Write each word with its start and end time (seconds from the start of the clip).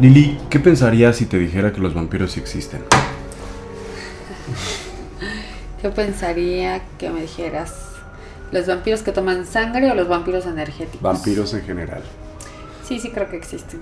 Lili, 0.00 0.38
¿qué 0.48 0.60
pensarías 0.60 1.16
si 1.16 1.26
te 1.26 1.38
dijera 1.38 1.72
que 1.72 1.80
los 1.80 1.92
vampiros 1.92 2.30
sí 2.30 2.38
existen? 2.38 2.84
¿Qué 5.82 5.88
pensaría 5.88 6.82
que 6.98 7.10
me 7.10 7.22
dijeras? 7.22 7.74
¿Los 8.52 8.68
vampiros 8.68 9.02
que 9.02 9.10
toman 9.10 9.44
sangre 9.44 9.90
o 9.90 9.96
los 9.96 10.06
vampiros 10.06 10.46
energéticos? 10.46 11.02
Vampiros 11.02 11.52
en 11.54 11.62
general. 11.62 12.04
Sí, 12.84 13.00
sí 13.00 13.10
creo 13.10 13.28
que 13.28 13.36
existen. 13.36 13.80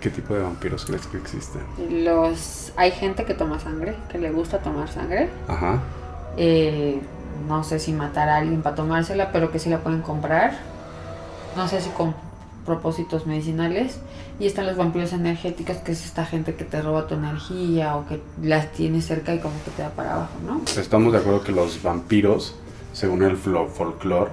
¿Qué 0.00 0.08
tipo 0.08 0.32
de 0.32 0.42
vampiros 0.42 0.86
crees 0.86 1.06
que 1.06 1.18
existen? 1.18 1.60
Los 2.02 2.72
hay 2.76 2.90
gente 2.90 3.26
que 3.26 3.34
toma 3.34 3.60
sangre, 3.60 3.94
que 4.10 4.16
le 4.16 4.30
gusta 4.30 4.60
tomar 4.60 4.88
sangre. 4.88 5.28
Ajá. 5.48 5.80
Eh, 6.38 6.98
no 7.46 7.62
sé 7.62 7.78
si 7.78 7.92
matar 7.92 8.30
a 8.30 8.38
alguien 8.38 8.62
para 8.62 8.74
tomársela, 8.74 9.30
pero 9.32 9.52
que 9.52 9.58
sí 9.58 9.68
la 9.68 9.80
pueden 9.80 10.00
comprar. 10.00 10.56
No 11.56 11.68
sé 11.68 11.82
si 11.82 11.90
con 11.90 12.14
propósitos 12.64 13.26
medicinales. 13.26 13.98
Y 14.38 14.46
están 14.46 14.66
los 14.66 14.76
vampiros 14.76 15.12
energéticos, 15.12 15.76
que 15.78 15.92
es 15.92 16.04
esta 16.04 16.24
gente 16.24 16.54
que 16.54 16.64
te 16.64 16.80
roba 16.82 17.06
tu 17.06 17.14
energía 17.14 17.96
o 17.96 18.06
que 18.06 18.20
las 18.42 18.72
tiene 18.72 19.00
cerca 19.00 19.34
y 19.34 19.38
como 19.38 19.54
que 19.64 19.70
te 19.70 19.82
da 19.82 19.90
para 19.90 20.14
abajo, 20.14 20.34
¿no? 20.44 20.62
Estamos 20.80 21.12
de 21.12 21.18
acuerdo 21.18 21.42
que 21.42 21.52
los 21.52 21.82
vampiros, 21.82 22.54
según 22.92 23.22
el 23.22 23.36
folclore, 23.36 24.30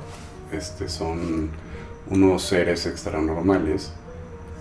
este, 0.52 0.90
son 0.90 1.50
unos 2.10 2.42
seres 2.42 2.86
extranormales 2.86 3.92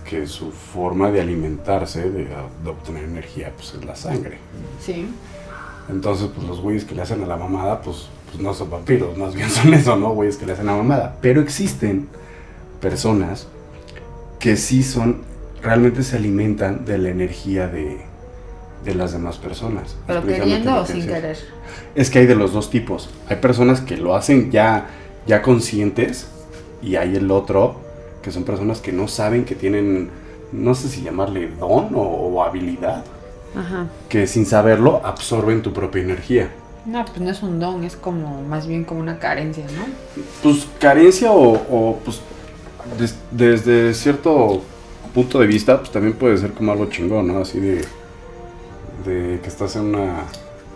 que 0.05 0.27
su 0.27 0.51
forma 0.51 1.11
de 1.11 1.21
alimentarse, 1.21 2.09
de, 2.09 2.25
de 2.25 2.69
obtener 2.69 3.03
energía, 3.03 3.51
pues 3.55 3.73
es 3.75 3.85
la 3.85 3.95
sangre. 3.95 4.37
Sí. 4.79 5.07
Entonces, 5.89 6.29
pues 6.33 6.47
los 6.47 6.61
güeyes 6.61 6.85
que 6.85 6.95
le 6.95 7.01
hacen 7.01 7.23
a 7.23 7.27
la 7.27 7.37
mamada, 7.37 7.81
pues, 7.81 8.09
pues 8.27 8.41
no 8.41 8.53
son 8.53 8.69
vampiros, 8.69 9.17
más 9.17 9.33
bien 9.33 9.49
son 9.49 9.73
eso, 9.73 9.95
¿no? 9.95 10.11
Güeyes 10.11 10.37
que 10.37 10.45
le 10.45 10.53
hacen 10.53 10.67
a 10.69 10.73
la 10.73 10.77
mamada. 10.77 11.17
Pero 11.21 11.41
existen 11.41 12.07
personas 12.79 13.47
que 14.39 14.55
sí 14.57 14.83
son, 14.83 15.21
realmente 15.61 16.03
se 16.03 16.15
alimentan 16.15 16.85
de 16.85 16.97
la 16.97 17.09
energía 17.09 17.67
de, 17.67 18.01
de 18.83 18.95
las 18.95 19.11
demás 19.11 19.37
personas. 19.37 19.95
Pero 20.07 20.25
queriendo 20.25 20.75
o 20.75 20.85
sin 20.85 21.05
querer. 21.05 21.37
Es 21.95 22.09
que 22.09 22.19
hay 22.19 22.25
de 22.25 22.35
los 22.35 22.53
dos 22.53 22.69
tipos. 22.69 23.09
Hay 23.27 23.37
personas 23.37 23.81
que 23.81 23.97
lo 23.97 24.15
hacen 24.15 24.51
ya, 24.51 24.87
ya 25.27 25.41
conscientes 25.41 26.27
y 26.81 26.95
hay 26.95 27.15
el 27.15 27.29
otro 27.31 27.75
que 28.21 28.31
son 28.31 28.43
personas 28.43 28.79
que 28.79 28.91
no 28.91 29.07
saben 29.07 29.45
que 29.45 29.55
tienen, 29.55 30.09
no 30.51 30.75
sé 30.75 30.89
si 30.89 31.01
llamarle 31.01 31.47
don 31.59 31.93
o, 31.95 32.01
o 32.01 32.43
habilidad, 32.43 33.03
Ajá. 33.55 33.87
que 34.09 34.27
sin 34.27 34.45
saberlo 34.45 35.01
absorben 35.03 35.61
tu 35.61 35.73
propia 35.73 36.03
energía. 36.03 36.49
No, 36.85 37.05
pues 37.05 37.19
no 37.19 37.29
es 37.29 37.43
un 37.43 37.59
don, 37.59 37.83
es 37.83 37.95
como 37.95 38.41
más 38.43 38.65
bien 38.67 38.83
como 38.83 38.99
una 38.99 39.19
carencia, 39.19 39.65
¿no? 39.65 39.85
Pues 40.41 40.67
carencia 40.79 41.31
o, 41.31 41.53
o, 41.53 41.99
pues 42.03 42.21
des- 42.97 43.15
desde 43.31 43.93
cierto 43.93 44.61
punto 45.13 45.39
de 45.39 45.47
vista, 45.47 45.79
pues 45.79 45.91
también 45.91 46.13
puede 46.13 46.37
ser 46.37 46.51
como 46.53 46.71
algo 46.71 46.85
chingón, 46.87 47.27
¿no? 47.27 47.39
Así 47.39 47.59
de, 47.59 47.81
de 49.05 49.39
que 49.41 49.47
estás 49.47 49.75
en 49.75 49.85
una, 49.95 50.23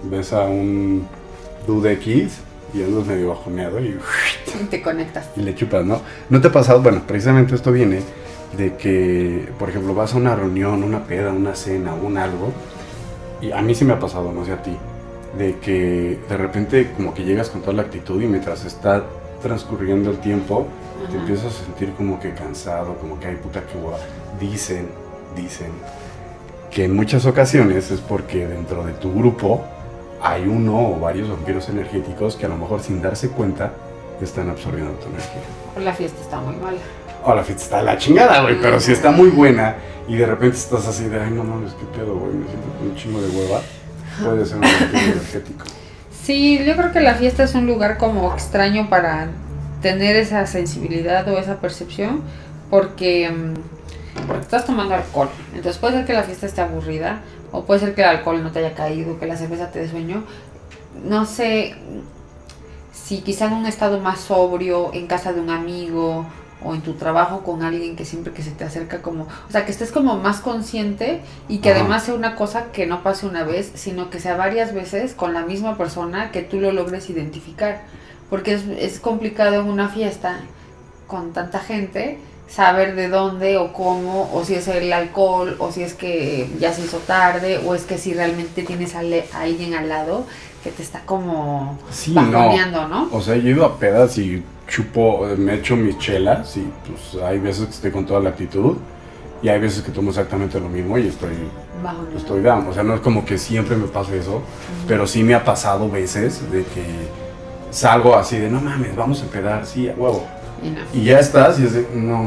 ves 0.09 0.33
a 0.33 0.41
un 0.45 1.07
dude 1.67 1.93
X 1.93 2.39
y 2.73 2.81
andas 2.83 3.05
medio 3.05 3.29
bajoneado 3.29 3.79
y, 3.79 3.97
Y 4.61 4.63
te 4.65 4.81
conectas. 4.81 5.29
y 5.35 5.41
le 5.41 5.53
chupas, 5.55 5.85
¿no? 5.85 6.01
¿No 6.29 6.41
te 6.41 6.47
ha 6.47 6.51
pasado? 6.51 6.81
Bueno, 6.81 7.01
precisamente 7.07 7.55
esto 7.55 7.71
viene 7.71 8.01
de 8.57 8.75
que, 8.75 9.49
por 9.59 9.69
ejemplo, 9.69 9.93
vas 9.95 10.13
a 10.13 10.17
una 10.17 10.35
reunión, 10.35 10.83
una 10.83 11.03
peda, 11.03 11.31
una 11.31 11.55
cena, 11.55 11.93
un 11.93 12.17
algo, 12.17 12.51
y 13.41 13.51
a 13.51 13.61
mí 13.61 13.75
sí 13.75 13.83
me 13.85 13.93
ha 13.93 13.99
pasado, 13.99 14.31
no 14.31 14.45
sé 14.45 14.51
a 14.53 14.61
ti, 14.63 14.75
de 15.37 15.57
que 15.59 16.19
de 16.29 16.37
repente 16.37 16.91
como 16.95 17.13
que 17.13 17.23
llegas 17.23 17.49
con 17.49 17.61
toda 17.61 17.73
la 17.73 17.81
actitud 17.83 18.21
y 18.21 18.27
mientras 18.27 18.63
está 18.65 19.03
transcurriendo 19.41 20.11
el 20.11 20.17
tiempo, 20.19 20.67
te 21.07 21.17
empiezas 21.17 21.45
a 21.47 21.65
sentir 21.65 21.93
como 21.93 22.19
que 22.19 22.33
cansado, 22.33 22.95
como 22.97 23.19
que 23.19 23.27
hay 23.27 23.35
puta 23.35 23.61
que 23.61 23.77
hueva. 23.77 23.97
Dicen, 24.39 24.89
dicen 25.35 25.71
que 26.71 26.85
en 26.85 26.95
muchas 26.95 27.25
ocasiones 27.25 27.91
es 27.91 27.99
porque 27.99 28.47
dentro 28.47 28.85
de 28.85 28.93
tu 28.93 29.13
grupo 29.13 29.63
hay 30.21 30.47
uno 30.47 30.89
o 30.89 30.99
varios 30.99 31.29
vampiros 31.29 31.69
energéticos 31.69 32.35
que 32.35 32.45
a 32.45 32.49
lo 32.49 32.57
mejor 32.57 32.81
sin 32.81 33.01
darse 33.01 33.29
cuenta 33.29 33.73
están 34.21 34.49
absorbiendo 34.49 34.93
tu 34.93 35.09
energía. 35.09 35.41
Pues 35.73 35.85
la 35.85 35.93
fiesta 35.93 36.21
está 36.21 36.39
muy 36.39 36.55
mala. 36.55 36.77
Oh, 37.25 37.35
la 37.35 37.43
fiesta 37.43 37.63
está 37.63 37.81
la 37.81 37.97
chingada, 37.97 38.41
güey, 38.41 38.59
pero 38.61 38.79
si 38.79 38.91
está 38.91 39.11
muy 39.11 39.29
buena 39.29 39.75
y 40.07 40.15
de 40.15 40.25
repente 40.25 40.57
estás 40.57 40.87
así 40.87 41.05
de, 41.05 41.21
ay, 41.21 41.31
no 41.31 41.43
mames, 41.43 41.73
qué 41.73 41.85
pedo, 41.97 42.15
güey, 42.15 42.33
me 42.33 42.45
siento 42.47 42.67
con 42.77 42.89
un 42.89 42.95
chingo 42.95 43.21
de 43.21 43.29
hueva, 43.29 43.61
puede 44.21 44.45
ser 44.45 44.55
un 44.55 44.61
vampiro 44.61 45.03
energético. 45.03 45.65
Sí, 46.23 46.63
yo 46.65 46.75
creo 46.75 46.91
que 46.91 47.01
la 47.01 47.15
fiesta 47.15 47.43
es 47.43 47.53
un 47.53 47.65
lugar 47.67 47.97
como 47.97 48.33
extraño 48.33 48.89
para 48.89 49.27
tener 49.83 50.15
esa 50.15 50.47
sensibilidad 50.47 51.27
o 51.27 51.37
esa 51.37 51.57
percepción, 51.57 52.23
porque, 52.71 53.29
mm, 53.29 54.25
porque 54.25 54.41
estás 54.41 54.65
tomando 54.65 54.95
alcohol. 54.95 55.29
Entonces 55.53 55.77
puede 55.77 55.97
ser 55.97 56.05
que 56.05 56.13
la 56.13 56.23
fiesta 56.23 56.47
esté 56.47 56.61
aburrida, 56.61 57.21
o 57.51 57.65
puede 57.65 57.81
ser 57.81 57.93
que 57.93 58.01
el 58.01 58.07
alcohol 58.07 58.41
no 58.41 58.51
te 58.51 58.59
haya 58.59 58.73
caído, 58.73 59.19
que 59.19 59.27
la 59.27 59.37
cerveza 59.37 59.69
te 59.69 59.79
dé 59.79 59.89
sueño. 59.89 60.23
No 61.03 61.25
sé 61.25 61.75
si 62.91 63.21
quizá 63.21 63.47
en 63.47 63.53
un 63.53 63.65
estado 63.65 63.99
más 63.99 64.21
sobrio, 64.21 64.91
en 64.93 65.05
casa 65.05 65.33
de 65.33 65.41
un 65.41 65.49
amigo 65.49 66.25
o 66.63 66.73
en 66.73 66.81
tu 66.81 66.93
trabajo 66.93 67.43
con 67.43 67.61
alguien 67.61 67.97
que 67.97 68.05
siempre 68.05 68.31
que 68.31 68.41
se 68.41 68.51
te 68.51 68.63
acerca 68.63 69.01
como, 69.01 69.23
o 69.23 69.51
sea, 69.51 69.65
que 69.65 69.71
estés 69.71 69.91
como 69.91 70.15
más 70.15 70.39
consciente 70.39 71.19
y 71.49 71.57
que 71.57 71.71
Ajá. 71.71 71.81
además 71.81 72.03
sea 72.03 72.13
una 72.13 72.35
cosa 72.35 72.71
que 72.71 72.85
no 72.85 73.03
pase 73.03 73.25
una 73.25 73.43
vez, 73.43 73.73
sino 73.75 74.09
que 74.09 74.21
sea 74.21 74.37
varias 74.37 74.73
veces 74.73 75.13
con 75.13 75.33
la 75.33 75.41
misma 75.41 75.77
persona 75.77 76.31
que 76.31 76.41
tú 76.41 76.61
lo 76.61 76.71
logres 76.71 77.09
identificar. 77.09 77.81
Porque 78.33 78.53
es, 78.55 78.63
es 78.79 78.99
complicado 78.99 79.61
en 79.61 79.67
una 79.67 79.89
fiesta 79.89 80.37
con 81.05 81.33
tanta 81.33 81.59
gente 81.59 82.17
saber 82.49 82.95
de 82.95 83.07
dónde 83.07 83.57
o 83.57 83.71
cómo, 83.73 84.27
o 84.33 84.43
si 84.43 84.55
es 84.55 84.67
el 84.67 84.91
alcohol, 84.91 85.55
o 85.59 85.71
si 85.71 85.83
es 85.83 85.93
que 85.93 86.49
ya 86.59 86.73
se 86.73 86.81
hizo 86.81 86.97
tarde, 86.97 87.59
o 87.63 87.75
es 87.75 87.83
que 87.83 87.99
si 87.99 88.11
realmente 88.15 88.63
tienes 88.63 88.95
a, 88.95 89.01
a 89.01 89.41
alguien 89.41 89.75
al 89.75 89.87
lado 89.87 90.25
que 90.63 90.71
te 90.71 90.81
está 90.81 91.01
como 91.05 91.77
Sí, 91.91 92.11
no. 92.13 92.31
bajoneando, 92.31 92.87
¿no? 92.87 93.09
O 93.11 93.21
sea, 93.21 93.35
yo 93.35 93.49
he 93.49 93.51
ido 93.51 93.65
a 93.65 93.77
pedas 93.77 94.17
y 94.17 94.41
chupo, 94.67 95.27
me 95.37 95.55
echo 95.55 95.75
mis 95.75 95.99
chelas 95.99 96.57
y 96.57 96.67
pues 96.87 97.21
hay 97.23 97.37
veces 97.37 97.65
que 97.65 97.71
estoy 97.73 97.91
con 97.91 98.05
toda 98.07 98.19
la 98.19 98.29
actitud 98.29 98.77
y 99.43 99.49
hay 99.49 99.59
veces 99.59 99.83
que 99.83 99.91
tomo 99.91 100.09
exactamente 100.09 100.59
lo 100.59 100.69
mismo 100.69 100.97
y 100.97 101.07
estoy, 101.07 101.35
Bajoneando. 101.83 102.17
estoy 102.17 102.41
down. 102.41 102.65
O 102.67 102.73
sea, 102.73 102.81
no 102.81 102.95
es 102.95 103.01
como 103.01 103.25
que 103.25 103.37
siempre 103.37 103.75
me 103.75 103.85
pase 103.87 104.17
eso, 104.17 104.41
pero 104.87 105.05
sí 105.05 105.21
me 105.23 105.35
ha 105.35 105.43
pasado 105.43 105.87
veces 105.87 106.49
de 106.51 106.63
que 106.63 106.83
salgo 107.73 108.15
así 108.15 108.37
de, 108.37 108.49
no 108.49 108.61
mames, 108.61 108.95
vamos 108.95 109.21
a 109.21 109.23
empedar, 109.23 109.65
sí, 109.65 109.89
a 109.89 109.93
huevo. 109.93 110.25
Y 110.63 110.69
no. 110.69 110.79
Y 110.93 111.03
ya 111.05 111.19
estás 111.19 111.59
y 111.59 111.65
es 111.65 111.73
de, 111.73 111.87
no. 111.95 112.23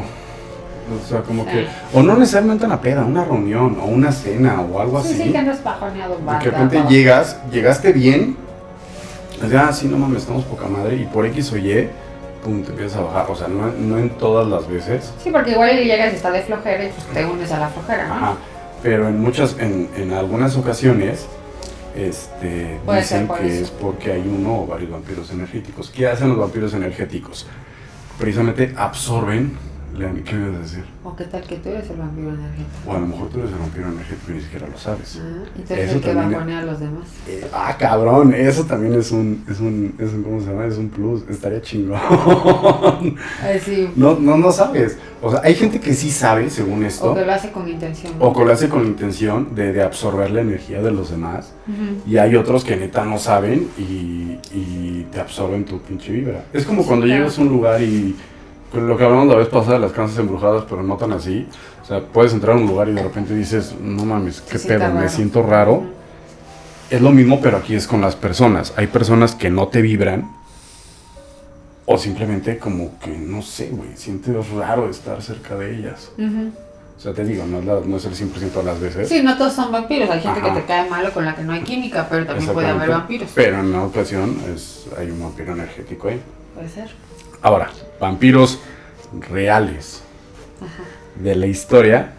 O 1.04 1.08
sea, 1.08 1.20
como 1.22 1.42
Sí. 1.44 1.50
que, 1.50 1.66
o 1.92 2.02
no 2.02 2.16
necesariamente 2.16 2.64
una 2.64 2.80
peda, 2.80 3.04
una 3.04 3.24
reunión 3.24 3.76
o 3.82 3.86
una 3.86 4.12
cena 4.12 4.60
o 4.60 4.80
algo 4.80 5.00
Sí, 5.02 5.14
así. 5.14 5.22
sí, 5.24 5.32
que 5.32 5.38
andas 5.38 5.60
banda, 5.64 6.38
que 6.38 6.50
de 6.50 6.56
repente 6.56 6.82
llegas, 6.88 7.38
llegaste 7.50 7.92
bien, 7.92 8.36
es 9.42 9.50
de, 9.50 9.58
ah, 9.58 9.72
sí, 9.72 9.88
no 9.88 9.98
mames, 9.98 10.22
estamos 10.22 10.44
poca 10.44 10.66
madre, 10.68 10.96
y 10.96 11.04
por 11.06 11.26
X 11.26 11.52
o 11.52 11.56
Y, 11.56 11.88
pum, 12.44 12.62
te 12.62 12.70
empiezas 12.70 12.98
a 12.98 13.00
bajar. 13.02 13.26
O 13.30 13.34
sea, 13.34 13.48
no, 13.48 13.66
no 13.78 13.98
en 13.98 14.10
todas 14.10 14.46
las 14.46 14.68
veces, 14.68 15.12
Sí, 15.22 15.30
porque 15.30 15.50
igual 15.52 15.76
llegas 15.76 16.12
y 16.12 16.16
está 16.16 16.30
de 16.30 16.42
flojera 16.42 16.84
y 16.84 16.88
pues 16.90 17.04
te 17.08 17.24
unes 17.26 17.50
a 17.50 17.58
la 17.58 17.68
flojera, 17.68 18.06
¿no? 18.06 18.14
ajá, 18.14 18.32
pero 18.82 19.08
en 19.08 19.20
muchas, 19.20 19.56
en, 19.58 19.88
en 19.96 20.12
algunas 20.12 20.56
ocasiones, 20.56 21.26
este, 21.96 22.78
dicen 22.94 23.28
que 23.28 23.46
eso. 23.46 23.64
es 23.64 23.70
porque 23.70 24.12
hay 24.12 24.20
uno 24.26 24.62
o 24.62 24.66
varios 24.66 24.90
vampiros 24.90 25.30
energéticos. 25.30 25.90
¿Qué 25.90 26.06
hacen 26.06 26.28
los 26.28 26.38
vampiros 26.38 26.74
energéticos? 26.74 27.46
Precisamente 28.18 28.74
absorben, 28.76 29.56
¿qué 29.96 30.36
ibas 30.36 30.54
a 30.54 30.58
decir? 30.58 30.84
O 31.04 31.16
qué 31.16 31.24
tal 31.24 31.42
que 31.42 31.56
tú 31.56 31.68
eres 31.70 31.88
el 31.90 31.96
vampiro 31.96 32.28
energético. 32.28 32.66
O 32.90 32.92
a 32.94 32.98
lo 33.00 33.06
mejor 33.06 33.28
tú 33.28 33.38
eres 33.40 33.52
el 33.52 33.58
vampiro 33.58 33.88
energético 33.88 34.32
y 34.32 34.34
ni 34.34 34.40
siquiera 34.42 34.66
lo 34.68 34.78
sabes. 34.78 35.20
Ah, 35.22 35.44
eres 35.70 35.88
Eso 35.88 35.96
el 35.96 36.00
que 36.02 36.08
también- 36.12 36.32
bajonea 36.32 36.58
a 36.58 36.62
los 36.62 36.80
demás. 36.80 37.04
Eh, 37.28 37.46
ah, 37.52 37.76
cabrón, 37.78 38.34
eso 38.34 38.64
también 38.64 38.94
es 38.94 39.10
un, 39.12 39.44
es 39.50 39.60
un, 39.60 39.94
es 39.98 40.12
un, 40.12 40.22
¿cómo 40.22 40.40
se 40.40 40.46
llama? 40.46 40.66
Es 40.66 40.76
un 40.76 40.88
plus, 40.88 41.22
estaría 41.28 41.60
chingón. 41.62 41.98
Ay, 43.42 43.60
sí. 43.64 43.88
No, 43.96 44.18
no, 44.18 44.36
no 44.36 44.52
sabes. 44.52 44.98
O 45.22 45.30
sea, 45.30 45.41
hay 45.42 45.54
gente 45.54 45.80
que 45.80 45.94
sí 45.94 46.10
sabe, 46.10 46.50
según 46.50 46.84
esto, 46.84 47.12
O 47.12 47.15
que 47.15 47.24
lo 47.24 47.32
hace 47.32 47.50
con 47.50 47.68
intención. 47.68 48.12
o 48.21 48.32
que 48.34 48.44
lo 48.44 48.53
hace 48.53 48.68
con 48.68 48.84
intención 48.86 49.54
de, 49.54 49.72
de 49.72 49.82
absorber 49.82 50.30
la 50.30 50.42
energía 50.42 50.82
de 50.82 50.91
los 50.91 51.10
demás. 51.10 51.53
Y 52.06 52.18
hay 52.18 52.36
otros 52.36 52.65
que 52.65 52.76
neta 52.76 53.04
no 53.04 53.18
saben 53.18 53.68
y, 53.78 54.38
y 54.53 55.06
te 55.10 55.21
absorben 55.21 55.65
tu 55.65 55.80
pinche 55.80 56.12
vibra. 56.12 56.44
Es 56.53 56.65
como 56.65 56.82
Sí, 56.82 56.88
cuando 56.88 57.06
claro. 57.06 57.21
llegas 57.22 57.38
a 57.38 57.42
un 57.42 57.48
lugar 57.48 57.82
y 57.82 58.15
lo 58.80 58.96
que 58.96 59.04
hablamos 59.04 59.26
la 59.28 59.36
vez 59.36 59.48
pasada 59.48 59.78
las 59.78 59.92
casas 59.92 60.18
embrujadas, 60.18 60.64
pero 60.68 60.82
no 60.82 60.96
tan 60.96 61.12
así. 61.12 61.46
O 61.82 61.84
sea, 61.86 62.00
puedes 62.00 62.32
entrar 62.32 62.56
a 62.56 62.58
un 62.60 62.66
lugar 62.66 62.88
y 62.88 62.92
de 62.92 63.02
repente 63.02 63.34
dices, 63.34 63.74
no 63.80 64.04
mames, 64.04 64.40
qué 64.40 64.58
siente 64.58 64.84
pedo, 64.84 64.94
me 64.94 65.08
siento 65.08 65.42
raro. 65.42 65.84
Es 66.90 67.00
lo 67.02 67.10
mismo, 67.12 67.40
pero 67.40 67.56
aquí 67.58 67.74
es 67.74 67.86
con 67.86 68.00
las 68.00 68.14
personas. 68.16 68.72
Hay 68.76 68.86
personas 68.88 69.34
que 69.34 69.50
no 69.50 69.68
te 69.68 69.82
vibran. 69.82 70.30
O 71.88 71.98
simplemente 71.98 72.58
como 72.58 72.98
que, 72.98 73.10
no 73.16 73.42
sé, 73.42 73.68
güey, 73.70 73.90
sientes 73.96 74.34
raro 74.50 74.90
estar 74.90 75.22
cerca 75.22 75.54
de 75.54 75.76
ellas. 75.76 76.10
Ujú. 76.18 76.50
O 76.96 77.00
sea, 77.00 77.12
te 77.12 77.24
digo, 77.24 77.44
no 77.46 77.58
es, 77.58 77.64
la- 77.64 77.80
no 77.84 77.96
es 77.98 78.04
el 78.06 78.14
100% 78.14 78.52
de 78.60 78.62
las 78.64 78.80
veces. 78.80 79.08
Sí, 79.08 79.22
no 79.22 79.36
todos 79.36 79.52
son 79.52 79.70
vampiros. 79.70 80.08
Hay 80.10 80.20
gente 80.20 80.40
Ajá. 80.40 80.54
que 80.54 80.60
te 80.62 80.66
cae 80.66 80.88
malo 80.90 81.12
con 81.12 81.24
la 81.24 81.36
que 81.36 81.42
no 81.42 81.52
hay 81.52 81.60
química, 81.60 82.08
pero 82.10 82.26
también 82.26 82.52
puede 82.52 82.68
haber 82.68 82.88
vampiros. 82.88 83.30
Pero 83.34 83.60
en 83.60 83.66
una 83.66 83.84
ocasión 83.84 84.36
es, 84.52 84.86
hay 84.98 85.10
un 85.10 85.20
vampiro 85.22 85.52
energético 85.52 86.08
ahí. 86.08 86.20
Puede 86.54 86.68
ser. 86.68 86.90
Ahora, 87.47 87.69
vampiros 88.01 88.59
reales 89.31 90.03
Ajá. 90.60 90.83
de 91.15 91.37
la 91.37 91.47
historia. 91.47 92.10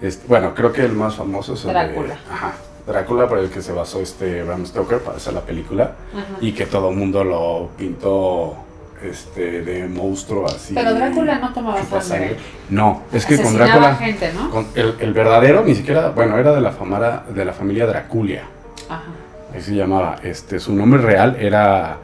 Este, 0.00 0.24
bueno, 0.28 0.54
creo 0.54 0.72
que 0.72 0.82
el 0.84 0.92
más 0.92 1.16
famoso 1.16 1.54
es 1.54 1.62
el 1.64 1.72
de- 1.72 1.72
Drácula. 1.74 2.16
ajá, 2.30 2.52
Drácula, 2.86 3.28
por 3.28 3.38
el 3.38 3.50
que 3.50 3.60
se 3.60 3.72
basó 3.72 4.00
este 4.00 4.44
Bram 4.44 4.64
Stoker 4.64 5.00
para 5.00 5.16
hacer 5.16 5.32
la 5.32 5.40
película. 5.40 5.96
Ajá. 6.14 6.26
Y 6.40 6.52
que 6.52 6.66
todo 6.66 6.90
el 6.90 6.96
mundo 6.96 7.24
lo 7.24 7.70
pintó 7.76 8.54
este, 9.02 9.62
de 9.62 9.88
monstruo 9.88 10.46
así. 10.46 10.74
Pero 10.74 10.94
Drácula 10.94 11.40
no 11.40 11.52
tomaba 11.52 11.82
sangre. 12.00 12.36
No, 12.70 13.02
es 13.12 13.26
que 13.26 13.42
con 13.42 13.54
Drácula. 13.54 13.96
gente, 13.96 14.32
¿no? 14.32 14.48
con 14.48 14.68
el, 14.76 14.94
el 15.00 15.12
verdadero 15.12 15.64
ni 15.64 15.74
siquiera, 15.74 16.10
bueno, 16.10 16.38
era 16.38 16.54
de 16.54 16.60
la, 16.60 16.70
famara, 16.70 17.24
de 17.34 17.44
la 17.44 17.52
familia 17.52 17.84
Draculia. 17.88 18.44
Ajá, 18.88 19.02
Así 19.50 19.62
se 19.72 19.74
llamaba. 19.74 20.20
Este, 20.22 20.60
su 20.60 20.72
nombre 20.72 21.02
real 21.02 21.36
era 21.40 21.96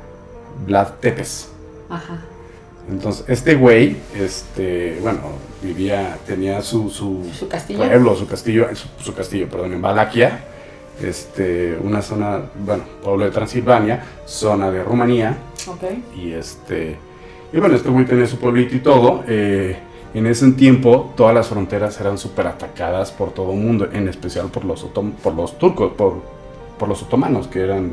Vlad 0.67 0.89
Tepes. 1.01 1.53
ajá. 1.89 2.19
Entonces, 2.91 3.25
este 3.29 3.55
güey, 3.55 3.97
este, 4.17 4.99
bueno, 5.03 5.21
vivía, 5.63 6.17
tenía 6.27 6.63
su, 6.63 6.89
su 6.91 7.27
Su 7.39 7.49
castillo. 7.49 7.79
pueblo, 7.81 8.17
su 8.17 8.27
castillo, 8.27 8.67
su, 8.75 8.89
su 9.05 9.15
castillo, 9.15 9.47
perdón, 9.49 9.75
en 9.75 9.83
Valaquia, 9.83 10.41
este, 11.03 11.79
una 11.83 12.01
zona, 12.03 12.43
bueno, 12.65 12.85
pueblo 13.03 13.25
de 13.27 13.31
Transilvania, 13.31 14.03
zona 14.27 14.71
de 14.71 14.83
Rumanía, 14.83 15.37
Ok. 15.69 15.83
y 16.17 16.33
este, 16.33 16.97
y 17.53 17.59
bueno, 17.59 17.77
este 17.77 17.89
güey 17.91 18.05
tenía 18.07 18.27
su 18.27 18.39
pueblito 18.39 18.75
y 18.75 18.81
todo. 18.81 19.23
eh, 19.29 19.77
en 20.15 20.27
ese 20.27 20.51
tiempo, 20.53 21.13
todas 21.17 21.35
las 21.35 21.49
fronteras 21.49 22.01
eran 22.01 22.17
súper 22.17 22.47
atacadas 22.47 23.13
por 23.13 23.33
todo 23.35 23.53
el 23.53 23.59
mundo, 23.59 23.89
en 23.93 24.09
especial 24.09 24.47
por 24.49 24.65
los, 24.65 24.85
otom- 24.87 25.13
por 25.13 25.35
los 25.35 25.59
turcos, 25.59 25.93
por, 25.93 26.23
por 26.79 26.89
los 26.89 27.03
otomanos, 27.03 27.47
que 27.47 27.61
eran 27.61 27.93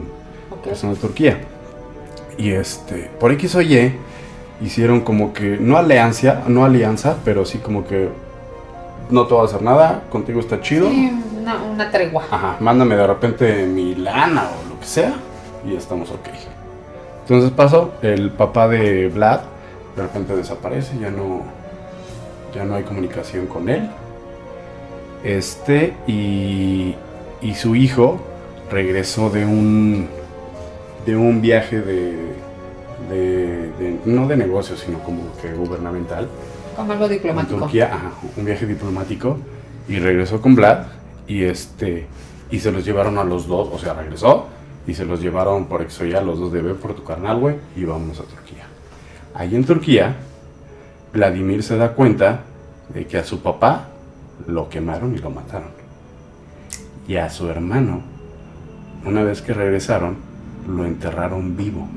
Ok. 0.50 0.64
que 0.70 0.76
son 0.76 0.94
de 0.94 1.00
Turquía. 1.00 1.42
Y 2.38 2.52
este, 2.52 3.10
por 3.20 3.34
X 3.34 3.56
o 3.56 3.62
Y, 3.62 3.94
hicieron 4.62 5.02
como 5.02 5.34
que, 5.34 5.58
no 5.60 5.78
alianza, 5.78 6.44
no 6.48 6.66
alianza, 6.66 7.18
pero 7.24 7.46
sí 7.46 7.60
como 7.60 7.86
que 7.86 8.10
no 9.10 9.28
te 9.28 9.34
voy 9.34 9.44
a 9.44 9.46
hacer 9.46 9.62
nada, 9.62 10.04
contigo 10.10 10.40
está 10.40 10.62
chido. 10.62 10.90
Sí, 10.90 11.12
una, 11.40 11.62
una 11.64 11.92
tregua. 11.92 12.24
Ajá, 12.32 12.58
mándame 12.60 12.96
de 12.96 13.08
repente 13.08 13.66
mi 13.66 13.96
lana 13.96 14.50
o 14.50 14.70
lo 14.70 14.80
que 14.80 14.86
sea 14.86 15.14
y 15.66 15.76
estamos 15.76 16.10
ok. 16.12 16.30
Entonces 17.22 17.52
pasó, 17.52 17.94
el 18.02 18.32
papá 18.32 18.68
de 18.68 19.10
Vlad 19.10 19.42
de 19.96 20.02
repente 20.04 20.36
desaparece, 20.36 20.98
ya 21.00 21.10
no, 21.10 21.42
ya 22.54 22.66
no 22.66 22.76
hay 22.76 22.84
comunicación 22.84 23.48
con 23.48 23.70
él. 23.70 23.90
Este 25.24 25.96
y, 26.08 26.96
y 27.42 27.56
su 27.56 27.76
hijo 27.76 28.20
regresó 28.70 29.30
de 29.30 29.46
un 29.46 30.08
de 31.06 31.16
un 31.16 31.42
viaje 31.42 31.82
de, 31.82 32.35
de- 33.10 33.72
de- 33.80 34.00
no 34.06 34.28
de 34.28 34.36
negocio, 34.38 34.76
sino 34.78 35.00
como 35.00 35.22
que 35.42 35.54
gubernamental 35.54 36.28
Como 36.76 36.92
algo 36.92 37.06
en 37.06 37.12
diplomático. 37.12 37.60
Turquía, 37.60 37.94
ajá, 37.94 38.12
un 38.38 38.46
viaje 38.46 38.66
diplomático 38.66 39.38
y 39.88 39.98
regresó 40.00 40.42
con 40.42 40.56
Vlad 40.56 40.86
y 41.28 41.44
este 41.44 42.08
y 42.52 42.60
se 42.60 42.72
los 42.72 42.86
llevaron 42.86 43.18
a 43.18 43.24
los 43.24 43.48
dos, 43.48 43.70
o 43.72 43.80
sea, 43.80 43.94
regresó 43.94 44.48
y 44.88 44.94
se 44.94 45.04
los 45.06 45.20
llevaron 45.22 45.66
por 45.66 45.82
exoya 45.82 46.22
los 46.22 46.40
dos 46.40 46.52
de 46.54 46.62
ve 46.62 46.74
por 46.76 46.94
tu 46.94 47.04
carnal, 47.04 47.40
güey, 47.40 47.56
y 47.76 47.84
vámonos 47.86 48.20
a 48.20 48.24
Turquía. 48.24 48.66
Ahí 49.34 49.56
en 49.56 49.64
Turquía, 49.66 50.16
Vladimir 51.12 51.64
se 51.64 51.76
da 51.78 51.94
cuenta 51.94 52.42
de 52.94 53.06
que 53.08 53.18
a 53.18 53.24
su 53.24 53.40
papá 53.42 53.88
lo 54.48 54.70
quemaron 54.70 55.16
y 55.16 55.18
lo 55.18 55.32
mataron. 55.32 55.70
Y 57.08 57.16
a 57.18 57.30
su 57.30 57.48
hermano, 57.50 58.02
una 59.06 59.24
vez 59.24 59.42
que 59.42 59.54
regresaron, 59.54 60.18
lo 60.68 60.86
enterraron 60.86 61.58
vivo. 61.58 61.88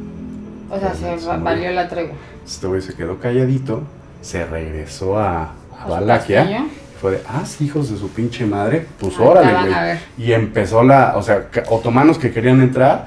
O 0.71 0.79
sea, 0.79 0.95
se 0.95 1.17
va- 1.27 1.35
muy 1.35 1.45
valió 1.45 1.71
la 1.73 1.89
tregua. 1.89 2.15
Este 2.47 2.67
güey 2.67 2.81
se 2.83 2.95
quedó 2.95 3.19
calladito, 3.19 3.83
se 4.21 4.45
regresó 4.47 5.19
a, 5.19 5.53
a 5.81 5.87
Valaquia. 5.89 6.67
Fue 7.01 7.13
de, 7.13 7.21
ah, 7.29 7.43
sí, 7.47 7.67
hijos 7.67 7.91
de 7.91 7.97
su 7.97 8.09
pinche 8.11 8.45
madre, 8.45 8.85
pues 8.99 9.17
Ahí 9.19 9.27
órale, 9.27 9.53
güey. 9.53 9.99
Y 10.19 10.33
empezó 10.33 10.83
la, 10.83 11.17
o 11.17 11.23
sea, 11.23 11.47
otomanos 11.69 12.19
que 12.19 12.33
querían 12.33 12.61
entrar, 12.61 13.07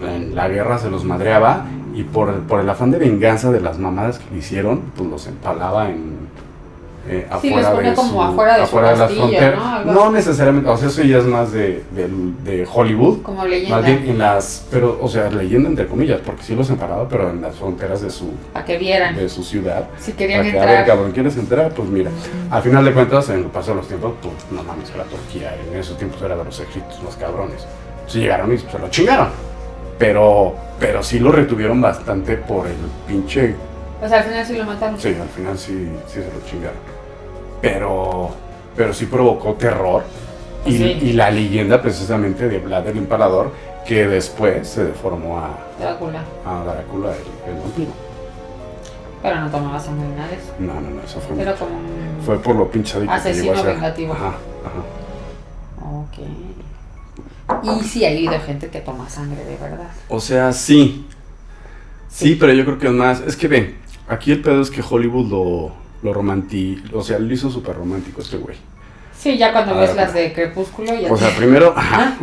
en 0.00 0.34
la 0.34 0.48
guerra 0.48 0.78
se 0.78 0.90
los 0.90 1.04
madreaba 1.04 1.64
y 1.94 2.04
por, 2.04 2.40
por 2.42 2.60
el 2.60 2.68
afán 2.70 2.90
de 2.92 2.98
venganza 2.98 3.50
de 3.50 3.60
las 3.60 3.78
mamadas 3.78 4.18
que 4.20 4.30
le 4.32 4.38
hicieron, 4.38 4.80
pues 4.96 5.10
los 5.10 5.26
empalaba 5.26 5.90
en... 5.90 6.15
eh, 7.08 7.26
Sí, 7.40 7.52
afuera 7.54 7.90
de 7.90 7.94
como 7.94 8.10
su- 8.10 8.22
afuera 8.22 8.54
de 8.54 8.96
las 8.96 9.12
fronteras. 9.12 9.84
¿no? 9.86 9.92
No 9.92 10.10
necesariamente, 10.10 10.68
o 10.70 10.76
sea, 10.76 10.88
eso 10.88 11.02
ya 11.02 11.18
es 11.18 11.24
más 11.24 11.52
de, 11.52 11.84
de 11.92 12.66
Hollywood. 12.72 13.22
Como 13.22 13.44
leyenda. 13.44 13.76
Más 13.76 13.84
bien 13.86 14.04
en 14.08 14.18
las, 14.18 14.66
pero, 14.70 14.98
o 15.00 15.08
sea, 15.08 15.30
leyenda 15.30 15.68
entre 15.68 15.86
comillas, 15.86 16.20
porque 16.24 16.42
sí 16.42 16.54
los 16.54 16.68
empalaba, 16.70 17.08
pero 17.08 17.30
en 17.30 17.40
las 17.42 17.54
fronteras 17.56 18.00
de 18.02 18.10
su, 18.10 18.30
Para 18.52 18.64
que 18.64 18.78
vieran. 18.78 19.14
de 19.16 19.28
su 19.28 19.42
ciudad. 19.44 19.88
Si 19.98 20.12
querían 20.12 20.40
Para 20.40 20.50
que, 20.52 20.58
a 20.58 20.60
entrar. 20.62 20.76
ver, 20.78 20.86
cabrón, 20.86 21.12
¿quieres 21.12 21.36
entrar? 21.36 21.70
Pues 21.72 21.88
mira, 21.88 22.10
al 22.50 22.62
final 22.62 22.84
de 22.84 22.92
cuentas, 22.92 23.28
en 23.30 23.36
el 23.38 23.44
paso 23.44 23.70
de 23.70 23.76
los 23.76 23.88
tiempos, 23.88 24.12
pues 24.20 24.34
no 24.50 24.62
mames, 24.62 24.90
era 24.94 25.04
Turquía, 25.04 25.54
en 25.70 25.78
esos 25.78 25.96
tiempos 25.98 26.20
era 26.22 26.36
de 26.36 26.44
los 26.44 26.58
ejércitos 26.60 27.02
más 27.02 27.16
cabrones. 27.16 27.66
Sí 28.06 28.20
llegaron 28.20 28.52
y 28.52 28.58
se 28.58 28.78
lo 28.78 28.88
chingaron. 28.88 29.28
Pero, 29.98 30.54
pero 30.78 31.02
sí 31.02 31.18
lo 31.18 31.32
retuvieron 31.32 31.80
bastante 31.80 32.36
por 32.36 32.66
el 32.66 32.74
pinche. 33.06 33.54
O 34.02 34.06
sea, 34.08 34.18
al 34.18 34.24
final 34.24 34.44
sí 34.46 34.56
lo 34.56 34.64
mataron. 34.64 35.00
Sí, 35.00 35.08
al 35.08 35.28
final 35.28 35.56
sí, 35.58 35.88
sí 36.06 36.14
se 36.20 36.20
lo 36.20 36.46
chingaron. 36.48 36.76
Pero, 37.60 38.30
pero 38.76 38.92
sí 38.94 39.06
provocó 39.06 39.54
terror. 39.54 40.04
Y, 40.64 40.76
Sí. 40.78 40.84
y 41.02 41.12
la 41.12 41.30
leyenda 41.30 41.80
precisamente 41.80 42.48
de 42.48 42.58
Vlad 42.58 42.88
el 42.88 42.98
Empalador, 42.98 43.52
que 43.86 44.06
después 44.08 44.66
se 44.68 44.84
deformó 44.84 45.38
a, 45.38 45.50
Drácula. 45.78 46.24
a 46.44 46.64
Drácula 46.64 47.10
el, 47.12 47.52
el 47.54 47.60
vampiro. 47.60 47.90
Pero 49.22 49.40
no 49.40 49.50
tomaba 49.50 49.78
sangre 49.80 50.08
ni 50.08 50.14
nada 50.16 50.28
de 50.28 50.34
eso. 50.34 50.52
No, 50.58 50.74
no, 50.74 50.90
no, 50.90 51.02
eso 51.02 51.20
fue 51.20 51.40
Era 51.40 51.54
como 51.54 51.70
un... 51.76 52.22
Fue 52.24 52.38
por 52.40 52.56
lo 52.56 52.68
pinchadito 52.70 53.10
que 53.10 53.16
Asesino 53.16 53.44
llegó 53.44 53.54
a 53.54 53.62
ser. 53.62 53.74
vengativo. 53.74 54.12
Ajá, 54.12 54.32
ajá. 54.64 54.82
Ok. 56.02 56.18
Y 57.62 57.84
sí 57.84 58.04
ha 58.04 58.08
habido 58.10 58.38
gente 58.40 58.68
que 58.68 58.80
toma 58.80 59.08
sangre, 59.08 59.44
de 59.44 59.56
verdad. 59.56 59.88
O 60.08 60.18
sea, 60.20 60.52
sí. 60.52 61.06
Sí, 62.08 62.34
pero 62.34 62.52
yo 62.52 62.64
creo 62.64 62.78
que 62.78 62.86
es 62.88 62.92
más. 62.92 63.20
Es 63.20 63.36
que 63.36 63.46
ven, 63.48 63.76
aquí 64.08 64.32
el 64.32 64.42
pedo 64.42 64.60
es 64.62 64.70
que 64.70 64.82
Hollywood 64.88 65.26
lo, 65.30 65.70
lo 66.02 66.12
romanti... 66.12 66.82
O 66.92 67.02
sea, 67.02 67.18
lo 67.18 67.32
hizo 67.32 67.50
súper 67.50 67.76
romántico 67.76 68.20
este 68.20 68.36
güey. 68.36 68.56
Sí, 69.18 69.36
ya 69.38 69.52
cuando 69.52 69.74
Ah, 69.74 69.80
ves 69.80 69.96
las 69.96 70.12
de 70.14 70.32
Crepúsculo 70.32 70.94
ya... 70.94 71.12
O 71.12 71.16
sea, 71.16 71.30
primero. 71.36 71.72
Ajá, 71.76 72.16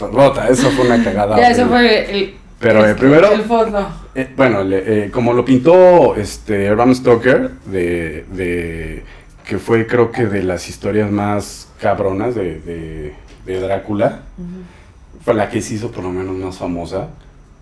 rota, 0.00 0.48
eso 0.48 0.70
fue 0.70 0.86
una 0.86 1.02
cagada. 1.02 1.36
ya 1.36 1.50
eso 1.50 1.66
fue 1.68 2.10
el... 2.10 2.34
Pero 2.60 2.86
eh, 2.88 2.94
primero. 2.94 3.30
El 3.32 3.42
fondo. 3.42 3.86
eh, 4.14 4.30
bueno, 4.36 4.62
le- 4.64 5.04
eh, 5.06 5.10
como 5.10 5.32
lo 5.32 5.44
pintó 5.44 6.14
este 6.16 6.70
Bram 6.74 6.94
Stoker, 6.94 7.50
de, 7.66 8.24
de- 8.32 9.04
que 9.44 9.58
fue 9.58 9.86
creo 9.86 10.10
que 10.10 10.26
de 10.26 10.42
las 10.42 10.68
historias 10.68 11.10
más 11.10 11.68
cabronas 11.80 12.34
de, 12.34 12.60
de- 12.60 13.14
de 13.44 13.60
Drácula, 13.60 14.22
fue 15.24 15.34
la 15.34 15.50
que 15.50 15.60
se 15.60 15.74
hizo 15.74 15.90
por 15.90 16.04
lo 16.04 16.10
menos 16.10 16.34
más 16.36 16.56
famosa, 16.56 17.08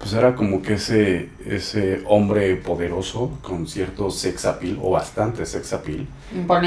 pues 0.02 0.14
era 0.14 0.34
como 0.34 0.62
que 0.62 0.74
ese, 0.74 1.28
ese 1.46 2.02
hombre 2.08 2.56
poderoso 2.56 3.38
con 3.40 3.68
cierto 3.68 4.10
sex 4.10 4.46
appeal, 4.46 4.80
o 4.82 4.90
bastante 4.90 5.46
sex 5.46 5.72
appeal, 5.72 6.08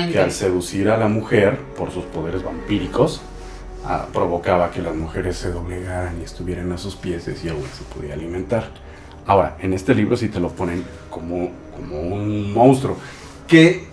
que 0.09 0.19
al 0.19 0.31
seducir 0.31 0.87
a 0.89 0.95
la 0.95 1.09
mujer 1.09 1.57
por 1.77 1.91
sus 1.91 2.05
poderes 2.05 2.43
vampíricos, 2.43 3.19
ah, 3.83 4.05
provocaba 4.13 4.71
que 4.71 4.81
las 4.81 4.95
mujeres 4.95 5.35
se 5.35 5.51
doblegaran 5.51 6.17
y 6.21 6.23
estuvieran 6.23 6.71
a 6.71 6.77
sus 6.77 6.95
pies 6.95 7.27
y 7.27 7.49
güey 7.49 7.65
se 7.77 7.83
podía 7.93 8.13
alimentar. 8.13 8.69
Ahora, 9.27 9.57
en 9.59 9.73
este 9.73 9.93
libro 9.93 10.15
sí 10.15 10.29
te 10.29 10.39
lo 10.39 10.47
ponen 10.51 10.85
como, 11.09 11.49
como 11.75 11.99
un 11.99 12.53
monstruo, 12.53 12.95
que, 13.49 13.83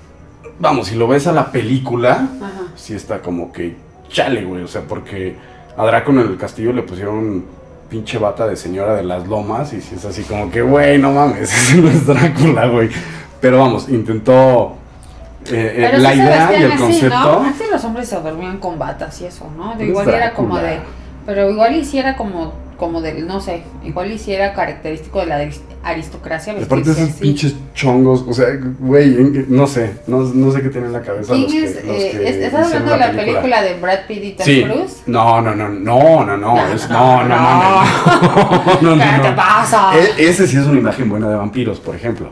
vamos, 0.61 0.87
si 0.87 0.95
lo 0.95 1.09
ves 1.09 1.27
a 1.27 1.33
la 1.33 1.51
película, 1.51 2.29
Ajá. 2.41 2.73
sí 2.77 2.95
está 2.95 3.21
como 3.21 3.51
que 3.51 3.75
chale, 4.09 4.45
güey. 4.45 4.63
O 4.63 4.69
sea, 4.69 4.83
porque 4.83 5.35
a 5.77 5.85
Draco 5.85 6.13
en 6.13 6.19
el 6.21 6.37
castillo 6.37 6.73
le 6.73 6.83
pusieron 6.83 7.45
pinche 7.93 8.17
bata 8.17 8.49
de 8.49 8.57
señora 8.57 8.95
de 8.95 9.03
las 9.03 9.29
lomas 9.29 9.75
y 9.75 9.83
sí 9.83 9.97
es 9.97 10.05
así 10.07 10.23
como 10.23 10.51
que, 10.51 10.63
güey, 10.63 10.97
no 10.97 11.13
mames, 11.13 11.53
ese 11.53 11.77
no 11.83 11.91
es 11.91 12.07
Drácula, 12.07 12.67
güey. 12.67 12.89
Pero 13.39 13.59
vamos, 13.59 13.91
intentó 13.91 14.77
eh, 15.51 15.91
eh, 15.93 15.99
la 15.99 16.13
sí 16.13 16.19
idea 16.19 16.59
y 16.59 16.63
el 16.63 16.73
así, 16.73 16.83
concepto. 16.83 17.19
¿no? 17.19 17.43
Antes 17.43 17.71
los 17.71 17.85
hombres 17.85 18.09
se 18.09 18.19
dormían 18.19 18.57
con 18.57 18.79
batas 18.79 19.21
y 19.21 19.27
eso, 19.27 19.47
¿no? 19.59 19.75
De 19.75 19.85
Es 19.85 19.91
igual 19.91 20.09
era 20.09 20.33
como 20.33 20.57
de... 20.57 20.79
Pero 21.27 21.51
igual 21.51 21.77
hiciera 21.77 22.17
como, 22.17 22.55
como 22.83 23.01
del, 23.01 23.29
no 23.29 23.41
sé, 23.41 23.63
igual 23.85 24.11
hiciera 24.11 24.55
característico 24.55 25.21
de 25.21 25.27
la 25.27 25.41
aris- 25.41 25.61
aristocracia 25.85 26.53
aparte 26.53 26.75
vestirse 26.75 27.01
esos 27.03 27.11
así. 27.15 27.21
pinches 27.23 27.55
chongos, 27.75 28.25
o 28.27 28.33
sea, 28.33 28.47
güey, 28.81 29.11
no 29.49 29.69
sé, 29.69 29.93
no, 30.09 30.19
no 30.25 30.51
sé 30.51 30.63
qué 30.63 30.69
tiene 30.69 30.89
en 30.89 30.93
la 30.93 31.01
cabeza 31.03 31.33
los 31.33 31.47
¿Quién 31.47 31.63
que, 31.63 31.69
es? 31.71 31.75
los 31.87 31.97
eh, 31.97 32.11
que 32.11 32.29
es- 32.29 32.37
¿Estás 32.47 32.67
hablando 32.67 32.91
de 32.91 32.99
la 32.99 33.13
película 33.13 33.63
de 33.63 33.75
Brad 33.75 33.99
Pitt 34.09 34.25
y 34.25 34.33
Tom 34.33 34.45
Sí, 34.47 34.65
Cruise? 34.65 35.03
no, 35.07 35.41
no, 35.41 35.55
no, 35.55 35.69
no, 35.69 36.25
no, 36.25 36.37
no, 36.37 36.37
No, 36.37 36.75
es, 36.75 36.91
no, 36.91 37.23
no, 37.23 37.29
no, 37.29 37.85
no. 37.85 37.85
no, 38.83 38.97
no, 38.97 39.03
¿Qué 39.05 39.17
no. 39.19 39.23
te 39.23 39.33
pasa? 39.37 39.93
E- 39.97 40.25
ese 40.29 40.49
sí 40.49 40.57
es 40.57 40.67
una 40.67 40.81
imagen 40.81 41.09
buena 41.09 41.29
de 41.29 41.37
vampiros, 41.37 41.79
por 41.79 41.95
ejemplo. 41.95 42.31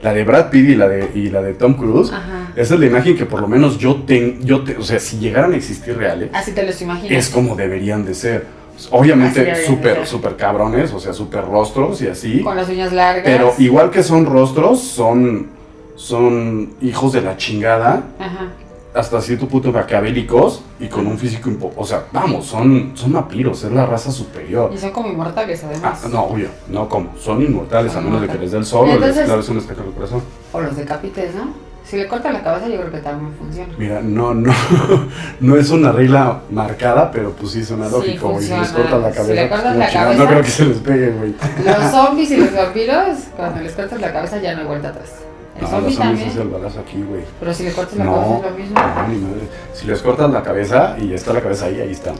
La 0.00 0.14
de 0.14 0.24
Brad 0.24 0.48
Pitt 0.48 0.70
y 0.70 0.74
la 0.74 0.88
de, 0.88 1.10
y 1.14 1.28
la 1.28 1.42
de 1.42 1.52
Tom 1.52 1.74
Cruise. 1.74 2.10
Ajá. 2.12 2.50
Esa 2.56 2.74
es 2.74 2.80
la 2.80 2.86
imagen 2.86 3.14
que 3.14 3.26
por 3.26 3.42
lo 3.42 3.46
menos 3.46 3.76
yo 3.78 3.96
tengo, 4.06 4.42
yo 4.42 4.64
te, 4.64 4.74
o 4.78 4.82
sea, 4.82 4.98
si 4.98 5.18
llegaran 5.18 5.52
a 5.52 5.56
existir 5.56 5.98
reales, 5.98 6.30
Así 6.32 6.52
te 6.52 6.62
los 6.64 6.80
imaginas. 6.80 7.12
es 7.12 7.28
como 7.28 7.54
deberían 7.56 8.06
de 8.06 8.14
ser. 8.14 8.61
Así 8.86 8.96
Obviamente 8.96 9.66
súper, 9.66 10.06
súper 10.06 10.36
cabrones, 10.36 10.92
o 10.92 11.00
sea, 11.00 11.12
súper 11.12 11.44
rostros 11.44 12.00
y 12.02 12.08
así. 12.08 12.40
Con 12.40 12.56
las 12.56 12.68
uñas 12.68 12.92
largas. 12.92 13.24
Pero 13.24 13.52
igual 13.58 13.90
que 13.90 14.02
son 14.02 14.26
rostros, 14.26 14.80
son, 14.80 15.48
son 15.96 16.74
hijos 16.80 17.12
de 17.12 17.22
la 17.22 17.36
chingada. 17.36 18.02
Ajá. 18.18 18.48
hasta 18.94 19.22
cierto 19.22 19.48
punto 19.48 19.72
maquiavélicos 19.72 20.62
y 20.78 20.86
con 20.88 21.06
un 21.06 21.16
físico 21.16 21.48
O 21.76 21.84
sea, 21.86 22.04
vamos, 22.12 22.44
son, 22.44 22.92
son 22.94 23.12
vampiros, 23.14 23.64
es 23.64 23.72
la 23.72 23.86
raza 23.86 24.10
superior. 24.12 24.70
Y 24.74 24.76
son 24.76 24.90
como 24.90 25.08
inmortales 25.08 25.64
Ah, 25.64 25.68
además. 25.70 26.08
no, 26.10 26.24
obvio, 26.24 26.48
no 26.68 26.88
como. 26.90 27.16
Son 27.18 27.40
inmortales 27.40 27.94
a 27.96 28.00
menos 28.02 28.20
de 28.20 28.28
que 28.28 28.36
les 28.38 28.50
dé 28.52 28.58
el 28.58 28.66
sol 28.66 28.82
o 28.82 28.86
les 28.86 28.96
Entonces- 28.96 29.24
claves 29.24 29.48
un 29.48 29.56
el 29.58 29.92
corazón. 29.94 30.22
O 30.52 30.60
los 30.60 30.76
decapites, 30.76 31.34
¿no? 31.34 31.71
Si 31.92 31.98
le 31.98 32.08
cortan 32.08 32.32
la 32.32 32.42
cabeza 32.42 32.68
yo 32.68 32.78
creo 32.78 32.90
que 32.90 32.98
también 33.00 33.34
funciona. 33.34 33.74
Mira, 33.76 34.00
no, 34.00 34.32
no, 34.32 34.50
no 35.40 35.56
es 35.56 35.68
una 35.68 35.92
regla 35.92 36.40
marcada, 36.50 37.10
pero 37.10 37.32
pues 37.32 37.52
sí 37.52 37.62
suena 37.62 37.84
Sí, 37.88 37.92
lógico, 37.92 38.30
güey. 38.30 38.46
Si 38.46 38.54
les 38.54 38.70
cortas 38.70 39.02
la 39.02 39.10
Si 39.10 39.16
cabeza, 39.18 39.34
le 39.34 39.46
pues, 39.48 39.50
cortas 39.60 39.72
como 39.74 39.84
la 39.84 39.92
cabeza- 39.92 40.22
no 40.22 40.28
creo 40.30 40.40
que 40.42 40.48
se 40.48 40.64
les 40.64 40.78
pegue, 40.78 41.10
güey. 41.10 41.34
Los 41.66 41.90
zombies 41.90 42.30
y 42.30 42.36
los 42.38 42.54
vampiros, 42.54 43.18
cuando 43.36 43.60
les 43.60 43.72
cortas 43.72 44.00
la 44.00 44.10
cabeza 44.10 44.38
ya 44.40 44.54
no 44.54 44.60
hay 44.62 44.66
vuelta 44.68 44.88
atrás. 44.88 45.10
El 45.56 45.62
No, 45.64 45.68
zombie 45.68 45.84
los 45.90 45.94
zombies 45.96 46.26
es 46.28 46.36
el 46.38 46.48
balazo 46.48 46.80
aquí, 46.80 47.02
güey. 47.06 47.24
Pero 47.40 47.52
si 47.52 47.64
le 47.64 47.72
cortas 47.74 47.94
la 47.98 48.04
No, 48.04 48.14
cabeza 48.14 48.36
es 48.36 48.42
lo 48.52 48.58
mismo. 48.58 48.74
no, 48.80 49.08
ni 49.08 49.18
madre. 49.18 49.40
Si 49.74 49.86
les 49.86 50.00
cortas 50.00 50.30
la 50.30 50.42
cabeza 50.42 50.96
y 50.98 51.12
está 51.12 51.34
la 51.34 51.42
cabeza 51.42 51.66
ahí, 51.66 51.78
ahí 51.78 51.92
está. 51.92 52.12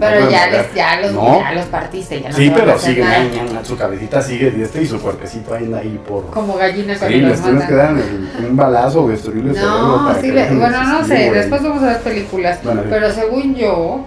Pero 0.00 0.30
ya, 0.30 0.46
les, 0.48 0.74
ya, 0.74 1.00
los, 1.00 1.12
No. 1.12 1.38
ya 1.40 1.52
los 1.52 1.64
partiste, 1.66 2.20
ya 2.20 2.28
no 2.30 2.36
Sí, 2.36 2.52
pero 2.54 2.78
sigue, 2.78 3.02
nada. 3.02 3.64
su 3.64 3.76
cabecita 3.76 4.22
sigue 4.22 4.50
diestra 4.50 4.80
y 4.82 4.86
su 4.86 5.00
cuerpecito 5.00 5.54
anda 5.54 5.78
ahí 5.78 6.00
por... 6.08 6.26
Como 6.26 6.54
gallina 6.56 6.94
cuando 6.98 7.16
Sí, 7.16 7.20
los 7.22 7.30
les 7.30 7.42
tienes 7.42 7.64
que 7.64 7.74
dar 7.74 7.90
el- 7.96 8.46
un 8.50 8.56
balazo 8.56 9.02
o 9.04 9.08
destruirle 9.08 9.50
el 9.52 9.56
No, 9.60 10.14
sí, 10.20 10.30
le- 10.30 10.50
bueno, 10.54 10.82
no 10.84 11.04
sé, 11.04 11.30
después 11.30 11.62
vamos 11.62 11.82
a 11.82 11.86
ver 11.86 11.98
películas. 12.00 12.58
Bueno, 12.62 12.82
sí. 12.82 12.88
pero 12.90 13.10
según 13.10 13.54
yo, 13.54 14.00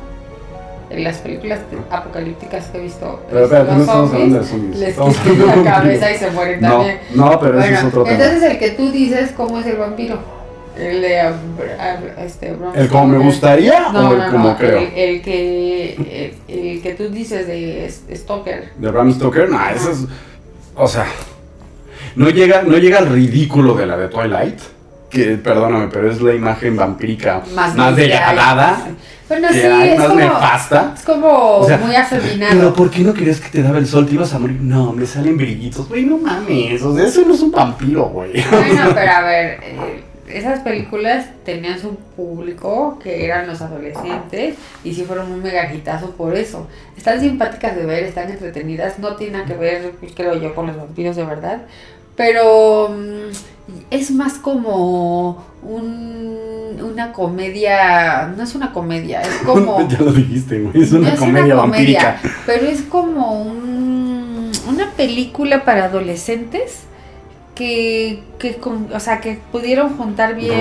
en 0.90 1.04
las 1.04 1.18
películas 1.18 1.60
apocalípticas 1.92 2.66
que 2.68 2.78
he 2.78 2.82
visto, 2.82 3.20
Pero 3.30 3.42
los 3.42 3.52
hablando 3.52 3.80
de 3.80 3.86
zombies 3.92 4.48
zombies. 4.48 4.78
les 4.78 4.96
quitan 4.96 5.66
la 5.66 5.72
cabeza 5.72 6.12
y 6.12 6.16
se 6.18 6.32
mueren 6.32 6.62
No, 6.62 6.70
también. 6.70 7.00
no, 7.14 7.40
pero 7.42 7.60
ese 7.60 7.68
es 7.68 7.74
Bueno, 7.74 7.88
otro 7.90 8.04
tema. 8.04 8.16
entonces 8.24 8.52
el 8.52 8.58
que 8.60 8.70
tú 8.72 8.92
dices, 8.92 9.32
¿cómo 9.36 9.60
es 9.60 9.66
el 9.66 9.76
vampiro? 9.78 10.37
El 10.80 11.02
de 11.02 11.34
este, 12.26 12.54
Bram 12.54 12.76
¿El 12.76 12.88
como 12.88 13.08
me 13.08 13.18
gustaría 13.18 13.90
No, 13.92 14.10
o 14.10 14.14
el 14.14 14.20
no, 14.20 14.32
como 14.32 14.50
no, 14.50 14.58
creo? 14.58 14.78
El, 14.78 14.94
el 14.96 15.22
que 15.22 16.36
el, 16.48 16.56
el 16.58 16.82
que 16.82 16.94
tú 16.94 17.10
dices 17.10 17.48
de 17.48 17.92
Stoker. 18.16 18.70
¿De 18.78 18.92
Bram 18.92 19.14
Stoker? 19.14 19.50
No, 19.50 19.60
ese 19.70 19.92
es... 19.92 20.06
O 20.76 20.88
sea... 20.88 21.06
No 22.16 22.30
llega, 22.30 22.64
no 22.64 22.78
llega 22.78 22.98
al 22.98 23.08
ridículo 23.10 23.76
de 23.76 23.86
la 23.86 23.96
de 23.96 24.08
Twilight. 24.08 24.60
Que, 25.10 25.38
perdóname, 25.38 25.88
pero 25.92 26.12
es 26.12 26.22
la 26.22 26.34
imagen 26.34 26.76
vampírica 26.76 27.42
más, 27.56 27.76
Más 27.76 27.96
degradada 27.96 28.88
Bueno, 29.30 29.48
sí, 29.52 29.60
hay, 29.60 29.90
es 29.92 30.00
más 30.00 30.08
como, 30.08 30.20
nefasta. 30.20 30.94
es 30.98 31.04
como 31.04 31.28
O 31.60 31.66
sea, 31.68 31.78
muy 31.78 31.92
Pero 31.92 32.02
afeminado. 32.02 32.74
¿por 32.74 32.90
qué 32.90 33.02
no 33.02 33.14
querías 33.14 33.40
que 33.40 33.50
te 33.50 33.62
daba 33.62 33.78
el 33.78 33.88
sol? 33.88 34.06
Te 34.08 34.16
ibas 34.16 34.34
a 34.34 34.40
morir. 34.40 34.58
No, 34.60 34.94
me 34.94 35.06
salen 35.06 35.38
brillitos. 35.38 35.88
Güey, 35.88 36.06
no 36.06 36.18
mames. 36.18 36.82
O 36.82 36.96
sea, 36.96 37.06
eso 37.06 37.22
no 37.26 37.36
es 37.36 37.42
un 37.42 37.52
vampiro, 37.52 38.06
güey. 38.06 38.32
Bueno, 38.50 38.84
pero 38.96 39.12
a 39.12 39.22
ver, 39.22 39.60
eh, 39.64 40.04
esas 40.28 40.60
películas 40.62 41.26
tenían 41.46 41.80
su 41.80 41.96
público 41.96 43.00
que 43.02 43.26
eran 43.26 43.48
los 43.48 43.62
adolescentes 43.62 44.56
y 44.84 44.94
sí 44.94 45.04
fueron 45.04 45.32
un 45.32 45.42
mega 45.42 45.74
hitazo 45.74 46.12
por 46.12 46.36
eso. 46.36 46.68
Están 46.98 47.20
simpáticas 47.20 47.76
de 47.76 47.86
ver, 47.86 48.04
están 48.04 48.30
entretenidas, 48.30 49.00
no 49.00 49.16
tienen 49.16 49.46
que 49.46 49.54
ver, 49.54 49.94
creo 50.16 50.36
yo, 50.40 50.54
con 50.54 50.68
los 50.68 50.78
vampiros 50.78 51.16
de 51.16 51.24
verdad, 51.26 51.62
pero 52.16 52.90
mm, 52.90 53.32
es 53.92 54.12
más 54.12 54.34
como 54.36 55.46
un, 55.64 56.80
una 56.82 57.12
comedia, 57.14 58.28
no 58.36 58.44
es 58.44 58.56
una 58.56 58.74
comedia, 58.74 59.22
es 59.22 59.28
como... 59.46 59.88
ya 59.88 60.00
lo 60.00 60.12
dijiste, 60.12 60.60
güey. 60.62 60.82
Es 60.84 60.92
No 60.92 61.00
una 61.00 61.16
comedia 61.16 61.56
vampírica. 61.56 62.20
Pero 62.46 62.66
es 62.68 62.82
como 62.84 63.42
un- 63.42 64.52
una 64.68 64.92
película 64.92 65.64
para 65.64 65.86
adolescentes 65.86 66.84
que, 67.58 68.20
que 68.38 68.56
con- 68.58 68.88
o 68.94 69.00
sea, 69.00 69.20
que 69.20 69.40
pudieron 69.52 69.98
juntar 69.98 70.36
bien. 70.36 70.60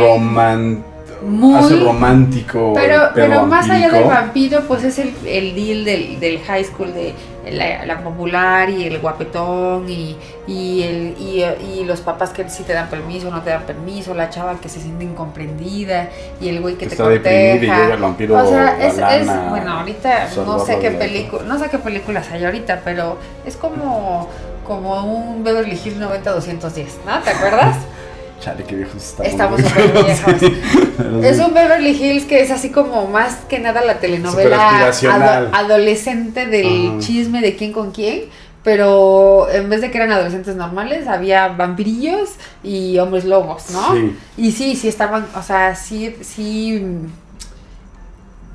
Muy- 1.22 1.56
Hace 1.56 1.76
romántico. 1.80 2.72
pero, 2.74 3.00
pero 3.14 3.46
más 3.46 3.68
allá 3.70 3.90
del 3.90 4.04
vampiro, 4.04 4.60
pues 4.68 4.84
es 4.84 4.98
el, 4.98 5.14
el 5.26 5.54
deal 5.54 5.84
del, 5.84 6.20
del 6.20 6.40
high 6.40 6.62
school, 6.62 6.92
de 6.92 7.14
la, 7.50 7.86
la 7.86 8.00
popular 8.02 8.68
y 8.68 8.84
el 8.84 8.98
guapetón 8.98 9.88
y, 9.88 10.14
y, 10.46 10.82
el, 10.82 11.14
y, 11.18 11.42
y 11.80 11.84
los 11.84 12.02
papás 12.02 12.30
que 12.30 12.48
sí 12.50 12.64
te 12.64 12.74
dan 12.74 12.88
permiso, 12.90 13.30
no 13.30 13.40
te 13.40 13.48
dan 13.50 13.62
permiso, 13.62 14.12
la 14.14 14.28
chava 14.28 14.60
que 14.60 14.68
se 14.68 14.78
siente 14.80 15.04
incomprendida 15.04 16.10
y 16.38 16.48
el 16.50 16.60
güey 16.60 16.74
que 16.74 16.86
te 16.86 16.92
Está 16.92 17.08
deprimido 17.08 17.46
y 17.46 17.58
corteja. 17.60 17.82
llega 17.82 17.94
el 17.94 18.00
vampiro 18.02 18.36
O 18.36 18.48
sea, 18.48 18.86
es, 18.86 18.94
es- 18.98 19.48
bueno, 19.50 19.72
ahorita 19.78 20.28
no 20.44 20.58
sé 20.58 20.78
qué 20.80 20.90
película, 20.90 21.42
no 21.44 21.58
sé 21.58 21.70
qué 21.70 21.78
películas 21.78 22.30
hay 22.30 22.44
ahorita, 22.44 22.82
pero 22.84 23.16
es 23.46 23.56
como 23.56 24.28
como 24.66 25.04
un 25.04 25.44
Beverly 25.44 25.72
Hills 25.82 25.98
90-210, 25.98 26.86
¿no? 27.06 27.20
¿Te 27.22 27.30
acuerdas? 27.30 27.76
Chale, 28.40 28.64
qué 28.64 28.76
viejos 28.76 29.14
Estamos 29.22 29.58
estamos. 29.58 29.60
súper 29.62 30.04
viejos. 30.04 30.34
Sí, 30.38 30.60
Es 31.22 31.38
un 31.40 31.54
Beverly 31.54 31.90
Hills 31.92 32.24
que 32.26 32.40
es 32.42 32.50
así 32.50 32.68
como 32.70 33.06
más 33.06 33.36
que 33.48 33.58
nada 33.58 33.82
la 33.82 33.98
telenovela 33.98 34.88
ado- 34.90 35.48
adolescente 35.54 36.46
del 36.46 36.88
Ajá. 36.90 36.98
chisme 37.00 37.40
de 37.40 37.56
quién 37.56 37.72
con 37.72 37.92
quién. 37.92 38.24
Pero 38.62 39.48
en 39.50 39.70
vez 39.70 39.80
de 39.80 39.92
que 39.92 39.96
eran 39.98 40.10
adolescentes 40.10 40.56
normales, 40.56 41.06
había 41.06 41.46
vampirillos 41.48 42.30
y 42.64 42.98
hombres 42.98 43.24
lobos, 43.24 43.70
¿no? 43.70 43.94
Sí. 43.94 44.16
Y 44.36 44.50
sí, 44.52 44.74
sí 44.74 44.88
estaban, 44.88 45.24
o 45.36 45.42
sea, 45.42 45.76
sí, 45.76 46.16
sí. 46.20 46.84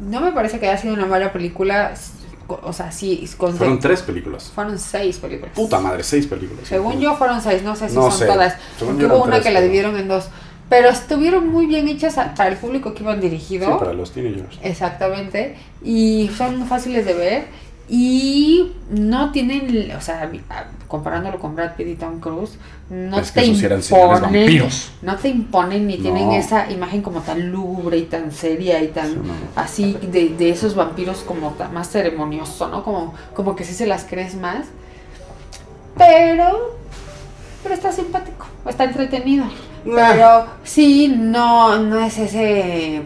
No 0.01 0.19
me 0.19 0.31
parece 0.33 0.59
que 0.59 0.67
haya 0.67 0.77
sido 0.77 0.93
una 0.93 1.05
mala 1.05 1.31
película. 1.31 1.93
O 2.63 2.73
sea, 2.73 2.91
sí, 2.91 3.27
con 3.37 3.55
Fueron 3.55 3.79
tres 3.79 4.01
películas. 4.01 4.51
fueron 4.53 4.77
seis 4.79 5.17
películas. 5.17 5.53
Puta 5.55 5.79
madre, 5.79 6.03
seis 6.03 6.27
películas. 6.27 6.67
Según 6.67 6.99
yo 6.99 7.15
fueron 7.15 7.41
seis, 7.41 7.63
no 7.63 7.75
sé 7.75 7.89
si 7.89 7.95
No 7.95 8.09
son 8.09 8.19
sé. 8.19 8.25
todas. 8.25 8.55
Hubo 8.81 9.23
una 9.23 9.31
tres, 9.33 9.43
que 9.43 9.51
la 9.51 9.61
dividieron 9.61 9.97
en 9.97 10.07
dos. 10.07 10.25
Pero 10.69 10.89
estuvieron 10.89 11.49
muy 11.49 11.65
bien 11.65 11.87
hechas 11.89 12.15
para 12.15 12.47
el 12.49 12.55
público 12.57 12.93
que 12.93 13.03
iban 13.03 13.17
Sí, 13.21 13.27
dirigido. 13.27 13.77
para 13.77 13.93
los 13.93 14.11
teenagers. 14.11 14.57
Exactamente. 14.63 15.57
Y 15.83 16.29
son 16.37 16.65
fáciles 16.65 17.05
de 17.05 17.13
ver. 17.13 17.45
Y 17.93 18.71
no 18.89 19.33
tienen, 19.33 19.91
o 19.91 19.99
sea, 19.99 20.31
comparándolo 20.87 21.39
con 21.39 21.57
Brad 21.57 21.75
Pitt 21.75 21.87
y 21.87 21.95
Tom 21.95 22.21
Cruise, 22.21 22.57
no 22.89 23.19
Es 23.19 23.33
te 23.33 23.45
imponen, 23.45 24.63
no 25.01 25.15
te 25.17 25.27
imponen 25.27 25.87
ni 25.87 25.97
tienen 25.97 26.31
esa 26.31 26.71
imagen 26.71 27.01
como 27.01 27.19
tan 27.19 27.51
lúgubre 27.51 27.97
y 27.97 28.03
tan 28.03 28.31
seria 28.31 28.81
y 28.81 28.87
tan 28.87 29.09
Sí, 29.09 29.15
no, 29.15 29.23
no. 29.23 29.33
así 29.57 29.97
de, 30.09 30.29
de 30.29 30.51
esos 30.51 30.73
vampiros 30.73 31.17
como 31.27 31.53
más 31.73 31.89
ceremonioso, 31.89 32.69
¿no? 32.69 32.81
Como, 32.85 33.13
como 33.33 33.57
que 33.57 33.65
sí 33.65 33.73
se 33.73 33.85
las 33.85 34.05
crees 34.05 34.35
más. 34.35 34.67
Pero, 35.97 36.77
pero 37.61 37.75
está 37.75 37.91
simpático, 37.91 38.45
está 38.69 38.85
entretenido. 38.85 39.43
Nah. 39.83 40.13
Pero 40.13 40.45
sí, 40.63 41.09
no, 41.09 41.77
no 41.77 41.99
es 41.99 42.17
ese. 42.17 43.01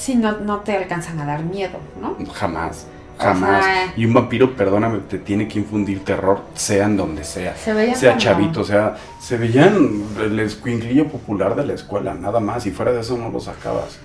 Sí, 0.00 0.14
no, 0.16 0.38
no 0.38 0.60
te 0.60 0.74
alcanzan 0.76 1.20
a 1.20 1.26
dar 1.26 1.42
miedo, 1.44 1.78
¿no? 2.00 2.16
Jamás, 2.32 2.86
jamás. 3.18 3.66
y 3.98 4.06
un 4.06 4.14
vampiro, 4.14 4.56
perdóname, 4.56 5.00
te 5.00 5.18
tiene 5.18 5.46
que 5.46 5.58
infundir 5.58 6.02
terror, 6.04 6.40
sea 6.54 6.86
en 6.86 6.96
donde 6.96 7.22
sea. 7.22 7.54
Se 7.54 7.74
veían 7.74 7.94
Sea 7.96 8.10
como- 8.12 8.20
chavito, 8.22 8.64
sea, 8.64 8.96
se 9.20 9.36
veían 9.36 10.02
el 10.18 10.40
escuinglillo 10.40 11.06
popular 11.08 11.54
de 11.54 11.66
la 11.66 11.74
escuela, 11.74 12.14
nada 12.14 12.40
más, 12.40 12.64
y 12.64 12.70
fuera 12.70 12.92
de 12.92 13.00
eso 13.00 13.18
no 13.18 13.28
lo 13.28 13.40
sacabas. 13.40 13.98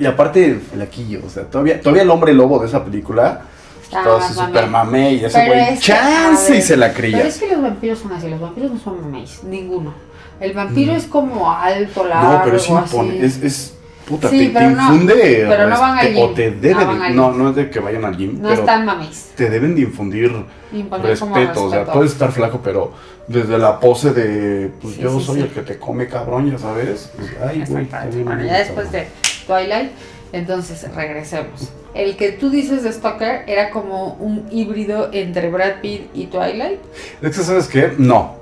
Y 0.00 0.04
aparte, 0.06 0.60
flaquillo, 0.72 1.20
o 1.24 1.30
sea, 1.30 1.44
todavía, 1.44 1.80
todavía 1.80 2.02
el 2.02 2.10
hombre 2.10 2.32
lobo 2.32 2.58
de 2.58 2.66
esa 2.66 2.84
película, 2.84 3.42
todo 3.90 4.18
mamey. 4.18 4.34
super 4.34 4.66
mamey, 4.68 5.14
y 5.20 5.24
ese 5.26 5.46
güey, 5.46 5.60
es 5.74 5.80
chance, 5.80 6.56
y 6.56 6.62
se 6.62 6.76
la 6.76 6.92
Pero 6.92 7.18
es 7.18 7.38
que 7.38 7.48
los 7.48 7.62
vampiros 7.62 7.98
son 8.00 8.12
así, 8.12 8.28
los 8.28 8.40
vampiros 8.40 8.72
no 8.72 8.78
son 8.80 9.00
mameis, 9.00 9.42
ninguno. 9.44 9.92
El 10.40 10.54
vampiro 10.54 10.92
es 10.94 11.04
como 11.06 11.52
alto, 11.52 12.04
largo, 12.04 12.28
Mm. 12.30 12.32
No, 12.32 12.40
pero 12.44 12.56
es 12.56 12.68
impone, 12.68 13.10
así. 13.10 13.18
es, 13.26 13.42
es, 13.42 13.74
puta, 14.10 14.28
Sí, 14.28 14.38
te, 14.38 14.46
te 14.48 14.52
pero 14.52 14.70
no, 14.70 14.82
infunde, 14.82 15.46
pero 15.48 15.68
no 15.68 15.80
van 15.80 15.98
al 15.98 16.06
respe- 16.08 16.22
o 16.22 16.30
te 16.34 16.50
debe, 16.50 16.74
no 16.84 16.94
de- 16.98 17.04
al 17.06 17.16
no, 17.16 17.48
es 17.50 17.56
de 17.56 17.70
que 17.70 17.80
vayan 17.80 18.04
al 18.04 18.16
gym, 18.16 18.34
No 18.42 18.48
pero 18.48 18.60
están 18.60 18.84
mameis. 18.84 19.30
te 19.36 19.48
deben 19.48 19.74
de 19.74 19.80
infundir 19.82 20.30
como 20.30 20.98
respeto, 20.98 21.64
o 21.64 21.70
sea, 21.70 21.78
respeto. 21.78 21.92
puedes 21.92 22.12
estar 22.12 22.32
flaco, 22.32 22.60
pero 22.62 22.92
desde 23.28 23.56
la 23.58 23.78
pose 23.80 24.12
de, 24.12 24.70
pues 24.82 24.96
Sí, 24.96 25.00
yo 25.00 25.18
sí, 25.18 25.24
soy 25.24 25.40
el 25.42 25.48
que 25.48 25.62
te 25.62 25.78
come 25.78 26.06
cabrón, 26.08 26.50
ya 26.50 26.58
sabes, 26.58 27.10
pues, 27.16 27.30
ay, 27.48 27.64
güey, 27.68 27.86
Bueno, 28.24 28.44
ya 28.44 28.58
después 28.58 28.90
de 28.92 29.06
Twilight, 29.46 29.90
entonces 30.32 30.86
regresemos. 30.94 31.72
El 31.94 32.16
que 32.16 32.32
tú 32.32 32.50
dices 32.50 32.82
de 32.84 32.92
Stalker 32.92 33.42
era 33.48 33.70
como 33.70 34.14
un 34.20 34.46
híbrido 34.50 35.08
entre 35.12 35.50
Brad 35.50 35.80
Pitt 35.82 36.08
y 36.14 36.26
Twilight. 36.26 36.78
Es 37.22 37.36
que, 37.36 37.42
¿sabes 37.42 37.66
qué? 37.68 37.92
No. 37.98 38.36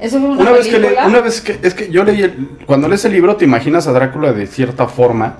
Eso 0.00 0.18
fue 0.20 0.28
una, 0.30 0.40
Una 0.42 0.52
vez 0.52 0.66
que, 0.68 0.78
le- 0.78 0.96
una 1.06 1.20
vez 1.20 1.40
que, 1.40 1.58
es 1.62 1.74
que 1.74 1.90
yo 1.90 2.04
leí, 2.04 2.22
el- 2.22 2.48
cuando 2.66 2.88
lees 2.88 3.04
el 3.04 3.12
libro 3.12 3.36
te 3.36 3.44
imaginas 3.44 3.86
a 3.86 3.92
Drácula 3.92 4.32
de 4.32 4.46
cierta 4.46 4.86
forma, 4.86 5.36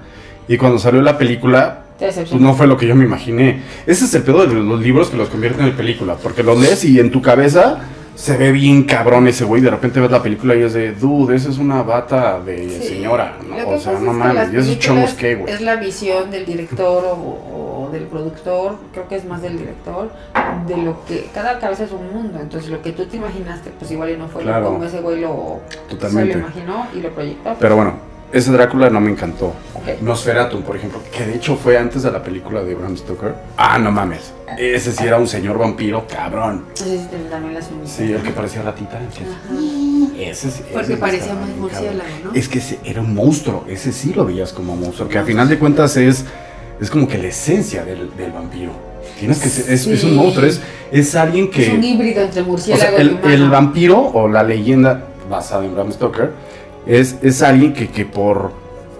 y 0.48 0.56
cuando 0.56 0.78
salió 0.78 1.02
la 1.02 1.18
película, 1.18 1.80
pues 1.98 2.32
no 2.34 2.54
fue 2.54 2.66
lo 2.66 2.76
que 2.76 2.86
yo 2.86 2.94
me 2.94 3.04
imaginé. 3.04 3.60
Ese 3.86 4.04
es 4.04 4.14
el 4.14 4.22
pedo 4.22 4.46
de 4.46 4.54
los 4.54 4.80
libros 4.80 5.10
que 5.10 5.16
los 5.16 5.28
convierten 5.28 5.66
en 5.66 5.72
película, 5.76 6.16
porque 6.22 6.42
los 6.42 6.58
lees 6.58 6.84
y 6.84 6.98
en 7.00 7.10
tu 7.10 7.20
cabeza 7.22 7.80
se 8.14 8.36
ve 8.36 8.52
bien 8.52 8.84
cabrón 8.84 9.26
ese 9.26 9.44
güey, 9.44 9.60
de 9.60 9.70
repente 9.70 9.98
ves 9.98 10.10
la 10.10 10.22
película 10.22 10.54
y 10.54 10.62
es 10.62 10.72
de, 10.72 10.92
dude, 10.92 11.34
esa 11.34 11.50
es 11.50 11.58
una 11.58 11.82
bata 11.82 12.38
de 12.40 12.68
Sí. 12.80 12.88
señora, 12.94 13.38
¿no? 13.48 13.68
O 13.70 13.78
sea, 13.80 13.98
no 13.98 14.12
mames, 14.12 14.52
y 14.52 14.56
esos 14.56 14.78
chomos 14.78 15.14
qué, 15.14 15.34
güey. 15.34 15.52
Es 15.52 15.60
la 15.60 15.76
visión 15.76 16.30
del 16.30 16.46
director 16.46 17.04
o 17.06 17.16
del 17.94 18.04
productor, 18.08 18.76
creo 18.92 19.08
que 19.08 19.16
es 19.16 19.24
más 19.24 19.40
del 19.42 19.58
director, 19.58 20.10
de 20.66 20.76
lo 20.76 21.04
que 21.06 21.30
cada 21.32 21.58
cabeza 21.58 21.84
es 21.84 21.92
un 21.92 22.12
mundo, 22.12 22.38
entonces 22.40 22.70
lo 22.70 22.82
que 22.82 22.92
tú 22.92 23.06
te 23.06 23.16
imaginaste, 23.16 23.70
pues 23.78 23.90
igual 23.90 24.10
y 24.10 24.16
no 24.16 24.28
fue 24.28 24.42
Claro. 24.42 24.66
como 24.66 24.84
ese 24.84 25.00
güey 25.00 25.20
lo, 25.20 25.60
se 25.88 26.12
lo 26.12 26.22
imaginó 26.38 26.86
y 26.94 27.00
lo 27.00 27.10
proyectó. 27.10 27.56
Pero 27.58 27.76
bueno, 27.76 27.94
ese 28.32 28.50
Drácula 28.50 28.90
no 28.90 29.00
me 29.00 29.10
encantó. 29.12 29.52
Ok. 29.74 30.00
Nosferatu, 30.02 30.60
por 30.62 30.76
ejemplo, 30.76 30.98
que 31.16 31.24
de 31.24 31.36
hecho 31.36 31.56
fue 31.56 31.78
antes 31.78 32.02
de 32.02 32.10
la 32.10 32.22
película 32.22 32.62
de 32.62 32.74
Bram 32.74 32.96
Stoker. 32.96 33.34
Ah, 33.56 33.78
no 33.78 33.92
mames. 33.92 34.32
Ese 34.58 34.92
sí 34.92 35.04
era 35.06 35.18
un 35.18 35.28
señor 35.28 35.56
vampiro, 35.58 36.04
cabrón. 36.08 36.64
Sí 36.74 37.06
también 37.30 37.54
las. 37.54 37.70
Sí, 37.84 38.12
el 38.12 38.22
que 38.22 38.30
parecía 38.30 38.62
ratita. 38.62 39.00
Ese. 39.00 39.24
Porque 40.14 40.30
ese 40.30 40.50
sí 40.50 40.96
parecía 40.96 41.34
más 41.34 41.48
murciélago. 41.50 42.10
¿no? 42.24 42.32
Es 42.34 42.48
que 42.48 42.58
ese 42.58 42.78
era 42.84 43.00
un 43.00 43.14
monstruo. 43.14 43.64
Ese 43.68 43.92
sí 43.92 44.12
lo 44.12 44.24
veías 44.24 44.52
como 44.52 44.76
monstruo. 44.76 45.08
Que 45.08 45.18
a 45.18 45.24
final 45.24 45.48
de 45.48 45.58
cuentas 45.58 45.96
es, 45.96 46.24
es 46.80 46.90
como 46.90 47.06
que 47.08 47.18
la 47.18 47.28
esencia 47.28 47.84
del, 47.84 48.14
del 48.16 48.32
vampiro. 48.32 48.72
Tienes 49.18 49.38
que 49.40 49.48
ser- 49.48 49.72
es, 49.72 49.86
es 49.86 50.02
un 50.04 50.10
Sí. 50.10 50.16
monstruo. 50.16 50.46
Es, 50.46 50.60
es 50.90 51.14
alguien 51.14 51.50
que. 51.50 51.66
Es 51.68 51.72
un 51.74 51.84
híbrido 51.84 52.22
entre 52.22 52.40
O 52.40 52.44
sea, 52.44 52.50
murciélago 52.52 52.96
el, 52.98 53.18
y 53.24 53.32
el 53.32 53.48
vampiro 53.50 54.00
o 54.00 54.28
la 54.28 54.42
leyenda 54.42 55.04
basada 55.30 55.64
en 55.64 55.74
Bram 55.74 55.92
Stoker 55.92 56.32
es, 56.86 57.16
es 57.22 57.42
alguien 57.42 57.72
que, 57.72 57.88
que 57.88 58.04
por, 58.04 58.52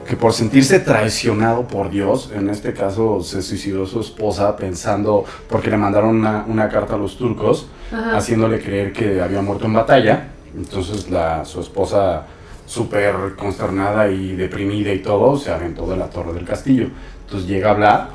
que 0.08 0.16
por 0.16 0.32
sentirse 0.32 0.80
traicionado 0.80 1.66
por 1.66 1.90
Dios, 1.90 2.30
en 2.34 2.48
este 2.48 2.72
caso 2.72 3.22
se 3.22 3.42
suicidó 3.42 3.86
su 3.86 4.00
esposa 4.00 4.56
pensando, 4.56 5.24
porque 5.48 5.70
le 5.70 5.76
mandaron 5.76 6.16
una, 6.16 6.44
una 6.48 6.68
carta 6.68 6.94
a 6.94 6.98
los 6.98 7.18
turcos, 7.18 7.66
Ajá. 7.92 8.16
haciéndole 8.16 8.60
creer 8.60 8.92
que 8.92 9.20
había 9.20 9.42
muerto 9.42 9.66
en 9.66 9.72
batalla. 9.74 10.28
Entonces 10.56 11.10
la, 11.10 11.44
su 11.44 11.60
esposa, 11.60 12.26
súper 12.66 13.34
consternada 13.36 14.08
y 14.08 14.34
deprimida 14.36 14.92
y 14.92 15.00
todo, 15.00 15.36
se 15.36 15.50
aventó 15.50 15.86
de 15.88 15.96
la 15.96 16.06
torre 16.08 16.32
del 16.32 16.44
castillo. 16.44 16.88
Entonces 17.24 17.48
llega 17.48 17.72
Vlad, 17.72 18.08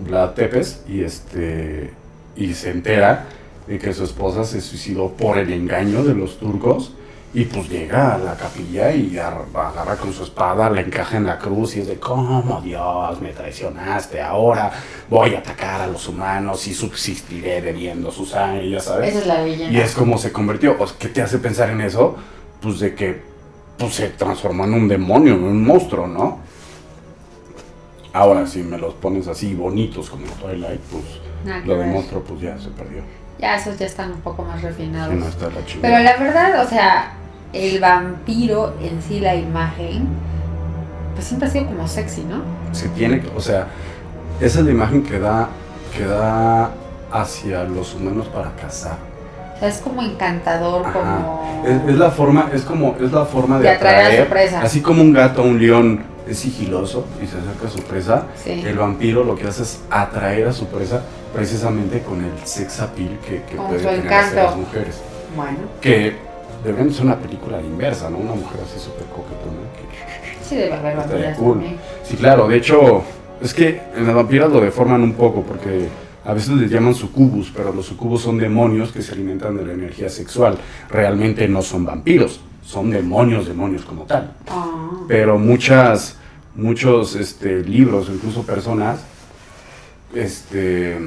Vlad 0.00 0.30
Tepes, 0.30 0.82
y, 0.88 1.02
este, 1.02 1.92
y 2.36 2.52
se 2.54 2.70
entera 2.70 3.26
de 3.66 3.78
que 3.78 3.92
su 3.92 4.04
esposa 4.04 4.44
se 4.44 4.60
suicidó 4.60 5.10
por 5.10 5.38
el 5.38 5.52
engaño 5.52 6.04
de 6.04 6.14
los 6.14 6.38
turcos. 6.38 6.92
Y 7.34 7.44
pues 7.44 7.68
llega 7.68 8.14
a 8.14 8.18
la 8.18 8.34
capilla 8.34 8.92
y 8.94 9.18
ar- 9.18 9.44
agarra 9.52 9.96
con 9.96 10.10
su 10.14 10.22
espada, 10.24 10.70
le 10.70 10.80
encaja 10.80 11.18
en 11.18 11.26
la 11.26 11.38
cruz 11.38 11.76
y 11.76 11.80
es 11.80 11.86
de, 11.88 11.96
¿cómo 11.96 12.62
Dios 12.62 13.20
me 13.20 13.28
traicionaste? 13.30 14.22
Ahora 14.22 14.70
voy 15.10 15.34
a 15.34 15.40
atacar 15.40 15.82
a 15.82 15.86
los 15.86 16.08
humanos 16.08 16.66
y 16.66 16.72
subsistiré 16.72 17.60
bebiendo 17.60 18.10
su 18.10 18.24
sangre, 18.24 18.70
ya 18.70 18.80
sabes. 18.80 19.10
Esa 19.10 19.18
es 19.18 19.26
la 19.26 19.42
leyenda. 19.42 19.76
Y 19.76 19.82
es 19.82 19.92
como 19.94 20.16
se 20.16 20.32
convirtió. 20.32 20.76
¿Qué 20.98 21.08
te 21.08 21.20
hace 21.20 21.38
pensar 21.38 21.68
en 21.68 21.82
eso? 21.82 22.16
Pues 22.62 22.78
de 22.80 22.94
que 22.94 23.20
pues, 23.76 23.94
se 23.96 24.08
transformó 24.10 24.64
en 24.64 24.72
un 24.72 24.88
demonio, 24.88 25.34
en 25.34 25.44
un 25.44 25.62
monstruo, 25.62 26.06
¿no? 26.06 26.38
Ahora, 28.16 28.46
si 28.46 28.62
me 28.62 28.78
los 28.78 28.94
pones 28.94 29.28
así 29.28 29.54
bonitos 29.54 30.08
como 30.08 30.24
Twilight, 30.26 30.80
pues 30.90 31.04
Nada 31.44 31.60
que 31.60 31.68
lo 31.68 31.74
de 31.74 31.80
ver. 31.80 31.88
monstruo 31.88 32.22
pues 32.22 32.40
ya 32.40 32.58
se 32.58 32.70
perdió. 32.70 33.02
Ya 33.38 33.56
esos 33.56 33.78
ya 33.78 33.84
están 33.84 34.12
un 34.12 34.20
poco 34.22 34.42
más 34.42 34.62
refinados. 34.62 35.12
Y 35.12 35.16
no 35.18 35.26
está 35.28 35.46
la 35.46 35.60
Pero 35.82 35.98
la 35.98 36.16
verdad, 36.16 36.64
o 36.64 36.68
sea, 36.68 37.12
el 37.52 37.78
vampiro 37.78 38.72
en 38.82 39.02
sí, 39.02 39.20
la 39.20 39.34
imagen, 39.34 40.08
pues 41.14 41.26
siempre 41.26 41.48
ha 41.48 41.52
sido 41.52 41.66
como 41.66 41.86
sexy, 41.86 42.22
¿no? 42.24 42.42
Se 42.72 42.88
tiene 42.88 43.22
o 43.36 43.40
sea, 43.40 43.66
esa 44.40 44.60
es 44.60 44.64
la 44.64 44.70
imagen 44.70 45.02
que 45.02 45.18
da, 45.18 45.48
que 45.94 46.04
da 46.06 46.70
hacia 47.12 47.64
los 47.64 47.94
humanos 47.94 48.28
para 48.28 48.52
cazar. 48.56 48.96
O 49.56 49.58
sea, 49.58 49.68
es 49.68 49.78
como 49.78 50.02
encantador, 50.02 50.86
Ajá. 50.86 50.92
como... 50.92 51.64
Es, 51.66 51.90
es 51.92 51.98
la 51.98 52.10
forma, 52.10 52.48
es 52.52 52.62
como, 52.62 52.96
es 52.98 53.12
la 53.12 53.26
forma 53.26 53.58
de, 53.58 53.64
De 53.64 53.70
atraer 53.70 53.96
a 53.98 54.00
su 54.04 54.08
atraer, 54.08 54.28
presa. 54.28 54.60
así 54.62 54.80
como 54.80 55.02
un 55.02 55.12
gato, 55.12 55.42
un 55.42 55.58
león 55.60 56.15
es 56.26 56.38
sigiloso 56.38 57.04
y 57.22 57.26
se 57.26 57.36
acerca 57.38 57.68
a 57.68 57.70
su 57.70 57.78
presa, 57.82 58.26
Sí. 58.42 58.50
el 58.64 58.76
vampiro 58.78 59.22
lo 59.24 59.36
que 59.36 59.46
hace 59.46 59.62
es 59.62 59.80
atraer 59.90 60.48
a 60.48 60.52
su 60.52 60.66
presa 60.66 61.02
precisamente 61.34 62.00
con 62.02 62.24
el 62.24 62.32
sex 62.44 62.80
appeal 62.80 63.18
que, 63.26 63.42
que 63.42 63.56
puede 63.56 63.78
tener 63.78 64.12
hacia 64.12 64.42
las 64.44 64.56
mujeres. 64.56 65.00
Bueno, 65.36 65.58
Que 65.80 66.16
deberían 66.64 66.92
ser 66.92 67.04
una 67.06 67.16
película 67.18 67.60
inversa, 67.60 68.08
¿no? 68.10 68.18
Una 68.18 68.34
mujer 68.34 68.60
así 68.64 68.80
súper 68.80 69.04
coquetona. 69.06 69.62
que- 69.76 70.44
sí 70.48 70.56
debe 70.56 70.74
haber 70.74 70.96
vampiras 70.96 71.36
cool. 71.38 71.52
también. 71.58 71.76
Sí, 72.04 72.16
claro, 72.16 72.48
de 72.48 72.56
hecho, 72.56 73.02
es 73.40 73.52
que 73.52 73.82
en 73.96 74.06
las 74.06 74.14
vampiras 74.14 74.50
lo 74.50 74.60
deforman 74.60 75.02
un 75.02 75.12
poco 75.14 75.42
porque 75.42 75.88
a 76.24 76.32
veces 76.32 76.50
les 76.50 76.70
llaman 76.70 76.94
sucubus, 76.94 77.52
pero 77.54 77.72
los 77.72 77.86
sucubus 77.86 78.22
son 78.22 78.38
demonios 78.38 78.90
que 78.92 79.02
se 79.02 79.12
alimentan 79.12 79.56
de 79.56 79.64
la 79.64 79.72
energía 79.74 80.08
sexual. 80.08 80.56
Realmente 80.88 81.46
no 81.48 81.62
son 81.62 81.84
vampiros, 81.84 82.40
son 82.64 82.90
demonios, 82.90 83.46
demonios 83.46 83.84
como 83.84 84.04
tal. 84.04 84.32
Ah. 84.48 84.66
Pero 85.08 85.38
muchas, 85.38 86.16
muchos 86.56 87.14
este, 87.14 87.62
libros, 87.62 88.08
incluso 88.12 88.42
personas, 88.42 89.00
este, 90.14 90.98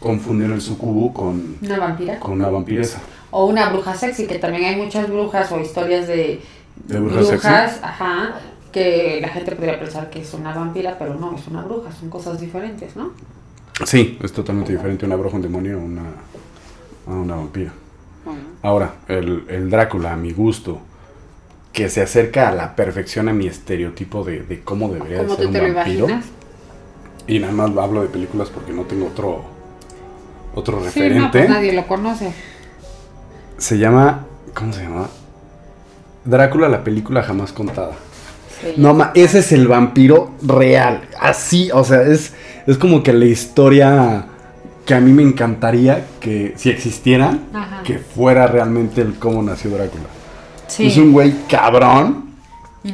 confunden 0.00 0.52
el 0.52 0.60
sucubu 0.60 1.12
con, 1.12 1.56
¿Una 1.60 1.78
vampira? 1.78 2.20
con 2.20 2.32
una 2.32 2.48
vampiresa. 2.48 3.00
O 3.30 3.46
una 3.46 3.70
bruja 3.70 3.94
sexy, 3.94 4.26
que 4.26 4.38
también 4.38 4.64
hay 4.64 4.76
muchas 4.76 5.08
brujas 5.08 5.50
o 5.52 5.60
historias 5.60 6.06
de 6.06 6.40
¿De 6.76 7.00
brujas 7.00 7.26
sexy? 7.26 7.48
ajá, 7.48 8.34
que 8.72 9.18
la 9.20 9.28
gente 9.28 9.52
podría 9.52 9.78
pensar 9.78 10.10
que 10.10 10.20
es 10.20 10.34
una 10.34 10.54
vampira, 10.54 10.96
pero 10.98 11.14
no, 11.14 11.34
es 11.36 11.46
una 11.48 11.62
bruja, 11.62 11.92
son 11.92 12.10
cosas 12.10 12.40
diferentes, 12.40 12.96
¿no? 12.96 13.12
Sí, 13.84 14.18
es 14.22 14.32
totalmente 14.32 14.72
diferente 14.72 15.04
una 15.04 15.16
bruja, 15.16 15.36
un 15.36 15.42
demonio, 15.42 15.78
a 15.78 15.82
una, 15.82 16.02
una 17.06 17.36
vampira. 17.36 17.72
Ahora, 18.62 18.94
el, 19.08 19.44
el 19.48 19.68
Drácula, 19.68 20.12
a 20.12 20.16
mi 20.16 20.32
gusto, 20.32 20.78
que 21.74 21.90
se 21.90 22.00
acerca 22.00 22.48
a 22.48 22.52
la 22.54 22.74
perfección 22.76 23.28
a 23.28 23.34
mi 23.34 23.46
estereotipo 23.48 24.24
de, 24.24 24.40
de 24.44 24.60
cómo 24.62 24.88
debería 24.88 25.18
de 25.18 25.24
¿Cómo 25.26 25.36
ser 25.36 25.46
un 25.48 25.52
vampiro. 25.52 26.04
imaginas? 26.06 26.24
Y 27.26 27.38
nada 27.40 27.52
más 27.52 27.70
hablo 27.76 28.00
de 28.02 28.08
películas 28.08 28.48
porque 28.48 28.72
no 28.72 28.82
tengo 28.84 29.08
otro, 29.08 29.44
otro 30.54 30.76
Sí, 30.78 30.82
no, 30.84 30.86
referente. 30.86 31.38
pues 31.40 31.50
nadie 31.50 31.72
lo 31.72 31.86
conoce. 31.86 32.32
Se 33.58 33.76
llama, 33.78 34.24
¿cómo 34.54 34.72
se 34.72 34.82
llama? 34.82 35.08
Drácula, 36.24 36.68
la 36.68 36.84
película 36.84 37.22
jamás 37.22 37.52
contada. 37.52 37.92
Sí. 38.60 38.74
No, 38.76 38.94
ma, 38.94 39.10
ese 39.14 39.40
es 39.40 39.52
el 39.52 39.66
vampiro 39.68 40.30
real. 40.42 41.08
Así, 41.20 41.70
o 41.72 41.82
sea, 41.84 42.02
es, 42.02 42.34
es 42.66 42.78
como 42.78 43.02
que 43.02 43.12
la 43.12 43.24
historia 43.26 44.26
que 44.86 44.94
a 44.94 45.00
mí 45.00 45.12
me 45.12 45.22
encantaría 45.22 46.06
que 46.20 46.54
si 46.56 46.70
existiera, 46.70 47.38
Ajá. 47.52 47.82
que 47.82 47.98
fuera 47.98 48.46
realmente 48.46 49.00
el 49.00 49.14
cómo 49.18 49.42
nació 49.42 49.70
Drácula. 49.70 50.04
Sí. 50.76 50.86
Es 50.86 50.96
un 50.96 51.12
güey 51.12 51.32
cabrón, 51.48 52.24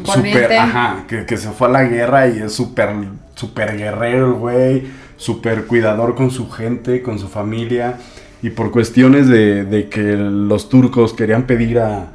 super, 0.05 0.49
ajá, 0.59 1.05
que, 1.09 1.25
que 1.27 1.37
se 1.37 1.51
fue 1.51 1.69
a 1.69 1.71
la 1.71 1.85
guerra 1.85 2.29
y 2.29 2.38
es 2.38 2.53
súper, 2.53 2.90
súper 3.35 3.77
guerrero 3.77 4.27
el 4.29 4.33
güey, 4.35 4.83
súper 5.16 5.66
cuidador 5.66 6.14
con 6.14 6.31
su 6.31 6.51
gente, 6.51 7.03
con 7.03 7.19
su 7.19 7.29
familia. 7.29 7.99
Y 8.43 8.51
por 8.51 8.71
cuestiones 8.71 9.29
de, 9.29 9.64
de 9.64 9.88
que 9.88 10.01
los 10.16 10.69
turcos 10.69 11.12
querían 11.12 11.43
pedir 11.45 11.79
a, 11.79 12.09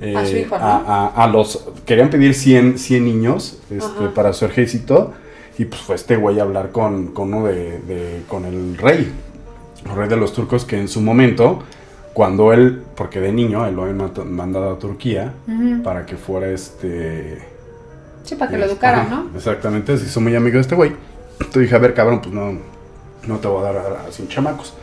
eh, 0.00 0.14
A 0.16 0.26
su 0.26 0.36
hijo, 0.36 0.58
¿no? 0.58 0.64
a, 0.64 0.76
a- 1.14 1.24
a 1.24 1.26
los, 1.28 1.66
querían 1.86 2.10
pedir 2.10 2.34
100, 2.34 2.78
100 2.78 3.04
niños 3.04 3.58
este, 3.70 4.06
para 4.14 4.32
su 4.32 4.44
ejército. 4.44 5.12
Y 5.56 5.64
pues 5.66 5.80
fue 5.80 5.94
este 5.96 6.16
güey 6.16 6.38
a 6.38 6.42
hablar 6.44 6.70
con, 6.72 7.08
con 7.08 7.32
uno 7.34 7.46
de, 7.46 7.78
de- 7.80 8.22
con 8.28 8.44
el 8.44 8.76
rey, 8.78 9.12
el 9.84 9.94
rey 9.96 10.08
de 10.08 10.16
los 10.16 10.32
turcos, 10.32 10.64
que 10.64 10.78
en 10.80 10.88
su 10.88 11.00
momento, 11.00 11.62
cuando 12.18 12.52
él, 12.52 12.82
porque 12.96 13.20
de 13.20 13.30
niño, 13.32 13.64
él 13.64 13.76
lo 13.76 13.84
habían 13.84 14.10
mandado 14.34 14.72
a 14.72 14.78
Turquía 14.80 15.34
Ujú. 15.46 15.84
para 15.84 16.04
que 16.04 16.16
fuera 16.16 16.48
este... 16.48 17.38
Sí, 18.24 18.34
para 18.34 18.50
que 18.50 18.58
lo 18.58 18.64
es- 18.64 18.72
educaran, 18.72 19.06
ajá, 19.06 19.14
¿no? 19.30 19.36
Exactamente, 19.36 19.96
se 19.96 20.06
hizo 20.06 20.20
muy 20.20 20.34
amigo 20.34 20.56
de 20.56 20.62
este 20.62 20.74
güey. 20.74 20.96
Entonces 21.34 21.62
dije, 21.62 21.76
a 21.76 21.78
ver, 21.78 21.94
cabrón, 21.94 22.20
pues 22.20 22.34
no, 22.34 22.58
no 23.24 23.36
te 23.38 23.46
voy 23.46 23.60
a 23.60 23.72
dar 23.72 23.76
a, 23.76 24.08
a 24.08 24.10
100 24.10 24.26
chamacos. 24.26 24.74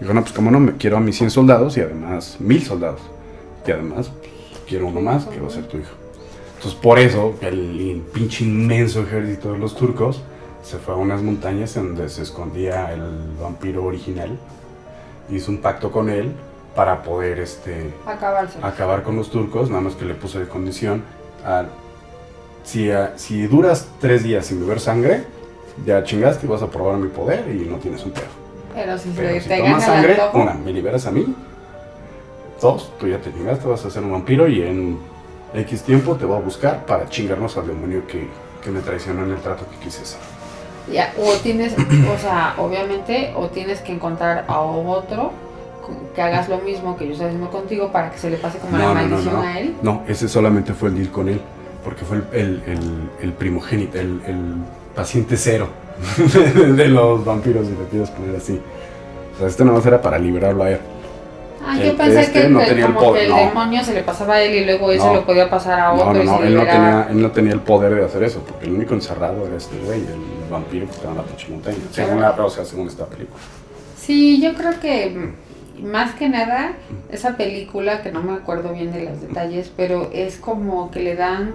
Dijo, 0.00 0.14
no, 0.14 0.22
pues 0.22 0.32
como 0.32 0.50
no, 0.50 0.60
me 0.60 0.78
quiero 0.78 0.96
a 0.96 1.00
mis 1.00 1.18
100 1.18 1.30
soldados 1.30 1.76
y 1.76 1.82
además 1.82 2.38
mil 2.40 2.62
soldados. 2.62 3.02
Y 3.66 3.70
además, 3.70 4.10
pues, 4.18 4.32
quiero 4.66 4.86
uno 4.86 5.02
más 5.02 5.26
que 5.26 5.38
va 5.40 5.48
a 5.48 5.50
ser 5.50 5.64
tu 5.68 5.76
hijo. 5.76 5.90
Entonces 6.56 6.80
por 6.80 6.98
eso, 6.98 7.34
el 7.42 8.02
pinche 8.14 8.46
inmenso 8.46 9.02
ejército 9.02 9.52
de 9.52 9.58
los 9.58 9.76
turcos 9.76 10.22
se 10.62 10.78
fue 10.78 10.94
a 10.94 10.96
unas 10.96 11.20
montañas 11.20 11.76
en 11.76 11.88
donde 11.88 12.08
se 12.08 12.22
escondía 12.22 12.94
el 12.94 13.02
vampiro 13.38 13.84
original. 13.84 14.38
Hizo 15.30 15.50
un 15.50 15.58
pacto 15.58 15.92
con 15.92 16.08
él 16.08 16.32
para 16.78 17.02
poder 17.02 17.40
este, 17.40 17.92
Acabarse. 18.06 18.56
acabar 18.62 19.02
con 19.02 19.16
los 19.16 19.32
turcos, 19.32 19.68
nada 19.68 19.80
más 19.80 19.96
que 19.96 20.04
le 20.04 20.14
puse 20.14 20.38
de 20.38 20.46
condición 20.46 21.02
a, 21.44 21.64
si, 22.62 22.88
a- 22.92 23.14
si 23.18 23.48
duras 23.48 23.88
tres 24.00 24.22
días 24.22 24.46
sin 24.46 24.60
beber 24.60 24.78
sangre, 24.78 25.24
ya 25.84 26.04
chingaste 26.04 26.46
y 26.46 26.48
vas 26.48 26.62
a 26.62 26.68
probar 26.70 26.98
mi 26.98 27.08
poder 27.08 27.48
y 27.52 27.66
no 27.68 27.78
tienes 27.78 28.04
un 28.04 28.12
pedo. 28.12 28.26
Pero 28.76 28.96
si 28.96 29.08
Pero 29.10 29.40
si 29.40 29.48
te 29.48 29.58
tomas 29.58 29.84
sangre, 29.84 30.12
antojo, 30.12 30.38
una, 30.38 30.54
me 30.54 30.72
liberas 30.72 31.04
a 31.06 31.10
mí. 31.10 31.34
Dos, 32.60 32.92
tú 33.00 33.08
ya 33.08 33.18
te 33.18 33.32
chingaste, 33.32 33.66
vas 33.66 33.84
a 33.84 33.90
ser 33.90 34.04
un 34.04 34.12
vampiro 34.12 34.46
y 34.46 34.62
en 34.62 35.00
X 35.54 35.82
tiempo 35.82 36.14
te 36.14 36.26
voy 36.26 36.36
a 36.36 36.40
buscar 36.40 36.86
para 36.86 37.08
chingarnos 37.08 37.56
al 37.56 37.66
demonio 37.66 38.06
que, 38.06 38.28
que 38.62 38.70
me 38.70 38.78
traicionó 38.82 39.24
en 39.24 39.32
el 39.32 39.38
trato 39.38 39.64
que 39.68 39.84
quise 39.84 40.02
hacer. 40.02 40.20
ya, 40.92 41.12
o 41.18 41.32
tienes, 41.42 41.74
o 41.74 42.18
sea, 42.18 42.54
obviamente, 42.56 43.32
o 43.34 43.48
tienes 43.48 43.80
que 43.80 43.92
encontrar 43.92 44.44
a 44.46 44.60
otro 44.60 45.32
que 46.14 46.22
hagas 46.22 46.48
lo 46.48 46.58
mismo 46.58 46.96
que 46.96 47.06
yo 47.06 47.12
estoy 47.12 47.26
haciendo 47.28 47.50
contigo 47.50 47.90
para 47.92 48.10
que 48.10 48.18
se 48.18 48.30
le 48.30 48.36
pase 48.36 48.58
como 48.58 48.76
la 48.76 48.92
maldición 48.94 49.34
no. 49.34 49.42
a 49.42 49.58
él. 49.60 49.74
No, 49.82 50.02
ese 50.08 50.28
solamente 50.28 50.72
fue 50.74 50.88
el 50.90 50.96
deal 50.96 51.10
con 51.10 51.28
él, 51.28 51.40
porque 51.84 52.04
fue 52.04 52.18
el, 52.18 52.24
el- 52.32 52.62
el- 52.66 53.10
el 53.22 53.32
primogénito, 53.32 53.98
el, 53.98 54.20
el 54.26 54.54
paciente 54.94 55.36
cero. 55.36 55.68
de 56.76 56.88
los 56.88 57.24
vampiros, 57.24 57.66
si 57.66 57.72
lo 57.72 57.84
quieres 57.88 58.10
poner 58.10 58.36
así. 58.36 58.60
O 59.34 59.38
sea, 59.38 59.48
este 59.48 59.64
nada 59.64 59.76
más 59.76 59.86
era 59.86 60.00
para 60.00 60.18
liberarlo 60.18 60.62
a 60.64 60.70
él. 60.70 60.78
Ah, 61.66 61.76
yo 61.76 61.96
pensé 61.96 62.20
este 62.20 62.42
que, 62.42 62.48
no 62.48 62.60
tenía 62.60 62.86
el 62.86 62.94
poder, 62.94 63.14
que 63.20 63.24
el 63.26 63.30
no. 63.32 63.36
demonio 63.38 63.84
se 63.84 63.92
le 63.92 64.02
pasaba 64.02 64.34
a 64.34 64.42
él 64.42 64.54
y 64.54 64.64
luego 64.64 64.90
eso 64.92 65.06
No. 65.06 65.14
lo 65.16 65.26
podía 65.26 65.50
pasar 65.50 65.78
a 65.80 65.88
No, 65.88 66.02
otro 66.02 66.14
no, 66.14 66.22
y 66.22 66.26
no, 66.26 66.38
se 66.38 66.46
él 66.46 66.54
no, 66.54 66.62
tenía, 66.62 67.06
él 67.10 67.22
no 67.22 67.30
tenía 67.32 67.52
el 67.52 67.60
poder 67.60 67.94
de 67.96 68.04
hacer 68.04 68.22
eso, 68.22 68.40
porque 68.48 68.66
el 68.66 68.72
único 68.74 68.94
encerrado 68.94 69.46
era 69.46 69.56
este 69.56 69.76
güey, 69.84 70.00
el 70.00 70.50
vampiro 70.50 70.86
que 70.86 70.92
estaba 70.92 71.10
en 71.12 71.16
la 71.18 71.24
pinche 71.24 71.48
montaña. 71.50 71.76
Según 71.90 72.20
la 72.20 72.30
o 72.30 72.48
sea, 72.50 72.64
según 72.64 72.86
esta 72.88 73.04
película. 73.06 73.38
Sí, 73.98 74.40
yo 74.40 74.54
creo 74.54 74.78
que 74.80 75.32
más 75.82 76.14
que 76.14 76.28
nada 76.28 76.72
esa 77.10 77.36
película, 77.36 78.02
que 78.02 78.12
no 78.12 78.22
me 78.22 78.32
acuerdo 78.32 78.72
bien 78.72 78.92
de 78.92 79.04
los 79.04 79.20
detalles, 79.20 79.70
pero 79.76 80.10
es 80.12 80.36
como 80.36 80.90
que 80.90 81.00
le 81.00 81.14
dan 81.16 81.54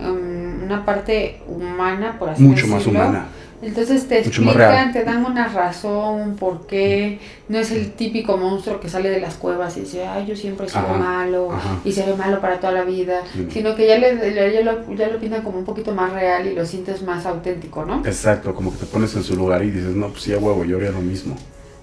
um, 0.00 0.64
una 0.64 0.84
parte 0.84 1.40
humana, 1.46 2.18
por 2.18 2.30
así 2.30 2.42
Mucho 2.42 2.66
más 2.66 2.78
decirlo. 2.80 3.00
humana. 3.00 3.26
Entonces 3.64 4.08
te 4.08 4.18
explican, 4.18 4.92
te 4.92 5.04
dan 5.04 5.24
una 5.24 5.46
razón, 5.46 6.20
un 6.20 6.36
porqué. 6.36 7.20
No 7.48 7.58
es 7.58 7.70
el 7.70 7.92
típico 7.92 8.36
monstruo 8.36 8.80
que 8.80 8.88
sale 8.88 9.08
de 9.08 9.20
las 9.20 9.34
cuevas 9.34 9.76
y 9.76 9.82
dice, 9.82 10.04
ay, 10.04 10.26
yo 10.26 10.34
siempre 10.34 10.66
he 10.66 10.68
sido 10.68 10.80
Ajá, 10.82 10.94
malo 10.94 11.52
ajá. 11.52 11.78
y 11.84 11.92
seré 11.92 12.16
malo 12.16 12.40
para 12.40 12.58
toda 12.58 12.72
la 12.72 12.82
vida. 12.82 13.20
Sí. 13.32 13.46
Sino 13.52 13.76
que 13.76 13.86
ya, 13.86 13.98
le, 13.98 14.14
le- 14.16 14.52
ya, 14.52 14.62
lo, 14.62 14.92
ya 14.96 15.06
lo 15.06 15.20
pintan 15.20 15.42
como 15.42 15.58
un 15.60 15.64
poquito 15.64 15.94
más 15.94 16.12
real 16.12 16.44
y 16.48 16.54
lo 16.56 16.66
sientes 16.66 17.02
más 17.04 17.24
auténtico, 17.24 17.84
¿no? 17.84 18.04
Exacto, 18.04 18.52
como 18.52 18.72
que 18.72 18.78
te 18.78 18.86
pones 18.86 19.14
en 19.14 19.22
su 19.22 19.36
lugar 19.36 19.62
y 19.62 19.70
dices, 19.70 19.94
no, 19.94 20.08
pues 20.08 20.22
sí, 20.24 20.32
a 20.34 20.38
huevo, 20.38 20.64
yo 20.64 20.78
haría 20.78 20.90
lo 20.90 21.00
mismo. 21.00 21.36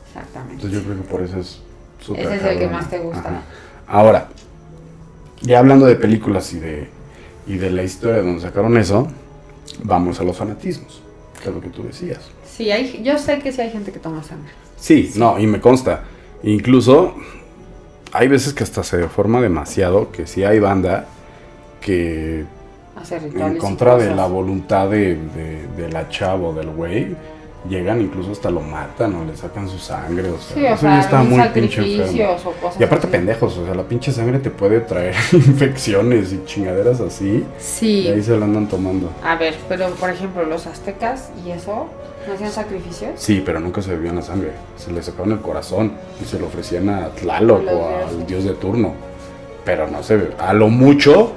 Exactamente. 0.10 0.56
Entonces 0.56 0.80
yo 0.82 0.86
creo 0.86 1.02
que 1.02 1.10
por 1.10 1.21
eso 1.21 1.39
es 1.39 1.62
súper 2.00 2.26
Ese 2.26 2.36
es 2.36 2.44
el 2.44 2.60
que 2.60 2.66
cabrón. 2.66 2.72
más 2.72 2.90
te 2.90 3.00
gusta. 3.00 3.30
Ajá. 3.30 3.42
Ahora, 3.88 4.28
ya 5.42 5.60
hablando 5.60 5.86
de 5.86 5.96
películas 5.96 6.54
y 6.54 6.60
de, 6.60 6.90
y 7.48 7.58
de 7.58 7.70
la 7.72 7.84
historia 7.84 8.22
donde 8.22 8.42
sacaron 8.42 8.78
eso, 8.78 9.08
vamos 9.84 10.20
a 10.20 10.24
los 10.24 10.38
fanatismos, 10.38 11.02
que 11.42 11.50
es 11.50 11.56
lo 11.56 11.62
que 11.62 11.70
tú 11.70 11.84
decías. 11.84 12.20
Sí, 12.46 12.72
hay, 12.72 13.02
yo 13.04 13.18
sé 13.18 13.40
que 13.40 13.52
sí 13.52 13.62
hay 13.62 13.72
gente 13.72 13.92
que 13.92 14.00
toma 14.00 14.24
sangre. 14.24 14.52
Sí, 14.78 15.12
no, 15.16 15.40
y 15.40 15.48
me 15.48 15.60
consta. 15.60 16.04
Incluso 16.44 17.16
hay 18.12 18.28
veces 18.28 18.54
que 18.54 18.64
hasta 18.64 18.84
se 18.84 18.98
deforma 18.98 19.42
demasiado, 19.42 20.12
que 20.12 20.28
sí 20.28 20.44
hay 20.44 20.60
banda 20.60 21.08
que 21.82 22.46
en 23.36 23.58
contra 23.58 23.96
de 23.98 24.14
la 24.14 24.26
voluntad 24.26 24.90
de, 24.90 25.16
de, 25.16 25.68
de 25.78 25.90
la 25.90 26.10
chava 26.10 26.50
o 26.50 26.54
del 26.54 26.70
güey, 26.70 27.16
llegan 27.67 28.00
incluso 28.02 28.32
hasta 28.32 28.50
lo 28.50 28.62
matan 28.62 29.15
o 29.15 29.26
le 29.26 29.36
sacan 29.36 29.67
su 29.67 29.78
sangre. 29.80 30.30
O 30.30 30.38
sea, 30.39 30.56
Sí, 30.56 30.63
o 30.63 30.67
eso 30.67 30.74
ya 30.76 30.78
sea, 30.78 31.00
está 31.02 31.19
algún 31.19 31.39
muy 31.39 31.50
pinche 31.50 31.82
enfermo. 32.02 32.32
o 32.45 32.52
cosas 32.62 32.80
Y 32.80 32.84
aparte 32.84 33.08
así. 33.08 33.12
pendejos, 33.12 33.58
o 33.58 33.65
sea, 33.65 33.76
la 33.76 33.84
pinche 33.84 34.12
sangre 34.12 34.39
te 34.39 34.50
puede 34.50 34.80
traer 34.82 35.13
infecciones 35.34 36.32
y 36.34 36.43
chingaderas 36.45 37.02
así. 37.02 37.43
Sí. 37.58 38.02
Y 38.02 38.08
ahí 38.10 38.24
se 38.24 38.38
lo 38.38 38.45
andan 38.45 38.67
tomando. 38.67 39.10
A 39.24 39.36
ver, 39.36 39.56
pero 39.67 39.88
por 39.95 40.10
ejemplo, 40.10 40.45
los 40.45 40.67
aztecas 40.67 41.30
y 41.45 41.52
eso, 41.52 41.88
¿no 42.28 42.34
hacían 42.34 42.52
sacrificios? 42.52 43.12
Sí, 43.15 43.41
pero 43.45 43.60
nunca 43.60 43.82
se 43.82 43.91
bebían 43.91 44.15
la 44.15 44.22
sangre. 44.22 44.52
Se 44.78 44.91
le 44.91 45.02
sacaban 45.04 45.32
el 45.34 45.39
corazón 45.39 45.93
y 46.22 46.26
se 46.26 46.39
lo 46.39 46.48
ofrecían 46.48 46.88
a 46.89 47.08
Tlaloc 47.10 47.67
A 47.67 47.72
o 47.74 48.08
al 48.08 48.26
dios 48.26 48.43
de 48.45 48.54
turno. 48.54 48.93
Pero 49.65 49.88
no 49.88 50.02
se 50.02 50.15
be- 50.15 50.32
A 50.39 50.54
lo 50.54 50.69
mucho, 50.69 51.34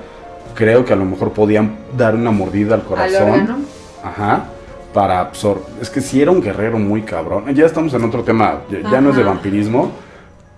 creo 0.54 0.84
que 0.84 0.92
a 0.92 0.96
lo 0.96 1.04
mejor 1.04 1.32
podían 1.32 1.76
dar 1.96 2.14
una 2.14 2.30
mordida 2.30 2.74
al 2.74 2.80
Al 2.82 2.86
corazón. 2.86 3.30
órgano. 3.30 3.56
Ajá. 4.04 4.44
Para 4.92 5.20
absorber. 5.20 5.64
Es 5.80 5.88
que 5.90 6.00
si 6.00 6.20
era 6.20 6.30
un 6.30 6.40
guerrero 6.42 6.78
muy 6.78 7.02
cabrón. 7.02 7.54
Ya 7.54 7.66
estamos 7.66 7.92
en 7.94 8.04
otro 8.04 8.22
tema. 8.22 8.60
Ya, 8.70 8.90
ya 8.90 9.00
no 9.00 9.10
es 9.10 9.16
de 9.16 9.22
vampirismo. 9.22 9.90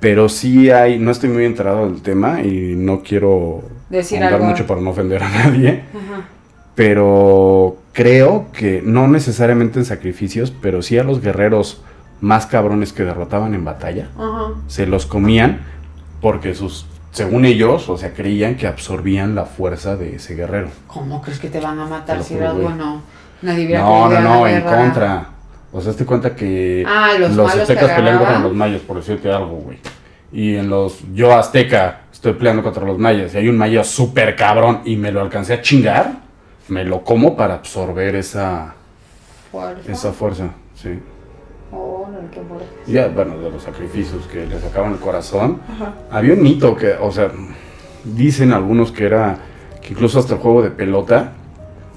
Pero 0.01 0.29
sí 0.29 0.71
hay. 0.71 0.99
No 0.99 1.11
estoy 1.11 1.31
muy 1.31 1.45
enterado 1.45 1.89
del 1.89 2.03
tema 2.03 2.43
y 2.43 2.75
no 2.77 3.03
quiero 3.03 3.63
Decir 3.89 4.23
algo. 4.23 4.45
mucho 4.45 4.67
para 4.67 4.81
no 4.81 4.91
ofender 4.91 5.23
a 5.23 5.29
nadie. 5.29 5.85
Ajá. 5.95 6.25
Pero 6.75 7.77
creo 7.93 8.47
que 8.53 8.83
no 8.85 9.07
necesariamente 9.09 9.79
en 9.79 9.85
sacrificios, 9.85 10.51
pero 10.61 10.83
sí 10.83 10.99
a 10.99 11.05
los 11.05 11.21
guerreros 11.23 11.81
más 12.21 12.47
cabrones 12.47 12.93
que 12.93 13.05
derrotaban 13.05 13.55
en 13.55 13.65
batalla, 13.65 14.09
Ajá. 14.19 14.55
se 14.67 14.87
los 14.87 15.07
comían 15.07 15.61
porque 16.21 16.55
sus, 16.55 16.87
según 17.13 17.45
ellos, 17.45 17.89
o 17.89 17.97
sea, 17.99 18.13
creían 18.15 18.57
que 18.57 18.67
absorbían 18.67 19.35
la 19.35 19.45
fuerza 19.45 19.97
de 19.97 20.17
ese 20.17 20.35
guerrero. 20.35 20.69
¿Cómo 20.87 21.23
crees 21.23 21.39
que 21.39 21.49
te 21.49 21.61
van 21.61 21.79
a 21.79 21.87
matar 21.87 22.23
si 22.25 22.35
eras 22.35 22.55
bueno? 22.55 23.03
Nadie 23.45 23.67
hubiera 23.67 23.83
No, 23.83 24.09
no, 24.09 24.21
no, 24.21 24.47
en 24.49 24.55
guerra. 24.65 24.77
contra. 24.77 25.27
O 25.73 25.81
sea, 25.81 25.93
te 25.93 26.05
cuenta 26.05 26.35
que 26.35 26.85
Ah, 26.87 27.11
los 27.19 27.39
aztecas 27.55 27.91
pelean 27.93 28.19
contra 28.19 28.39
los 28.39 28.55
mayas, 28.55 28.81
por 28.83 28.97
decirte 28.97 29.31
algo, 29.33 29.57
güey. 29.57 29.79
Y 30.33 30.57
en 30.57 30.69
los, 30.69 31.01
yo 31.15 31.33
azteca, 31.37 32.01
estoy 32.13 32.33
peleando 32.35 32.63
contra 32.63 32.85
los 32.85 32.99
mayas 32.99 33.35
y 33.35 33.39
hay 33.39 33.49
un 33.49 33.57
maya 33.57 33.85
súper 33.85 34.35
cabrón 34.35 34.81
y 34.85 34.97
me 34.97 35.13
lo 35.13 35.21
alcancé 35.21 35.53
a 35.55 35.61
chingar, 35.63 36.11
me 36.69 36.85
lo 36.85 37.03
como 37.05 37.37
para 37.37 37.55
absorber 37.55 38.17
esa, 38.17 38.75
Fuerza. 39.53 39.93
esa 39.93 40.13
fuerza, 40.13 40.45
sí. 40.75 40.99
Órale, 41.71 42.29
qué 42.33 42.41
fuerte. 42.41 42.67
Ya, 42.87 43.09
bueno, 43.09 43.39
de 43.39 43.51
los 43.51 43.63
sacrificios 43.63 44.27
que 44.27 44.47
le 44.47 44.59
sacaban 44.61 44.93
el 44.93 44.99
corazón. 44.99 45.61
Ajá. 45.73 45.93
Había 46.11 46.35
un 46.35 46.43
mito 46.43 46.75
que, 46.77 46.93
o 47.01 47.11
sea, 47.13 47.31
dicen 48.05 48.53
algunos 48.53 48.91
que 48.93 49.05
era, 49.07 49.39
que 49.83 49.93
incluso 49.93 50.19
hasta 50.19 50.35
el 50.35 50.41
juego 50.41 50.63
de 50.63 50.71
pelota, 50.71 51.33
el 51.44 51.44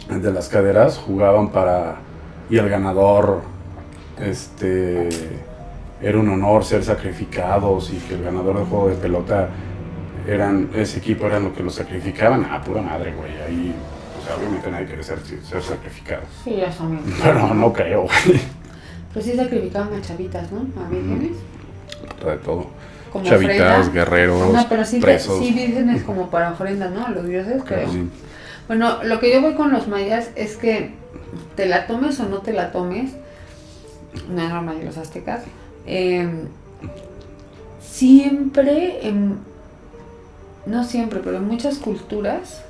de 0.10 0.32
las 0.32 0.48
caderas, 0.50 0.98
jugaban 0.98 1.50
para, 1.50 1.98
y 2.50 2.58
el 2.58 2.70
ganador, 2.70 3.42
este, 4.22 5.10
era 6.02 6.20
un 6.20 6.30
honor 6.30 6.64
ser 6.64 6.84
sacrificados 6.84 7.92
y 7.92 7.98
que 7.98 8.16
el 8.16 8.24
ganador 8.24 8.58
del 8.58 8.66
juego 8.66 8.90
de 8.90 8.96
pelota 8.96 9.50
eran, 10.28 10.70
ese 10.76 11.00
equipo 11.00 11.26
eran 11.28 11.44
los 11.46 11.54
que 11.54 11.64
lo 11.64 11.70
sacrificaban. 11.70 12.46
Ah, 12.50 12.62
pura 12.64 12.82
madre, 12.82 13.14
güey, 13.14 13.32
ahí, 13.42 13.74
o 14.22 14.26
sea, 14.26 14.36
obviamente 14.38 14.70
nadie 14.72 14.86
quiere 14.88 15.04
ser, 15.04 15.20
ser 15.20 15.62
sacrificado. 15.62 16.22
Sí, 16.44 16.56
son 16.76 16.92
bien. 16.92 17.04
Pero 17.24 17.54
no 17.54 17.74
creo, 17.74 18.04
güey, 18.04 18.40
Pues 19.14 19.26
sí 19.26 19.34
sacrificaban 19.36 19.94
a 19.94 20.02
chavitas, 20.02 20.52
¿no? 20.52 20.60
A 20.82 20.88
vírgenes. 20.90 21.32
de 22.26 22.38
todo. 22.38 22.68
Como 23.12 23.24
Chavitas, 23.24 23.80
ofrenda. 23.80 23.94
guerreros, 23.94 24.54
No, 24.54 24.66
pero 24.70 24.84
sí, 24.84 25.00
presos. 25.00 25.40
sí 25.40 25.54
vírgenes 25.54 26.04
como 26.04 26.30
para 26.30 26.52
ofrenda, 26.52 26.90
¿no? 26.90 27.06
A 27.06 27.10
los 27.12 27.26
dioses, 27.26 27.64
creo. 27.66 27.90
Sí. 27.90 28.10
Bueno, 28.68 29.04
lo 29.04 29.20
que 29.20 29.32
yo 29.34 29.42
voy 29.42 29.54
con 29.54 29.72
los 29.72 29.88
mayas 29.88 30.30
es 30.36 30.58
que 30.58 30.92
te 31.56 31.66
la 31.66 31.88
tomes 31.88 32.20
o 32.20 32.28
no 32.28 32.40
te 32.40 32.54
la 32.54 32.72
tomes, 32.72 33.12
no 34.30 34.50
normal 34.50 34.80
de 34.80 34.86
los 34.86 34.98
aztecas, 34.98 35.44
eh, 35.86 36.28
siempre, 37.82 39.00
no 40.66 40.84
siempre, 40.84 41.22
pero 41.24 41.38
en 41.38 41.48
muchas 41.48 41.78
culturas 41.78 42.62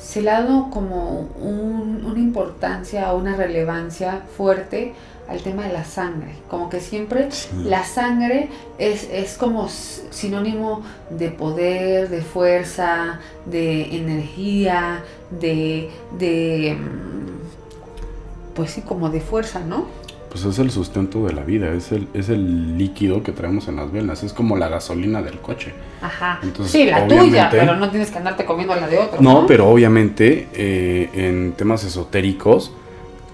se 0.00 0.22
le 0.22 0.30
ha 0.30 0.42
dado 0.42 0.70
como 0.70 1.28
un- 1.40 2.04
una 2.04 2.18
importancia 2.18 3.12
o 3.12 3.18
una 3.18 3.36
relevancia 3.36 4.22
fuerte 4.36 4.94
al 5.30 5.40
tema 5.42 5.62
de 5.66 5.72
la 5.72 5.84
sangre, 5.84 6.32
como 6.48 6.68
que 6.68 6.80
siempre 6.80 7.30
Sí. 7.30 7.48
la 7.64 7.84
sangre 7.84 8.48
es, 8.78 9.08
es 9.12 9.38
como 9.38 9.68
sinónimo 9.68 10.82
de 11.10 11.28
poder, 11.30 12.08
de 12.08 12.20
fuerza, 12.20 13.20
de 13.46 13.96
energía, 13.96 15.04
de, 15.40 15.88
de 16.18 16.76
mm, 16.78 18.54
pues 18.54 18.72
sí, 18.72 18.82
como 18.82 19.08
de 19.10 19.20
fuerza, 19.20 19.60
¿no? 19.60 19.86
Pues 20.30 20.44
es 20.44 20.58
el 20.60 20.70
sustento 20.70 21.24
de 21.26 21.32
la 21.32 21.42
vida, 21.42 21.72
es 21.72 21.90
el, 21.90 22.06
es 22.14 22.28
el 22.28 22.78
líquido 22.78 23.22
que 23.22 23.32
traemos 23.32 23.66
en 23.68 23.76
las 23.76 23.90
venas, 23.90 24.22
es 24.22 24.32
como 24.32 24.56
la 24.56 24.68
gasolina 24.68 25.22
del 25.22 25.38
coche. 25.40 25.72
Ajá. 26.02 26.38
Entonces, 26.42 26.70
sí, 26.72 26.84
la 26.86 27.06
tuya, 27.08 27.48
pero 27.50 27.74
no 27.76 27.90
tienes 27.90 28.10
que 28.12 28.18
andarte 28.18 28.44
comiendo 28.44 28.74
la 28.76 28.86
de 28.86 28.98
otro. 28.98 29.20
No, 29.20 29.46
pero 29.46 29.68
obviamente 29.68 30.48
eh, 30.54 31.08
en 31.14 31.52
temas 31.52 31.82
esotéricos, 31.84 32.70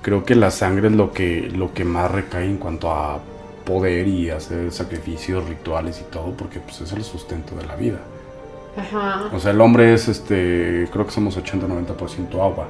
creo 0.06 0.24
que 0.24 0.36
la 0.36 0.52
sangre 0.52 0.86
es 0.86 0.94
lo 0.94 1.10
que, 1.12 1.50
lo 1.52 1.74
que 1.74 1.84
más 1.84 2.08
recae 2.08 2.44
en 2.44 2.58
cuanto 2.58 2.92
a 2.92 3.18
poder 3.64 4.06
y 4.06 4.30
hacer 4.30 4.70
sacrificios, 4.70 5.48
rituales 5.48 6.00
y 6.00 6.04
todo, 6.04 6.30
porque 6.36 6.60
pues 6.60 6.80
es 6.80 6.92
el 6.92 7.02
sustento 7.02 7.56
de 7.56 7.66
la 7.66 7.74
vida. 7.74 7.98
Ajá. 8.76 9.28
O 9.32 9.40
sea, 9.40 9.50
el 9.50 9.60
hombre 9.60 9.92
es, 9.94 10.06
este, 10.06 10.88
creo 10.92 11.06
que 11.06 11.10
somos 11.10 11.36
80-90% 11.36 12.40
agua. 12.40 12.68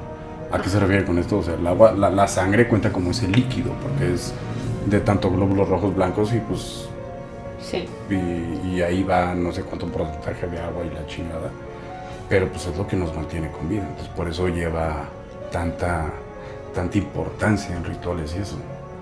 ¿A 0.51 0.63
qué 0.63 0.71
se 0.71 0.81
refiere 0.81 1.05
con 1.05 1.19
esto? 1.19 1.41
O 1.41 1.43
sea, 1.43 1.57
el 1.57 1.67
agua, 1.67 1.93
la, 1.93 2.09
la 2.09 2.27
sangre 2.27 2.69
cuenta 2.69 2.91
como 2.91 3.11
ese 3.11 3.29
líquido, 3.29 3.71
porque 3.83 4.15
es 4.15 4.33
de 4.87 5.01
tanto 5.01 5.31
glóbulos 5.31 5.69
rojos 5.69 5.95
blancos 5.95 6.33
y 6.33 6.41
pues 6.41 6.89
Sí. 7.59 7.87
y, 8.09 8.77
y 8.77 8.83
ahí 8.83 9.03
va 9.03 9.35
no 9.35 9.53
sé 9.53 9.63
cuánto 9.63 9.89
porcentaje 9.89 10.47
de 10.47 10.59
agua 10.59 10.87
y 10.87 10.95
la 10.95 11.07
chingada. 11.07 11.51
Pero 12.31 12.49
pues 12.49 12.67
es 12.67 12.79
lo 12.79 12.87
que 12.87 12.97
nos 12.97 13.15
mantiene 13.15 13.51
con 13.51 13.69
vida. 13.69 13.83
Entonces 13.87 14.09
por 14.15 14.27
eso 14.27 14.49
lleva 14.49 15.11
tanta, 15.53 16.15
tanta 16.77 16.99
importancia 16.99 17.75
en 17.75 17.85
rituales 17.85 18.37
y 18.39 18.43
eso. 18.43 18.57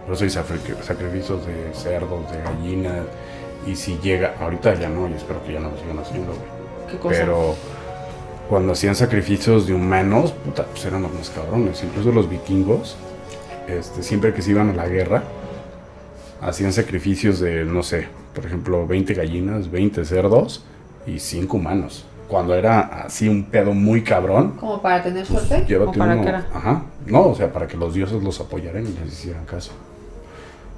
Por 0.06 0.14
eso 0.14 0.24
hay 0.24 0.30
sacrificios 0.30 1.44
de 1.46 1.74
cerdos, 1.74 2.30
de 2.30 2.40
gallinas. 2.40 3.04
Y 3.66 3.74
si 3.74 3.98
llega, 3.98 4.36
ahorita 4.40 4.74
ya 4.74 4.88
no, 4.88 5.08
y 5.08 5.14
espero 5.14 5.42
que 5.44 5.54
ya 5.54 5.60
no 5.60 5.70
lo 5.70 5.78
sigan 5.78 5.98
haciendo, 5.98 6.32
güey. 6.32 6.90
¿Qué 6.90 6.98
cosa? 6.98 7.16
Pero 7.18 7.54
cuando 8.48 8.72
hacían 8.72 8.94
sacrificios 8.94 9.66
de 9.66 9.74
humanos, 9.74 10.32
puta, 10.32 10.64
pues 10.66 10.84
eran 10.84 11.02
los 11.02 11.12
más 11.12 11.30
cabrones. 11.30 11.82
Incluso 11.82 12.12
los 12.12 12.28
vikingos, 12.28 12.96
este, 13.66 14.02
siempre 14.02 14.32
que 14.32 14.42
se 14.42 14.50
iban 14.50 14.70
a 14.70 14.74
la 14.74 14.86
guerra, 14.86 15.24
hacían 16.42 16.72
sacrificios 16.72 17.40
de, 17.40 17.64
no 17.64 17.82
sé, 17.82 18.06
por 18.34 18.46
ejemplo, 18.46 18.86
20 18.86 19.14
gallinas, 19.14 19.70
20 19.70 20.04
cerdos 20.04 20.62
y 21.06 21.18
5 21.18 21.56
humanos. 21.56 22.04
Cuando 22.28 22.54
era 22.54 22.80
así 23.04 23.28
un 23.28 23.44
pedo 23.44 23.72
muy 23.74 24.02
cabrón, 24.02 24.52
¿Como 24.58 24.80
para 24.80 25.02
tener 25.02 25.26
pues 25.26 25.44
suerte? 25.44 25.64
¿O 25.64 25.68
llévate 25.68 25.98
para 25.98 26.14
uno, 26.14 26.22
qué 26.22 26.28
era? 26.30 26.46
ajá, 26.54 26.82
no, 27.06 27.26
o 27.28 27.34
sea, 27.34 27.52
para 27.52 27.66
que 27.66 27.76
los 27.76 27.92
dioses 27.94 28.22
los 28.22 28.40
apoyaran 28.40 28.82
y 28.86 28.92
les 29.04 29.12
hicieran 29.12 29.44
caso. 29.44 29.72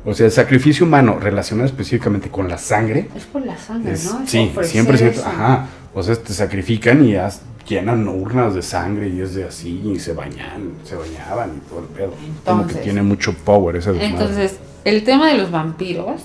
O 0.04 0.14
sea, 0.14 0.26
el 0.26 0.32
sacrificio 0.32 0.86
humano 0.86 1.18
relacionado 1.20 1.66
específicamente 1.66 2.30
con 2.30 2.48
la 2.48 2.58
sangre. 2.58 3.08
Es 3.16 3.24
por 3.24 3.44
la 3.44 3.56
sangre, 3.56 3.92
es- 3.92 4.04
¿no? 4.12 4.22
Es 4.22 4.30
sí, 4.30 4.50
siempre, 4.64 4.98
siempre. 4.98 5.20
Ajá. 5.24 5.66
O 5.94 6.02
sea, 6.02 6.14
te 6.16 6.32
sacrifican 6.32 7.04
y 7.04 7.12
ya 7.12 7.30
llenan 7.66 8.06
urnas 8.06 8.54
de 8.54 8.62
sangre 8.62 9.08
y 9.08 9.20
es 9.20 9.34
de 9.34 9.44
así 9.44 9.82
y 9.84 9.98
se 9.98 10.12
bañan, 10.12 10.74
se 10.84 10.94
bañaban 10.94 11.50
y 11.56 11.68
todo 11.68 11.80
el 11.80 11.86
pedo. 11.86 12.10
Como 12.10 12.18
que 12.18 12.62
Entonces- 12.62 12.82
tiene 12.82 13.02
mucho 13.02 13.32
power 13.34 13.76
ese 13.76 13.92
desmadre. 13.92 14.12
Entonces, 14.12 14.58
el 14.84 15.02
tema 15.02 15.28
de 15.28 15.38
los 15.38 15.50
vampiros, 15.50 16.22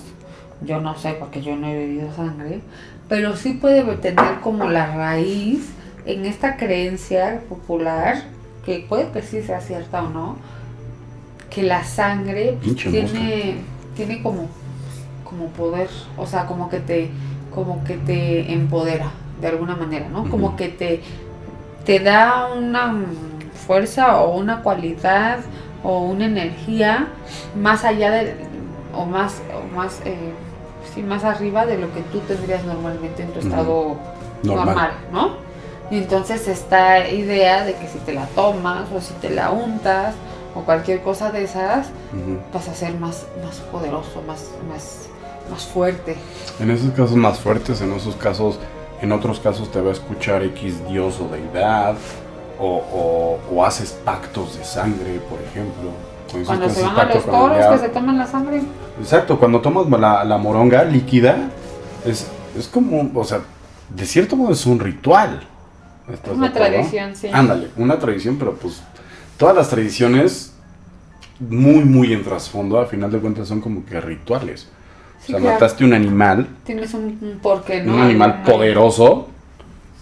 yo 0.64 0.80
no 0.80 0.96
sé 0.96 1.14
porque 1.18 1.42
yo 1.42 1.56
no 1.56 1.66
he 1.66 1.76
bebido 1.76 2.12
sangre, 2.14 2.60
pero 3.12 3.36
sí 3.36 3.52
puede 3.52 3.82
tener 3.96 4.40
como 4.40 4.70
la 4.70 4.86
raíz 4.96 5.68
en 6.06 6.24
esta 6.24 6.56
creencia 6.56 7.42
popular, 7.46 8.22
que 8.64 8.86
puede 8.88 9.10
que 9.10 9.20
sí 9.20 9.42
sea 9.42 9.60
cierta 9.60 10.02
o 10.02 10.08
no, 10.08 10.36
que 11.50 11.62
la 11.62 11.84
sangre 11.84 12.56
pues, 12.64 12.74
tiene, 12.76 13.56
tiene 13.94 14.22
como, 14.22 14.48
como 15.24 15.48
poder, 15.48 15.90
o 16.16 16.26
sea, 16.26 16.46
como 16.46 16.70
que 16.70 16.80
te, 16.80 17.10
como 17.54 17.84
que 17.84 17.98
te 17.98 18.50
empodera 18.50 19.10
de 19.42 19.48
alguna 19.48 19.76
manera, 19.76 20.08
¿no? 20.08 20.30
Como 20.30 20.56
que 20.56 20.68
te, 20.68 21.02
te 21.84 21.98
da 21.98 22.50
una 22.54 22.94
fuerza 23.66 24.22
o 24.22 24.38
una 24.38 24.62
cualidad 24.62 25.40
o 25.82 26.00
una 26.04 26.24
energía 26.24 27.08
más 27.60 27.84
allá 27.84 28.10
de 28.10 28.34
o 28.94 29.04
más 29.04 29.42
o 29.54 29.76
más 29.76 30.00
eh, 30.06 30.32
sí, 30.94 31.02
más 31.02 31.24
arriba 31.24 31.66
de 31.66 31.78
lo 31.78 31.92
que 31.92 32.00
tú 32.12 32.18
tendrías 32.20 32.64
normalmente 32.64 33.22
en 33.22 33.32
tu 33.32 33.40
estado 33.40 33.96
Normal. 34.42 34.66
normal, 34.66 34.90
¿no? 35.12 35.30
Y 35.90 35.98
entonces 35.98 36.48
esta 36.48 37.08
idea 37.08 37.64
de 37.64 37.74
que 37.74 37.86
si 37.88 37.98
te 37.98 38.12
la 38.14 38.26
tomas 38.28 38.88
o 38.94 39.00
si 39.00 39.12
te 39.14 39.30
la 39.30 39.50
untas 39.50 40.14
o 40.54 40.60
cualquier 40.60 41.02
cosa 41.02 41.30
de 41.30 41.44
esas 41.44 41.88
vas 42.52 42.68
a 42.68 42.74
ser 42.74 42.94
más 42.94 43.26
más 43.44 43.56
poderoso, 43.70 44.22
más 44.26 44.50
más 44.68 45.08
más 45.50 45.64
fuerte. 45.64 46.16
En 46.60 46.70
esos 46.70 46.90
casos 46.92 47.16
más 47.16 47.38
fuertes, 47.38 47.80
en 47.82 47.92
esos 47.92 48.16
casos, 48.16 48.58
en 49.02 49.12
otros 49.12 49.38
casos 49.40 49.70
te 49.70 49.80
va 49.80 49.90
a 49.90 49.92
escuchar 49.92 50.42
X 50.44 50.86
dios 50.88 51.20
o 51.20 51.28
deidad, 51.28 51.94
o, 52.58 52.76
o- 52.92 53.38
o 53.54 53.64
haces 53.64 53.92
pactos 54.04 54.56
de 54.56 54.64
sangre, 54.64 55.20
por 55.28 55.40
ejemplo. 55.42 55.90
Cuando, 56.46 56.70
se 56.70 56.82
van 56.82 56.98
a 56.98 57.04
los 57.04 57.24
toros 57.26 57.66
que 57.66 57.78
se 57.78 57.88
toman 57.90 58.16
la 58.18 58.26
sangre, 58.26 58.62
Exacto, 59.02 59.38
cuando 59.38 59.60
tomas 59.60 59.88
la, 60.00 60.24
la 60.24 60.38
moronga 60.38 60.84
líquida, 60.84 61.50
es, 62.06 62.28
es 62.56 62.68
como, 62.68 63.10
o 63.14 63.24
sea, 63.24 63.40
de 63.94 64.06
cierto 64.06 64.36
modo 64.36 64.52
es 64.52 64.64
un 64.64 64.78
ritual. 64.78 65.42
¿Estás 66.10 66.32
de 66.32 66.38
una 66.38 66.52
tradición, 66.52 67.14
sí. 67.16 67.28
Ándale, 67.32 67.68
una 67.76 67.98
tradición, 67.98 68.36
pero 68.38 68.54
pues 68.54 68.80
todas 69.36 69.56
las 69.56 69.68
tradiciones 69.68 70.52
muy, 71.40 71.84
muy 71.84 72.12
en 72.12 72.22
trasfondo, 72.22 72.78
a 72.80 72.86
final 72.86 73.10
de 73.10 73.18
cuentas 73.18 73.48
son 73.48 73.60
como 73.60 73.84
que 73.84 74.00
rituales. 74.00 74.68
Sí, 75.20 75.32
o 75.32 75.36
sea, 75.36 75.40
claro. 75.40 75.54
mataste 75.54 75.84
un 75.84 75.94
animal, 75.94 76.48
Tienes 76.64 76.94
un, 76.94 77.38
porqué, 77.42 77.82
¿no? 77.82 77.94
un 77.94 78.00
animal 78.02 78.42
poderoso, 78.42 79.28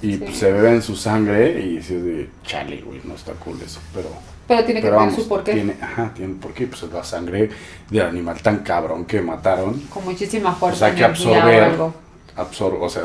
y 0.03 0.13
Sí. 0.13 0.19
pues, 0.19 0.37
se 0.37 0.53
bebe 0.53 0.75
en 0.75 0.83
su 0.83 0.97
sangre 0.97 1.61
y 1.61 1.77
dices 1.77 2.03
de 2.05 2.31
chale, 2.45 2.81
güey, 2.83 3.01
no 3.05 3.15
está 3.15 3.33
cool 3.33 3.59
eso, 3.65 3.81
pero... 3.95 4.09
Pero 4.51 4.65
tiene 4.65 4.81
que 4.81 4.87
Pero 4.89 4.97
tener 4.99 5.11
vamos, 5.11 5.23
su 5.23 5.29
porqué. 5.29 5.53
tiene, 5.55 5.77
ajá, 5.81 6.13
tiene 6.13 6.35
por 6.35 6.53
qué, 6.53 6.67
pues 6.67 6.83
es 6.83 6.93
la 6.93 7.05
sangre 7.05 7.49
del 7.89 8.03
animal 8.03 8.43
tan 8.43 8.59
cabrón 8.59 9.05
que 9.05 9.23
mataron, 9.23 9.75
Con 9.95 10.05
muchísima 10.05 10.53
fuerza. 10.53 10.87
O 10.87 10.89
sea, 10.89 10.97
que 10.97 11.05
absorber- 11.05 11.63
algo. 11.63 11.95
absorbe, 12.37 12.79
o 12.81 12.89
sea, 12.89 13.05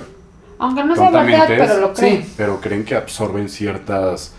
Aunque 0.58 0.84
no 0.84 0.95
sea 0.95 1.10
verdad, 1.12 1.45
pero 1.47 1.77
lo 1.81 1.93
creen. 1.93 2.23
sí, 2.23 2.34
pero 2.36 2.60
creen 2.60 2.84
que 2.84 2.95
absorben 2.95 3.47
ciertas 3.47 4.34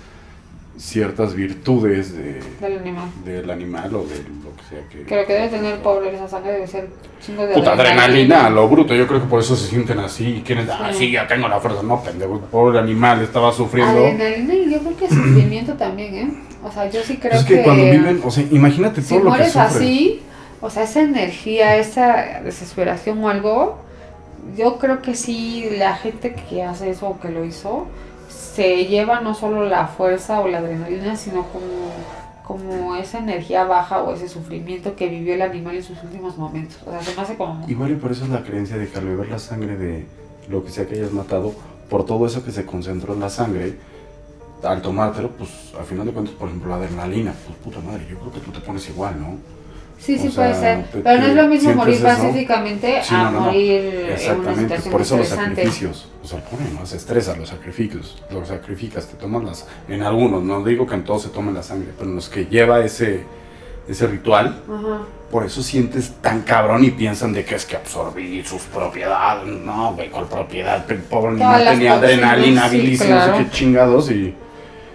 ciertas 0.78 1.32
virtudes 1.34 2.12
de, 2.14 2.40
Del 2.60 2.78
animal. 2.80 3.08
del 3.24 3.50
animal 3.50 3.94
o 3.94 4.02
de 4.04 4.16
lo 4.16 4.54
que 4.56 4.62
sea 4.68 4.86
que... 4.90 4.98
Lo 5.16 5.26
que 5.26 5.32
debe 5.32 5.48
tener 5.48 5.78
pobre 5.80 6.14
esa 6.14 6.28
sangre 6.28 6.52
debe 6.52 6.66
ser 6.66 6.88
chingo 7.18 7.46
de 7.46 7.54
Puta 7.54 7.72
adrenalina, 7.72 8.44
a 8.46 8.50
lo 8.50 8.68
bruto, 8.68 8.94
yo 8.94 9.06
creo 9.06 9.20
que 9.22 9.26
por 9.26 9.40
eso 9.40 9.56
se 9.56 9.68
sienten 9.68 9.98
así 10.00 10.26
y 10.36 10.42
quieren, 10.42 10.68
ah, 10.70 10.90
Sí. 10.92 10.98
sí, 11.06 11.12
ya 11.12 11.26
tengo 11.26 11.48
la 11.48 11.60
fuerza, 11.60 11.82
no, 11.82 12.02
pendejo, 12.02 12.38
pobre 12.50 12.78
animal, 12.78 13.22
estaba 13.22 13.52
sufriendo. 13.54 13.92
Adrenalina 14.00 14.54
y 14.54 14.70
yo 14.70 14.78
creo 14.80 14.96
que 14.98 15.08
sufrimiento 15.08 15.72
también, 15.74 16.14
¿eh? 16.14 16.30
O 16.66 16.72
sea, 16.72 16.90
yo 16.90 17.00
sí 17.02 17.18
creo 17.18 17.32
es 17.32 17.44
que, 17.44 17.58
que, 17.58 17.62
cuando 17.62 17.84
viven, 17.84 18.20
o 18.24 18.30
sea, 18.30 18.44
imagínate 18.50 19.00
si 19.00 19.10
todo 19.10 19.18
lo 19.20 19.24
que 19.24 19.30
mueres 19.30 19.52
sufren. 19.52 19.68
así, 19.68 20.22
o 20.60 20.68
sea, 20.68 20.82
esa 20.82 21.00
energía, 21.00 21.76
esa 21.76 22.40
desesperación 22.42 23.22
o 23.22 23.28
algo, 23.28 23.78
yo 24.56 24.78
creo 24.78 25.00
que 25.00 25.14
sí, 25.14 25.68
la 25.78 25.94
gente 25.94 26.34
que 26.34 26.64
hace 26.64 26.90
eso 26.90 27.08
o 27.08 27.20
que 27.20 27.30
lo 27.30 27.44
hizo, 27.44 27.86
se 28.28 28.86
lleva 28.86 29.20
no 29.20 29.34
solo 29.34 29.68
la 29.68 29.86
fuerza 29.86 30.40
o 30.40 30.48
la 30.48 30.58
adrenalina, 30.58 31.14
sino 31.16 31.44
como, 31.44 31.92
como 32.42 32.96
esa 32.96 33.18
energía 33.18 33.62
baja 33.62 34.02
o 34.02 34.14
ese 34.14 34.28
sufrimiento 34.28 34.96
que 34.96 35.08
vivió 35.08 35.34
el 35.34 35.42
animal 35.42 35.76
en 35.76 35.84
sus 35.84 36.02
últimos 36.02 36.36
momentos. 36.36 36.78
O 36.84 36.90
sea, 36.90 37.00
se 37.00 37.14
me 37.14 37.22
hace 37.22 37.36
como... 37.36 37.64
Igual 37.68 37.92
y 37.92 37.94
por 37.94 38.10
eso 38.10 38.24
es 38.24 38.30
la 38.30 38.42
creencia 38.42 38.76
de 38.76 38.88
que 38.88 38.98
al 38.98 39.04
beber 39.04 39.28
la 39.28 39.38
sangre 39.38 39.76
de 39.76 40.06
lo 40.48 40.64
que 40.64 40.72
sea 40.72 40.86
que 40.86 40.96
hayas 40.96 41.12
matado, 41.12 41.54
por 41.88 42.04
todo 42.04 42.26
eso 42.26 42.44
que 42.44 42.50
se 42.50 42.66
concentró 42.66 43.14
en 43.14 43.20
la 43.20 43.30
sangre, 43.30 43.76
al 44.62 44.82
tomártelo, 44.82 45.30
pues 45.30 45.50
al 45.78 45.84
final 45.84 46.06
de 46.06 46.12
cuentas, 46.12 46.34
por 46.34 46.48
ejemplo, 46.48 46.70
la 46.70 46.76
adrenalina, 46.76 47.32
pues 47.46 47.56
puta 47.58 47.80
madre, 47.86 48.06
yo 48.10 48.18
creo 48.18 48.32
que 48.32 48.40
tú 48.40 48.50
te 48.50 48.60
pones 48.60 48.88
igual, 48.88 49.20
¿no? 49.20 49.36
Sí, 49.98 50.18
sí 50.18 50.28
O 50.28 50.30
sea, 50.30 50.50
puede 50.50 50.60
ser. 50.60 50.84
te- 50.90 50.98
Pero 50.98 51.20
no 51.20 51.26
es 51.26 51.34
lo 51.34 51.46
mismo 51.48 51.74
morir 51.74 52.02
pacíficamente 52.02 53.00
Sí, 53.02 53.14
a 53.14 53.18
no, 53.18 53.24
no, 53.24 53.30
no. 53.32 53.40
morir 53.46 53.72
en 53.72 54.04
una 54.04 54.14
Exactamente, 54.14 54.62
situación 54.62 54.92
por 54.92 55.00
eso 55.00 55.16
los 55.16 55.28
sacrificios, 55.28 56.08
o 56.22 56.26
sea, 56.26 56.44
ponen, 56.44 56.74
¿no? 56.74 56.84
Se 56.86 56.96
estresa 56.98 57.34
los 57.36 57.48
sacrificios, 57.48 58.22
los 58.30 58.48
sacrificas, 58.48 59.06
te 59.06 59.16
tomas 59.16 59.44
las, 59.44 59.66
en 59.88 60.02
algunos, 60.02 60.42
no 60.42 60.62
digo 60.62 60.86
que 60.86 60.94
en 60.96 61.04
todos 61.04 61.22
se 61.22 61.28
tomen 61.30 61.54
la 61.54 61.62
sangre, 61.62 61.88
pero 61.96 62.10
en 62.10 62.16
los 62.16 62.28
que 62.28 62.44
lleva 62.46 62.80
ese, 62.84 63.24
ese 63.88 64.06
ritual, 64.06 64.62
Ajá. 64.68 64.98
por 65.30 65.46
eso 65.46 65.62
sientes 65.62 66.12
tan 66.20 66.42
cabrón 66.42 66.84
y 66.84 66.90
piensan 66.90 67.32
de 67.32 67.44
que 67.46 67.54
es 67.54 67.64
que 67.64 67.76
absorbí 67.76 68.42
sus 68.44 68.62
propiedades. 68.62 69.46
No, 69.46 69.94
güey, 69.94 70.10
con 70.10 70.26
propiedad. 70.26 70.84
El 70.90 70.98
pobre 70.98 71.38
las 71.38 71.64
tenía 71.70 71.94
adrenalina, 71.94 72.68
sí, 72.68 72.98
claro. 72.98 73.32
no 73.32 73.38
sé 73.38 73.44
qué 73.44 73.50
chingados 73.50 74.10
y... 74.10 74.34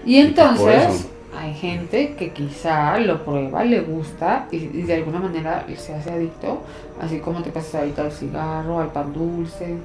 Y 0.06 0.18
entonces 0.18 0.84
eso. 0.90 1.10
hay 1.38 1.54
gente 1.54 2.16
que 2.16 2.32
quizá 2.32 2.98
lo 3.00 3.24
prueba, 3.24 3.64
le 3.64 3.82
gusta 3.82 4.48
y, 4.52 4.58
y 4.58 4.82
de 4.84 4.96
alguna 4.96 5.20
manera 5.20 5.66
se 5.78 5.94
hace 5.94 6.12
adicto, 6.12 6.62
así 7.02 7.20
como 7.20 7.42
te 7.42 7.52
pasas 7.52 7.76
adicto 7.76 8.02
al 8.02 8.12
cigarro, 8.12 8.80
al 8.80 8.92
pan 8.92 9.14
dulce, 9.14 9.78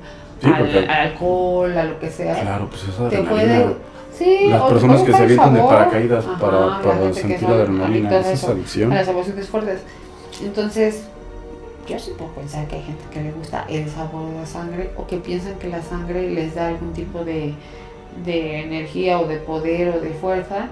Sí, 0.42 0.50
al, 0.52 0.90
alcohol, 0.90 1.79
a 1.79 1.85
lo 1.85 1.98
que 1.98 2.11
sea. 2.11 2.40
Claro, 2.40 2.68
pues 2.68 2.83
esa 2.85 3.09
te 3.09 3.16
adrenalina. 3.16 3.31
puede... 3.64 3.76
Sí, 4.12 4.48
Las 4.48 4.62
personas 4.62 5.02
que 5.02 5.12
se 5.12 5.22
avientan 5.22 5.55
de 5.55 5.61
paracaídas 5.61 6.24
Ajá, 6.26 6.38
para, 6.38 6.96
la 7.05 7.12
sentir 7.12 7.38
son 7.40 7.52
adrenalina, 7.52 8.18
esa 8.18 8.33
es 8.33 8.42
eso, 8.42 8.52
adicción. 8.52 8.92
a 8.92 8.94
las 8.96 9.09
emociones 9.09 9.46
fuertes. 9.48 9.81
Entonces, 10.42 11.02
yo 11.87 11.98
sí 11.98 12.12
puedo 12.16 12.31
pensar 12.33 12.66
que 12.66 12.76
hay 12.76 12.83
gente 12.83 13.02
que 13.11 13.22
le 13.22 13.33
gusta 13.33 13.64
el 13.68 13.88
sabor 13.90 14.31
de 14.31 14.40
la 14.40 14.46
sangre 14.46 14.90
o 14.96 15.07
que 15.07 15.18
piensan 15.18 15.55
que 15.59 15.68
la 15.68 15.83
sangre 15.83 16.31
les 16.31 16.55
da 16.55 16.68
algún 16.68 16.92
tipo 16.94 17.24
de, 17.24 17.55
de 18.24 18.61
energía 18.62 19.20
o 19.20 19.26
de 19.26 19.37
poder 19.37 19.94
o 19.96 20.00
de 20.00 20.11
fuerza 20.11 20.66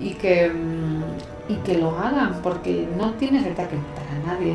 y 0.00 0.10
que, 0.14 0.48
mm, 0.48 1.52
y 1.52 1.54
que 1.56 1.78
lo 1.78 1.90
hagan 1.98 2.40
porque 2.42 2.86
no 2.96 3.12
tienes 3.12 3.42
ahorita 3.42 3.68
que 3.68 3.76
matar 3.76 4.04
a 4.22 4.34
nadie. 4.34 4.54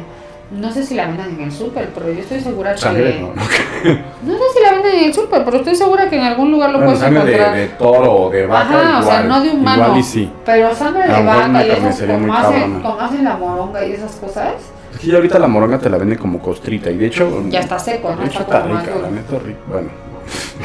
No 0.51 0.71
sé 0.71 0.83
si 0.83 0.93
la 0.93 1.07
venden 1.07 1.35
en 1.39 1.41
el 1.41 1.51
súper, 1.51 1.89
pero 1.89 2.11
yo 2.13 2.19
estoy 2.19 2.39
segura 2.39 2.77
Sangre, 2.77 3.15
que... 3.15 3.19
no, 3.19 3.27
no. 3.33 3.33
No 3.33 4.37
sé 4.37 4.43
si 4.55 4.63
la 4.63 4.71
venden 4.73 4.99
en 4.99 5.03
el 5.05 5.13
súper, 5.13 5.43
pero 5.43 5.57
estoy 5.57 5.75
segura 5.75 6.07
que 6.07 6.17
en 6.17 6.21
algún 6.23 6.51
lugar 6.51 6.69
lo 6.69 6.77
Bueno, 6.77 6.93
puedes 6.93 7.03
sangre 7.03 7.23
de, 7.25 7.31
encontrar. 7.33 7.55
de 7.57 7.67
toro 7.69 8.13
o 8.13 8.29
de 8.29 8.45
vaca, 8.45 8.61
Ajá, 8.61 8.81
igual, 8.83 9.03
o 9.03 9.05
sea, 9.05 9.23
no 9.23 9.41
de 9.41 9.49
humano. 9.49 9.83
Igual 9.85 9.99
y 9.99 10.03
sí. 10.03 10.31
Pero 10.45 10.75
sangre 10.75 11.07
de 11.07 11.23
vaca 11.23 11.65
y 11.65 11.81
muy 11.81 12.21
como 12.21 12.33
hacen, 12.35 12.81
como 12.81 12.99
hacen 12.99 13.23
la 13.23 13.37
moronga 13.37 13.85
y 13.87 13.91
esas 13.93 14.11
cosas, 14.17 14.53
Es 14.93 14.99
que 14.99 15.07
ya 15.07 15.15
ahorita 15.15 15.39
la 15.39 15.47
moronga 15.47 15.79
te 15.79 15.89
la 15.89 15.97
venden 15.97 16.19
como 16.19 16.39
costrita 16.39 16.91
y 16.91 16.97
de 16.97 17.07
hecho... 17.07 17.43
ya 17.49 17.61
está 17.61 17.79
seco, 17.79 18.11
¿no? 18.11 18.17
De 18.21 18.27
hecho 18.27 18.41
Está 18.41 18.59
está 18.59 18.67
rica, 18.67 18.91
la 19.01 19.09
neta 19.09 19.39
rica. 19.39 19.59
Bueno, 19.67 19.89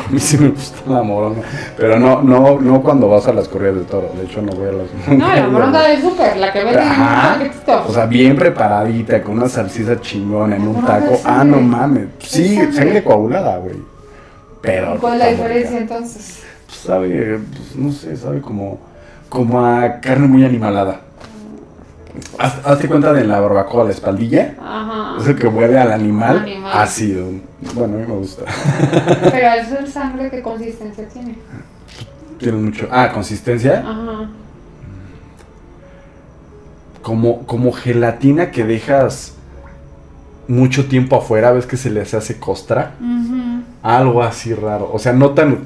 a 0.06 0.12
mí 0.12 0.18
sí 0.18 0.38
me 0.38 0.48
gusta 0.48 0.90
la 0.90 1.02
moronga, 1.02 1.42
pero 1.76 1.98
no, 1.98 2.22
no, 2.22 2.60
no 2.60 2.82
cuando 2.82 3.08
vas 3.08 3.26
a 3.28 3.32
las 3.32 3.48
corridas 3.48 3.76
de 3.76 3.82
toro. 3.82 4.10
De 4.16 4.24
hecho 4.24 4.42
no 4.42 4.52
voy 4.52 4.68
a 4.68 4.72
las. 4.72 5.18
No, 5.18 5.34
la 5.34 5.46
moronga 5.46 5.82
del 5.82 6.00
súper, 6.00 6.36
la 6.36 6.52
que 6.52 6.64
venden 6.64 6.84
en. 6.84 7.50
O 7.86 7.92
sea, 7.92 8.06
bien 8.06 8.36
preparadita, 8.36 9.22
con 9.22 9.38
una 9.38 9.48
salsita 9.48 10.00
chingona 10.00 10.56
en 10.56 10.66
un 10.66 10.84
taco. 10.84 11.18
Ah, 11.24 11.44
no 11.44 11.60
mames. 11.60 12.08
Sí, 12.18 12.56
sangre. 12.72 13.02
coagulada, 13.02 13.58
güey. 13.58 13.76
Pero. 14.62 14.98
¿Cuál 15.00 15.14
es 15.14 15.18
la 15.18 15.26
diferencia 15.28 15.78
entonces? 15.78 16.42
Pues 16.66 16.78
sabe, 16.78 17.40
pues, 17.50 17.76
no 17.76 17.92
sé, 17.92 18.16
sabe 18.16 18.40
como, 18.40 18.78
como 19.28 19.64
a 19.64 20.00
carne 20.00 20.26
muy 20.26 20.44
animalada. 20.44 21.00
Haz- 22.38 22.60
Hazte 22.64 22.88
cuenta 22.88 23.12
de 23.12 23.24
la 23.24 23.40
barbacoa, 23.40 23.84
la 23.84 23.90
espaldilla. 23.90 24.54
Ajá. 24.60 25.16
Eso 25.20 25.36
que 25.36 25.46
huele 25.46 25.78
al 25.78 25.92
animal, 25.92 26.38
Animal. 26.40 26.72
ácido. 26.74 27.26
Bueno, 27.74 27.94
a 27.94 27.98
mí 27.98 28.06
me 28.06 28.14
gusta. 28.16 28.44
Pero 29.30 29.50
al 29.50 29.66
ser 29.66 29.88
sangre, 29.90 30.30
¿qué 30.30 30.42
consistencia 30.42 31.06
tiene? 31.08 31.36
Tiene 32.38 32.58
mucho. 32.58 32.88
Ah, 32.90 33.10
consistencia. 33.12 33.80
Ajá. 33.86 34.30
Como, 37.02 37.46
como 37.46 37.72
gelatina 37.72 38.50
que 38.50 38.64
dejas 38.64 39.34
mucho 40.48 40.86
tiempo 40.88 41.16
afuera, 41.16 41.50
ves 41.52 41.66
que 41.66 41.76
se 41.76 41.90
les 41.90 42.12
hace 42.14 42.38
costra. 42.38 42.94
Algo 43.82 44.22
así 44.22 44.52
raro. 44.54 44.90
O 44.92 44.98
sea, 44.98 45.12
no 45.12 45.30
tan. 45.30 45.64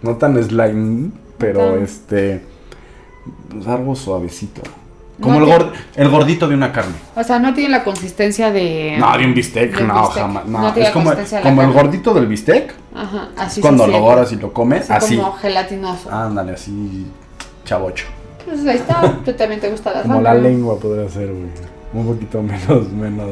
No 0.00 0.16
tan 0.16 0.42
slime, 0.42 1.10
pero 1.38 1.76
este. 1.76 2.40
pues, 3.50 3.66
algo 3.66 3.94
suavecito. 3.96 4.62
Como 5.20 5.40
No 5.40 5.46
el, 5.46 5.52
gord- 5.52 5.72
el 5.96 6.08
gordito 6.10 6.46
de 6.46 6.54
una 6.54 6.72
carne. 6.72 6.94
O 7.16 7.24
sea, 7.24 7.38
no 7.40 7.52
tiene 7.52 7.70
la 7.70 7.82
consistencia 7.82 8.52
de. 8.52 8.96
No, 9.00 9.18
de 9.18 9.24
un 9.24 9.34
bistec, 9.34 9.74
de 9.76 9.82
un 9.82 9.88
no, 9.88 10.00
bistec. 10.02 10.22
jamás. 10.22 10.46
No, 10.46 10.60
No 10.62 10.72
tiene 10.72 10.88
es 10.88 10.92
como, 10.92 11.06
consistencia 11.06 11.38
de 11.38 11.44
la 11.44 11.50
como 11.50 11.62
el 11.62 11.68
carne. 11.68 11.82
gordito 11.82 12.14
del 12.14 12.26
bistec. 12.26 12.74
Ajá, 12.94 13.28
así 13.36 13.60
cuando 13.60 13.84
se 13.86 13.90
lo 13.90 14.00
doras 14.00 14.30
y 14.32 14.36
lo 14.36 14.52
comes, 14.52 14.90
Así, 14.90 15.06
así. 15.06 15.16
como 15.16 15.32
gelatinoso. 15.32 16.10
Ándale, 16.12 16.52
así. 16.52 17.06
Chavocho. 17.64 18.06
Pues 18.44 18.64
ahí 18.66 18.76
está, 18.76 19.18
tú 19.24 19.32
también 19.32 19.60
te 19.60 19.70
gusta 19.70 19.92
la 19.92 20.02
Como 20.02 20.20
la 20.20 20.34
lengua 20.34 20.78
podría 20.78 21.08
ser, 21.08 21.28
güey. 21.32 21.48
Un 21.92 22.06
poquito 22.06 22.42
menos, 22.42 22.88
menos, 22.92 23.30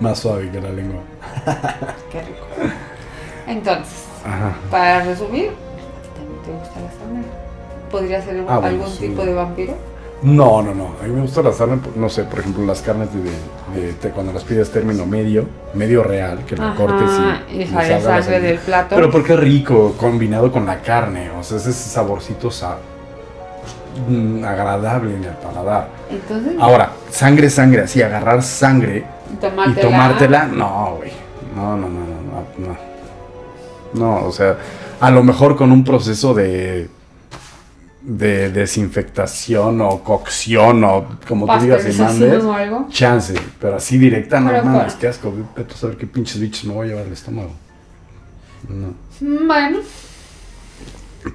más 0.00 0.18
suave 0.18 0.50
que 0.50 0.60
la 0.60 0.70
lengua. 0.70 1.00
Qué 2.12 2.20
rico. 2.20 2.44
Entonces, 3.46 4.04
Ajá. 4.24 4.54
para 4.70 5.02
resumir, 5.04 5.48
¿a 5.48 5.50
ti 5.52 6.10
también 6.14 6.42
te 6.44 6.52
gusta 6.52 6.80
la 6.80 6.90
sangre? 6.90 7.28
¿Podría 7.90 8.22
ser 8.22 8.44
Ah, 8.48 8.58
bueno, 8.58 8.66
algún 8.66 8.90
sí. 8.90 9.08
tipo 9.08 9.24
de 9.24 9.34
vampiro? 9.34 9.74
No, 10.22 10.62
no, 10.62 10.74
no. 10.74 10.92
A 11.02 11.06
mí 11.06 11.12
me 11.12 11.20
gusta 11.20 11.42
la 11.42 11.50
carne, 11.52 11.78
no 11.94 12.08
sé, 12.08 12.24
por 12.24 12.38
ejemplo, 12.40 12.64
las 12.64 12.80
carnes 12.80 13.08
de, 13.12 13.20
de- 13.80 13.92
de- 13.92 14.10
cuando 14.10 14.32
las 14.32 14.44
pides 14.44 14.70
término 14.72 15.04
medio, 15.06 15.46
medio 15.74 16.02
real, 16.02 16.38
que 16.46 16.56
la 16.56 16.74
cortes 16.74 17.10
y, 17.50 17.52
y 17.54 17.58
le 17.58 17.66
sale 17.66 18.00
sangre 18.00 18.40
del 18.40 18.58
plato. 18.58 18.94
Pero 18.96 19.10
porque 19.10 19.34
es 19.34 19.40
rico, 19.40 19.94
combinado 19.98 20.50
con 20.50 20.64
la 20.64 20.80
carne, 20.80 21.30
o 21.38 21.42
sea, 21.42 21.58
es 21.58 21.66
ese 21.66 21.90
saborcito 21.90 22.50
sa- 22.50 22.78
mm, 24.08 24.42
agradable 24.42 25.14
en 25.16 25.24
el 25.24 25.34
paladar. 25.34 25.88
Entonces, 26.10 26.54
Ahora, 26.60 26.92
sangre, 27.10 27.50
sangre, 27.50 27.82
así, 27.82 28.00
agarrar 28.02 28.42
sangre 28.42 29.04
y 29.32 29.36
tomártela. 29.36 29.80
tomártela, 29.88 30.44
no, 30.46 30.94
güey. 30.96 31.12
No, 31.54 31.76
no, 31.76 31.88
no, 31.88 32.00
no, 32.00 32.66
no, 32.66 32.68
no. 32.68 32.76
No, 34.20 34.26
o 34.26 34.32
sea, 34.32 34.56
a 35.00 35.10
lo 35.10 35.22
mejor 35.22 35.56
con 35.56 35.72
un 35.72 35.84
proceso 35.84 36.32
de 36.34 36.88
de 38.06 38.50
desinfectación 38.50 39.80
o 39.80 40.04
cocción 40.04 40.84
o 40.84 41.18
como 41.26 41.44
tú 41.46 41.64
digas 41.64 41.84
y 41.92 42.00
mandes, 42.00 42.44
o 42.44 42.52
algo. 42.52 42.86
chance, 42.88 43.34
pero 43.60 43.76
así 43.76 43.98
directa, 43.98 44.38
no 44.38 44.52
mames, 44.62 44.94
qué 44.94 45.08
asco, 45.08 45.34
vete 45.56 45.74
a 45.74 45.76
saber 45.76 45.96
qué 45.96 46.06
pinches 46.06 46.40
bichos 46.40 46.64
me 46.66 46.74
voy 46.74 46.86
a 46.86 46.90
llevar 46.90 47.06
al 47.06 47.12
estómago. 47.12 47.50
No. 48.68 48.94
Bueno, 49.46 49.80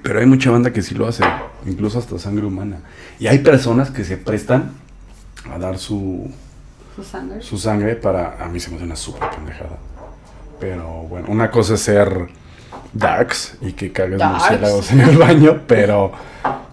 Pero 0.02 0.20
hay 0.20 0.26
mucha 0.26 0.50
banda 0.50 0.72
que 0.72 0.82
sí 0.82 0.96
lo 0.96 1.08
hace, 1.08 1.26
incluso 1.66 2.00
hasta 2.00 2.18
sangre 2.18 2.46
humana. 2.46 2.78
Y 3.20 3.28
hay 3.28 3.40
personas 3.40 3.92
que 3.92 4.06
se 4.06 4.16
prestan 4.16 4.72
a 5.54 5.58
dar 5.58 5.78
su, 5.78 6.32
su 6.96 7.04
sangre. 7.04 7.42
su 7.42 7.58
sangre 7.58 7.96
para... 7.96 8.42
A 8.42 8.48
mí 8.48 8.62
se 8.62 8.70
me 8.70 8.78
hace 8.78 8.86
una 8.86 8.96
súper 8.96 9.30
pendejada. 9.30 9.78
Pero 10.60 11.04
bueno, 11.10 11.28
una 11.30 11.52
cosa 11.52 11.74
es 11.74 11.82
ser 11.82 12.30
darks 12.94 13.58
y 13.62 13.74
que 13.74 13.92
cagues 13.92 14.20
murciélagos 14.24 14.92
en 14.92 15.02
el 15.02 15.18
baño, 15.18 15.62
pero 15.68 16.12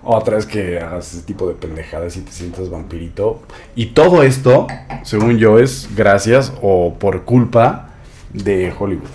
otra 0.02 0.38
es 0.38 0.46
que 0.46 0.80
hagas 0.80 1.12
ese 1.14 1.22
tipo 1.22 1.46
de 1.48 1.54
pendejadas 1.54 2.16
y 2.16 2.20
te 2.22 2.32
sientas 2.32 2.70
vampirito. 2.70 3.42
Y 3.74 3.86
todo 3.86 4.22
esto, 4.22 4.66
según 5.02 5.38
yo, 5.38 5.58
es 5.58 5.88
gracias 5.94 6.52
o 6.62 6.94
por 6.94 7.24
culpa 7.24 7.90
de 8.32 8.72
Hollywood. 8.76 9.08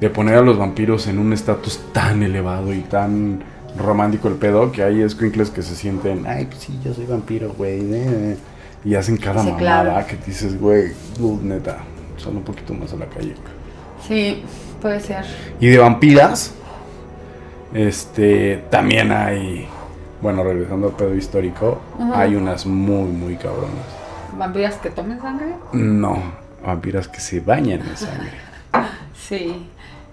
De 0.00 0.10
poner 0.10 0.36
a 0.36 0.42
los 0.42 0.58
vampiros 0.58 1.06
en 1.06 1.18
un 1.18 1.32
estatus 1.32 1.80
tan 1.92 2.22
elevado 2.22 2.74
y 2.74 2.80
tan 2.80 3.44
romántico 3.78 4.28
el 4.28 4.34
pedo 4.34 4.72
que 4.72 4.82
hay 4.82 5.00
escuincles 5.00 5.50
que 5.50 5.62
se 5.62 5.74
sienten, 5.76 6.26
ay, 6.26 6.46
pues 6.46 6.58
sí, 6.60 6.78
yo 6.84 6.92
soy 6.92 7.06
vampiro, 7.06 7.52
güey. 7.56 7.80
eh", 7.92 8.36
Y 8.84 8.94
hacen 8.96 9.16
cada 9.16 9.42
Sí, 9.42 9.50
mamada 9.52 9.82
claro. 9.92 10.06
que 10.08 10.16
dices, 10.26 10.58
güey, 10.60 10.92
neta, 11.42 11.78
sal 12.18 12.36
un 12.36 12.42
poquito 12.42 12.74
más 12.74 12.92
a 12.92 12.96
la 12.96 13.06
calle. 13.06 13.34
Sí, 14.06 14.42
puede 14.82 15.00
ser. 15.00 15.24
Y 15.60 15.68
de 15.68 15.78
vampiras, 15.78 16.52
este, 17.72 18.64
también 18.68 19.12
hay, 19.12 19.66
bueno, 20.20 20.42
regresando 20.42 20.88
al 20.88 20.94
pedo 20.94 21.14
histórico, 21.14 21.80
hay 22.14 22.34
unas 22.34 22.66
muy, 22.66 23.08
muy 23.10 23.36
cabronas. 23.36 23.86
¿Vampiras 24.36 24.74
que 24.76 24.90
tomen 24.90 25.20
sangre? 25.20 25.54
No, 25.72 26.20
vampiras 26.64 27.06
que 27.08 27.20
se 27.20 27.40
bañan 27.40 27.80
en 27.80 27.96
sangre. 27.96 28.32
Sí, 29.28 29.66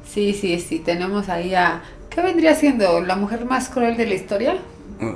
sí, 0.06 0.34
sí, 0.34 0.60
sí. 0.60 0.80
Tenemos 0.80 1.28
ahí 1.30 1.54
a. 1.54 1.82
¿Qué 2.10 2.22
vendría 2.22 2.56
siendo? 2.56 3.02
¿La 3.02 3.16
mujer 3.16 3.44
más 3.44 3.68
cruel 3.68 3.98
de 3.98 4.06
la 4.06 4.14
historia? 4.14 4.56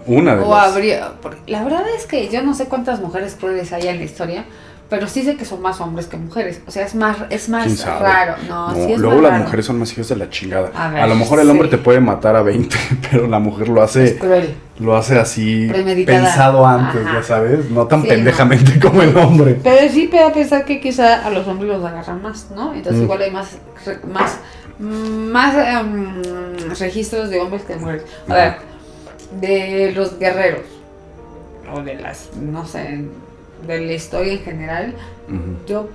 Una 0.08 0.36
de 0.36 0.44
O 0.44 0.50
las... 0.50 0.74
habría. 0.74 1.14
La 1.48 1.64
verdad 1.64 1.84
es 1.96 2.06
que 2.06 2.28
yo 2.28 2.42
no 2.42 2.54
sé 2.54 2.66
cuántas 2.66 3.00
mujeres 3.00 3.36
crueles 3.40 3.72
hay 3.72 3.88
en 3.88 3.98
la 4.00 4.04
historia, 4.04 4.46
pero 4.94 5.08
sí 5.08 5.24
sé 5.24 5.36
que 5.36 5.44
son 5.44 5.60
más 5.60 5.82
hombres 5.82 6.06
que 6.06 6.18
mujeres. 6.18 6.62
O 6.68 6.72
sea, 6.72 6.86
es 6.86 6.94
más, 6.94 7.18
es 7.32 7.46
¿Quién 7.46 7.52
más 7.52 7.84
raro. 8.00 8.36
No, 8.48 8.68
No, 8.70 8.76
sí 8.76 8.92
es 8.94 9.00
luego 9.00 9.16
más 9.16 9.24
las 9.24 9.32
raro. 9.32 9.44
mujeres 9.46 9.66
son 9.66 9.80
más 9.80 9.92
hijas 9.92 10.08
de 10.10 10.16
la 10.18 10.30
chingada. 10.30 10.70
A 10.76 10.86
A, 10.86 10.92
ver, 10.92 11.08
lo 11.10 11.16
mejor 11.16 11.40
el 11.40 11.50
hombre 11.50 11.68
te 11.68 11.80
puede 11.80 12.00
matar 12.00 12.36
a 12.36 12.44
20, 12.44 12.78
pero 13.10 13.26
la 13.26 13.40
mujer 13.40 13.70
lo 13.70 13.84
Es 13.84 13.90
hace, 13.90 14.20
cruel. 14.20 14.54
lo 14.78 14.96
hace 14.96 15.18
así 15.18 15.68
pensado 16.06 16.64
antes, 16.68 17.02
Ajá. 17.04 17.16
ya 17.16 17.24
sabes, 17.24 17.72
no 17.72 17.88
tan 17.88 18.04
Sí, 18.04 18.10
pendejamente 18.10 18.80
como 18.80 19.02
el 19.02 19.18
hombre. 19.18 19.58
Pero 19.64 19.92
sí 19.92 20.08
puedo 20.10 20.32
pensar 20.32 20.64
que 20.64 20.80
quizá 20.80 21.26
a 21.26 21.32
los 21.32 21.48
hombres 21.48 21.72
los 21.72 21.84
agarran 21.84 22.22
más, 22.22 22.52
¿no? 22.56 22.76
Entonces 22.76 23.02
Mm. 23.02 23.06
igual 23.06 23.22
hay 23.24 23.32
más, 23.32 23.48
más, 24.14 24.38
más 24.78 25.56
em, 25.56 26.22
registros 26.80 27.32
de 27.32 27.40
hombres 27.40 27.64
que 27.64 27.74
de 27.74 27.80
mujeres. 27.80 28.04
A 28.30 28.34
ver, 28.36 28.56
de 29.42 29.92
los 29.96 30.20
guerreros, 30.20 30.62
o 31.74 31.82
de 31.82 31.96
las, 31.96 32.30
no 32.40 32.64
sé, 32.68 33.06
de 33.68 33.80
la 33.82 33.94
historia 33.94 34.34
en 34.34 34.40
general, 34.40 34.94
yo 35.68 35.90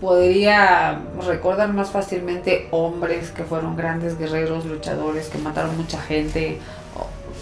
podría 0.00 1.00
recordar 1.26 1.72
más 1.72 1.90
fácilmente 1.90 2.68
hombres 2.70 3.30
que 3.30 3.42
fueron 3.44 3.76
grandes 3.76 4.18
guerreros, 4.18 4.64
luchadores, 4.64 5.26
que 5.28 5.38
mataron 5.38 5.76
mucha 5.76 6.00
gente, 6.00 6.58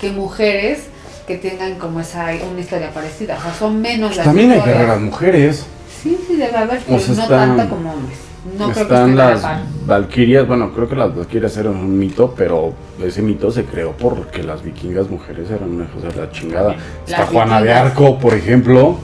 que 0.00 0.10
mujeres 0.10 0.84
que 1.26 1.36
tengan 1.36 1.74
como 1.74 2.00
esa 2.00 2.26
una 2.50 2.60
historia 2.60 2.90
parecida. 2.92 3.36
O 3.38 3.42
sea, 3.42 3.52
son 3.54 3.80
menos 3.80 4.16
las 4.16 4.24
También 4.26 4.52
hay 4.52 4.60
guerreras 4.60 5.00
mujeres. 5.00 5.66
Sí, 6.02 6.18
sí, 6.26 6.36
debe 6.36 6.56
haber, 6.56 6.80
pero 6.86 6.92
no 6.98 7.22
están- 7.22 7.28
tanta 7.56 7.68
como 7.68 7.92
hombres. 7.92 8.18
No 8.56 8.70
creo 8.70 8.74
que 8.74 8.80
Están 8.94 9.10
a 9.10 9.14
la 9.16 9.30
las 9.30 9.42
valquirias, 9.86 10.46
bueno, 10.46 10.72
creo 10.72 10.88
que 10.88 10.94
las 10.94 11.16
valquirias 11.16 11.56
eran 11.56 11.74
un 11.74 11.98
mito, 11.98 12.32
pero 12.36 12.74
ese 13.02 13.20
mito 13.20 13.50
se 13.50 13.64
creó 13.64 13.90
porque 13.90 14.44
las 14.44 14.62
vikingas 14.62 15.10
mujeres 15.10 15.50
eran 15.50 15.68
una 15.72 15.84
hija 15.84 16.08
de 16.08 16.20
la 16.20 16.30
chingada. 16.30 16.76
Está 17.04 17.26
Juana 17.26 17.60
de. 17.60 17.72
Arco, 17.72 18.20
por 18.20 18.34
ejemplo. 18.34 18.98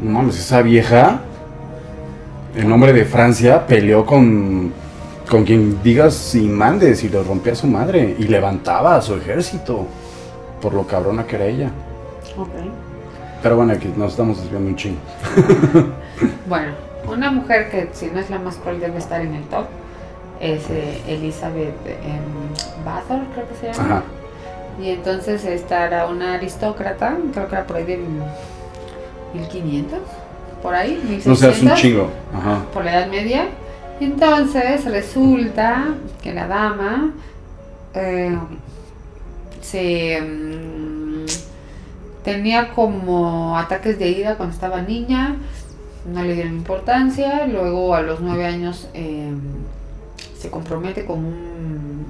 No 0.00 0.10
mames, 0.10 0.38
esa 0.38 0.62
vieja, 0.62 1.20
el 2.54 2.68
nombre 2.68 2.92
de 2.92 3.04
Francia, 3.04 3.66
peleó 3.66 4.04
con, 4.04 4.72
con 5.28 5.44
quien 5.44 5.82
digas 5.82 6.34
y 6.34 6.42
mandes 6.42 7.02
y 7.04 7.08
le 7.08 7.22
rompía 7.22 7.52
a 7.52 7.56
su 7.56 7.66
madre 7.66 8.14
y 8.18 8.24
levantaba 8.24 8.96
a 8.96 9.02
su 9.02 9.14
ejército 9.14 9.86
por 10.60 10.74
lo 10.74 10.86
cabrona 10.86 11.26
que 11.26 11.36
era 11.36 11.46
ella. 11.46 11.70
Ok. 12.36 12.48
Pero 13.42 13.56
bueno, 13.56 13.72
aquí 13.72 13.92
nos 13.96 14.12
estamos 14.12 14.40
desviando 14.40 14.70
un 14.70 14.76
chingo. 14.76 14.98
Bueno, 16.48 16.72
una 17.06 17.30
mujer 17.30 17.70
que 17.70 17.90
si 17.92 18.06
no 18.06 18.20
es 18.20 18.30
la 18.30 18.38
más 18.38 18.56
cual 18.56 18.80
debe 18.80 18.96
estar 18.96 19.20
en 19.20 19.34
el 19.34 19.42
top 19.44 19.66
es 20.40 20.62
eh, 20.70 21.02
Elizabeth 21.06 21.74
Bathory, 22.84 23.26
creo 23.34 23.48
que 23.48 23.54
se 23.54 23.66
llama. 23.72 23.96
Ajá. 23.96 24.02
Y 24.80 24.90
entonces 24.90 25.44
esta 25.44 25.86
era 25.86 26.06
una 26.06 26.34
aristócrata, 26.34 27.16
creo 27.32 27.48
que 27.48 27.54
era 27.54 27.66
por 27.66 27.76
ahí 27.76 27.84
de 27.84 27.98
1500, 29.36 29.98
por 30.62 30.74
ahí, 30.74 30.92
1600. 31.08 31.26
No 31.26 31.36
seas 31.36 31.62
un 31.62 31.74
chingo. 31.74 32.10
Ajá. 32.34 32.64
por 32.72 32.84
la 32.84 32.98
Edad 33.00 33.08
Media. 33.10 33.46
Entonces 34.00 34.84
resulta 34.84 35.94
que 36.22 36.34
la 36.34 36.46
dama 36.46 37.12
eh, 37.94 38.36
se 39.62 40.20
mm, 40.20 41.24
tenía 42.24 42.72
como 42.74 43.56
ataques 43.58 43.98
de 43.98 44.08
ira 44.08 44.34
cuando 44.36 44.54
estaba 44.54 44.82
niña, 44.82 45.36
no 46.12 46.22
le 46.22 46.34
dieron 46.34 46.54
importancia, 46.56 47.46
luego 47.46 47.94
a 47.94 48.02
los 48.02 48.20
nueve 48.20 48.44
años 48.46 48.88
eh, 48.94 49.30
se 50.38 50.50
compromete 50.50 51.04
con 51.06 51.18
un, 51.20 52.06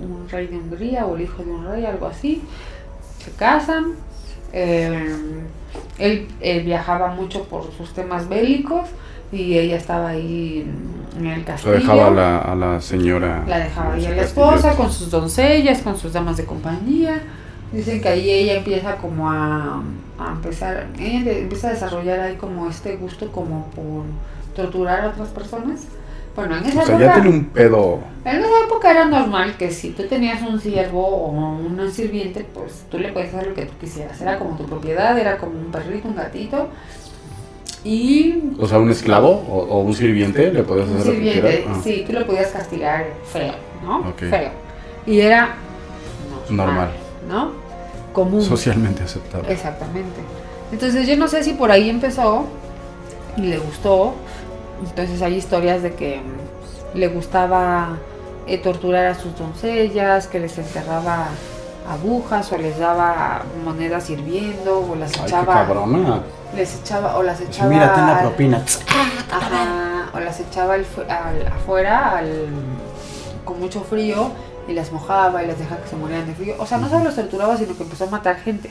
un- 0.00 0.12
un 0.22 0.28
rey 0.28 0.46
de 0.48 0.56
Hungría 0.56 1.06
o 1.06 1.16
el 1.16 1.22
hijo 1.22 1.42
de 1.44 1.50
un 1.50 1.64
rey, 1.66 1.86
algo 1.86 2.06
así, 2.06 2.42
se 3.24 3.30
casan. 3.32 3.92
eh, 4.52 5.14
él, 5.98 6.26
él 6.40 6.62
viajaba 6.64 7.08
mucho 7.08 7.44
por 7.44 7.70
sus 7.76 7.92
temas 7.94 8.28
bélicos 8.28 8.88
y 9.32 9.58
ella 9.58 9.76
estaba 9.76 10.08
ahí 10.10 10.66
en 11.18 11.26
el 11.26 11.44
castillo. 11.44 11.74
dejaba 11.74 12.06
a 12.08 12.10
la, 12.10 12.38
a 12.38 12.54
la 12.54 12.80
señora. 12.80 13.44
La 13.46 13.58
dejaba 13.58 13.94
ahí 13.94 14.06
a 14.06 14.10
la 14.10 14.22
esposa 14.22 14.74
con 14.76 14.90
sus 14.92 15.10
doncellas, 15.10 15.82
con 15.82 15.96
sus 15.96 16.12
damas 16.12 16.36
de 16.36 16.44
compañía. 16.44 17.22
Dicen 17.72 18.00
que 18.00 18.08
ahí 18.08 18.30
ella 18.30 18.54
empieza 18.54 18.96
como 18.96 19.30
a, 19.30 19.82
a 20.18 20.30
empezar, 20.32 20.86
ella 20.98 21.24
de- 21.24 21.40
empieza 21.42 21.68
a 21.68 21.70
desarrollar 21.72 22.20
ahí 22.20 22.36
como 22.36 22.68
este 22.68 22.96
gusto 22.96 23.32
como 23.32 23.66
por 23.68 24.04
torturar 24.54 25.04
a 25.04 25.08
otras 25.08 25.28
personas. 25.30 25.80
Bueno, 26.36 26.56
en 26.56 26.64
esa, 26.64 26.82
O 26.82 26.86
sea, 26.86 26.98
ya 26.98 27.04
época, 27.06 27.22
tiene 27.22 27.36
un 27.36 27.44
pedo. 27.46 28.00
en 28.24 28.36
esa 28.36 28.64
época 28.66 28.90
era 28.90 29.04
normal 29.04 29.56
que 29.56 29.70
si 29.70 29.90
tú 29.90 30.04
tenías 30.08 30.42
un 30.42 30.60
siervo 30.60 31.06
o 31.06 31.28
un 31.30 31.90
sirviente, 31.92 32.44
pues 32.52 32.84
tú 32.90 32.98
le 32.98 33.12
podías 33.12 33.34
hacer 33.34 33.48
lo 33.48 33.54
que 33.54 33.66
tú 33.66 33.72
quisieras. 33.80 34.20
Era 34.20 34.38
como 34.38 34.56
tu 34.56 34.64
propiedad, 34.66 35.16
era 35.18 35.38
como 35.38 35.52
un 35.52 35.70
perrito, 35.70 36.08
un 36.08 36.16
gatito. 36.16 36.68
Y 37.84 38.52
O 38.58 38.66
sea, 38.66 38.78
un 38.78 38.90
esclavo 38.90 39.28
o, 39.30 39.58
o 39.64 39.80
un 39.80 39.94
sirviente, 39.94 40.50
le 40.52 40.62
podías 40.62 40.88
un 40.88 40.96
hacer 40.96 41.06
lo 41.06 41.12
que 41.12 41.18
sirviente, 41.18 41.40
quieras. 41.62 41.76
Ah, 41.78 41.80
sí, 41.84 42.04
tú 42.06 42.12
lo 42.14 42.26
podías 42.26 42.48
castigar 42.48 43.04
feo, 43.30 43.52
¿no? 43.84 43.98
Ok. 44.08 44.20
Feo. 44.30 44.50
Y 45.06 45.20
era 45.20 45.54
Normal. 46.50 46.90
¿no? 47.28 47.52
Común. 48.12 48.42
Socialmente 48.42 49.02
aceptable. 49.02 49.52
Exactamente. 49.52 50.20
Entonces 50.72 51.06
yo 51.06 51.16
no 51.16 51.28
sé 51.28 51.42
si 51.42 51.52
por 51.54 51.70
ahí 51.70 51.88
empezó 51.90 52.44
y 53.36 53.42
le 53.42 53.58
gustó. 53.58 54.14
Entonces 54.88 55.22
hay 55.22 55.34
historias 55.34 55.82
de 55.82 55.94
que 55.94 56.20
mm, 56.20 56.98
le 56.98 57.08
gustaba 57.08 57.96
eh, 58.46 58.58
torturar 58.58 59.06
a 59.06 59.14
sus 59.14 59.36
doncellas, 59.38 60.26
que 60.26 60.38
les 60.40 60.56
enterraba 60.58 61.28
agujas 61.88 62.50
o 62.52 62.56
les 62.58 62.78
daba 62.78 63.42
monedas 63.64 64.08
hirviendo 64.10 64.80
o 64.90 64.94
las 64.96 65.12
Ay, 65.18 65.24
echaba 65.26 65.54
les 66.56 66.80
echaba 66.80 67.16
o 67.18 67.22
las 67.22 67.40
echaba 67.40 67.68
mira, 67.70 67.94
ten 67.94 68.06
la 68.06 68.16
al- 68.16 68.20
propina. 68.22 68.62
Ajá, 69.30 70.10
o 70.14 70.20
las 70.20 70.40
echaba 70.40 70.74
al 70.74 70.84
fu- 70.84 71.02
al- 71.02 71.46
afuera 71.52 72.16
al- 72.18 72.48
con 73.44 73.60
mucho 73.60 73.82
frío 73.82 74.30
y 74.68 74.72
las 74.72 74.92
mojaba 74.92 75.42
y 75.42 75.46
las 75.46 75.58
dejaba 75.58 75.82
que 75.82 75.88
se 75.88 75.96
murieran 75.96 76.26
de 76.26 76.34
frío. 76.34 76.54
O 76.58 76.64
sea, 76.66 76.78
no 76.78 76.88
solo 76.88 77.04
los 77.04 77.14
torturaba, 77.16 77.56
sino 77.56 77.76
que 77.76 77.82
empezó 77.82 78.04
a 78.04 78.10
matar 78.10 78.36
gente 78.36 78.70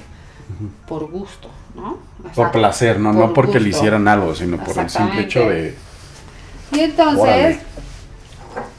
por 0.88 1.10
gusto, 1.12 1.50
¿no? 1.76 1.98
O 2.22 2.24
sea, 2.24 2.34
Por 2.34 2.52
placer, 2.52 3.00
no, 3.00 3.12
por 3.14 3.28
no 3.28 3.34
porque 3.34 3.60
le 3.60 3.70
hicieran 3.70 4.08
algo, 4.08 4.34
sino 4.34 4.58
por 4.58 4.78
el 4.78 4.90
simple 4.90 5.22
hecho 5.22 5.40
de. 5.50 5.76
Y 6.74 6.80
entonces, 6.80 7.20
Órale. 7.20 7.60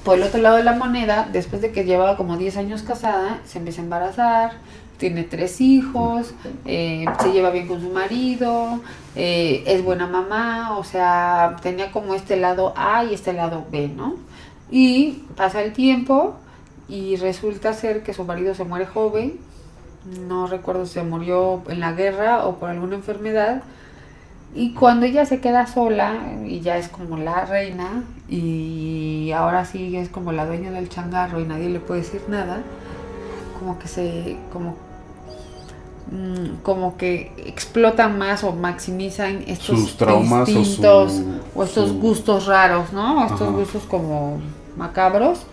por 0.04 0.18
el 0.18 0.24
otro 0.24 0.40
lado 0.40 0.56
de 0.56 0.64
la 0.64 0.74
moneda, 0.74 1.28
después 1.32 1.62
de 1.62 1.70
que 1.72 1.84
llevaba 1.84 2.16
como 2.16 2.36
10 2.36 2.56
años 2.56 2.82
casada, 2.82 3.40
se 3.44 3.58
empieza 3.58 3.80
a 3.80 3.84
embarazar, 3.84 4.52
tiene 4.96 5.24
tres 5.24 5.60
hijos, 5.60 6.34
eh, 6.64 7.04
se 7.20 7.32
lleva 7.32 7.50
bien 7.50 7.66
con 7.66 7.80
su 7.80 7.90
marido, 7.90 8.80
eh, 9.16 9.62
es 9.66 9.82
buena 9.82 10.06
mamá, 10.06 10.76
o 10.78 10.84
sea, 10.84 11.56
tenía 11.62 11.90
como 11.90 12.14
este 12.14 12.36
lado 12.36 12.72
A 12.76 13.04
y 13.04 13.14
este 13.14 13.32
lado 13.32 13.64
B, 13.70 13.88
¿no? 13.88 14.16
Y 14.70 15.24
pasa 15.36 15.62
el 15.62 15.72
tiempo 15.72 16.36
y 16.88 17.16
resulta 17.16 17.72
ser 17.72 18.02
que 18.02 18.14
su 18.14 18.24
marido 18.24 18.54
se 18.54 18.64
muere 18.64 18.86
joven, 18.86 19.38
no 20.26 20.46
recuerdo 20.46 20.86
si 20.86 20.94
se 20.94 21.02
murió 21.02 21.62
en 21.68 21.80
la 21.80 21.92
guerra 21.92 22.46
o 22.46 22.56
por 22.56 22.70
alguna 22.70 22.94
enfermedad, 22.94 23.62
y 24.54 24.72
cuando 24.74 25.06
ella 25.06 25.26
se 25.26 25.40
queda 25.40 25.66
sola 25.66 26.14
y 26.46 26.60
ya 26.60 26.76
es 26.78 26.88
como 26.88 27.16
la 27.16 27.44
reina 27.44 28.04
y 28.28 29.32
ahora 29.32 29.64
sí 29.64 29.96
es 29.96 30.08
como 30.08 30.32
la 30.32 30.46
dueña 30.46 30.70
del 30.70 30.88
changarro 30.88 31.40
y 31.40 31.44
nadie 31.44 31.68
le 31.68 31.80
puede 31.80 32.00
decir 32.02 32.22
nada, 32.28 32.62
como 33.58 33.78
que 33.78 33.88
se 33.88 34.36
como 34.52 34.76
mm, 36.12 36.62
como 36.62 36.96
que 36.96 37.32
explotan 37.46 38.18
más 38.18 38.44
o 38.44 38.52
maximizan 38.52 39.42
estos 39.46 39.78
Sus 39.80 39.96
traumas 39.96 40.42
o 40.48 40.52
su- 40.52 40.58
instintos 40.58 41.20
o 41.54 41.64
estos 41.64 41.88
su- 41.90 41.98
gustos 42.00 42.46
raros, 42.46 42.92
¿no? 42.92 43.22
Estos 43.24 43.42
Ajá. 43.42 43.50
gustos 43.50 43.82
como 43.84 44.38
macabros. 44.76 45.46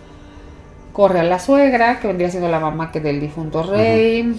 Corre 0.92 1.20
a 1.20 1.24
la 1.24 1.38
suegra, 1.38 2.00
que 2.00 2.06
vendría 2.08 2.30
siendo 2.30 2.50
la 2.50 2.60
mamá 2.60 2.92
que 2.92 3.00
del 3.00 3.18
difunto 3.18 3.62
rey. 3.62 4.38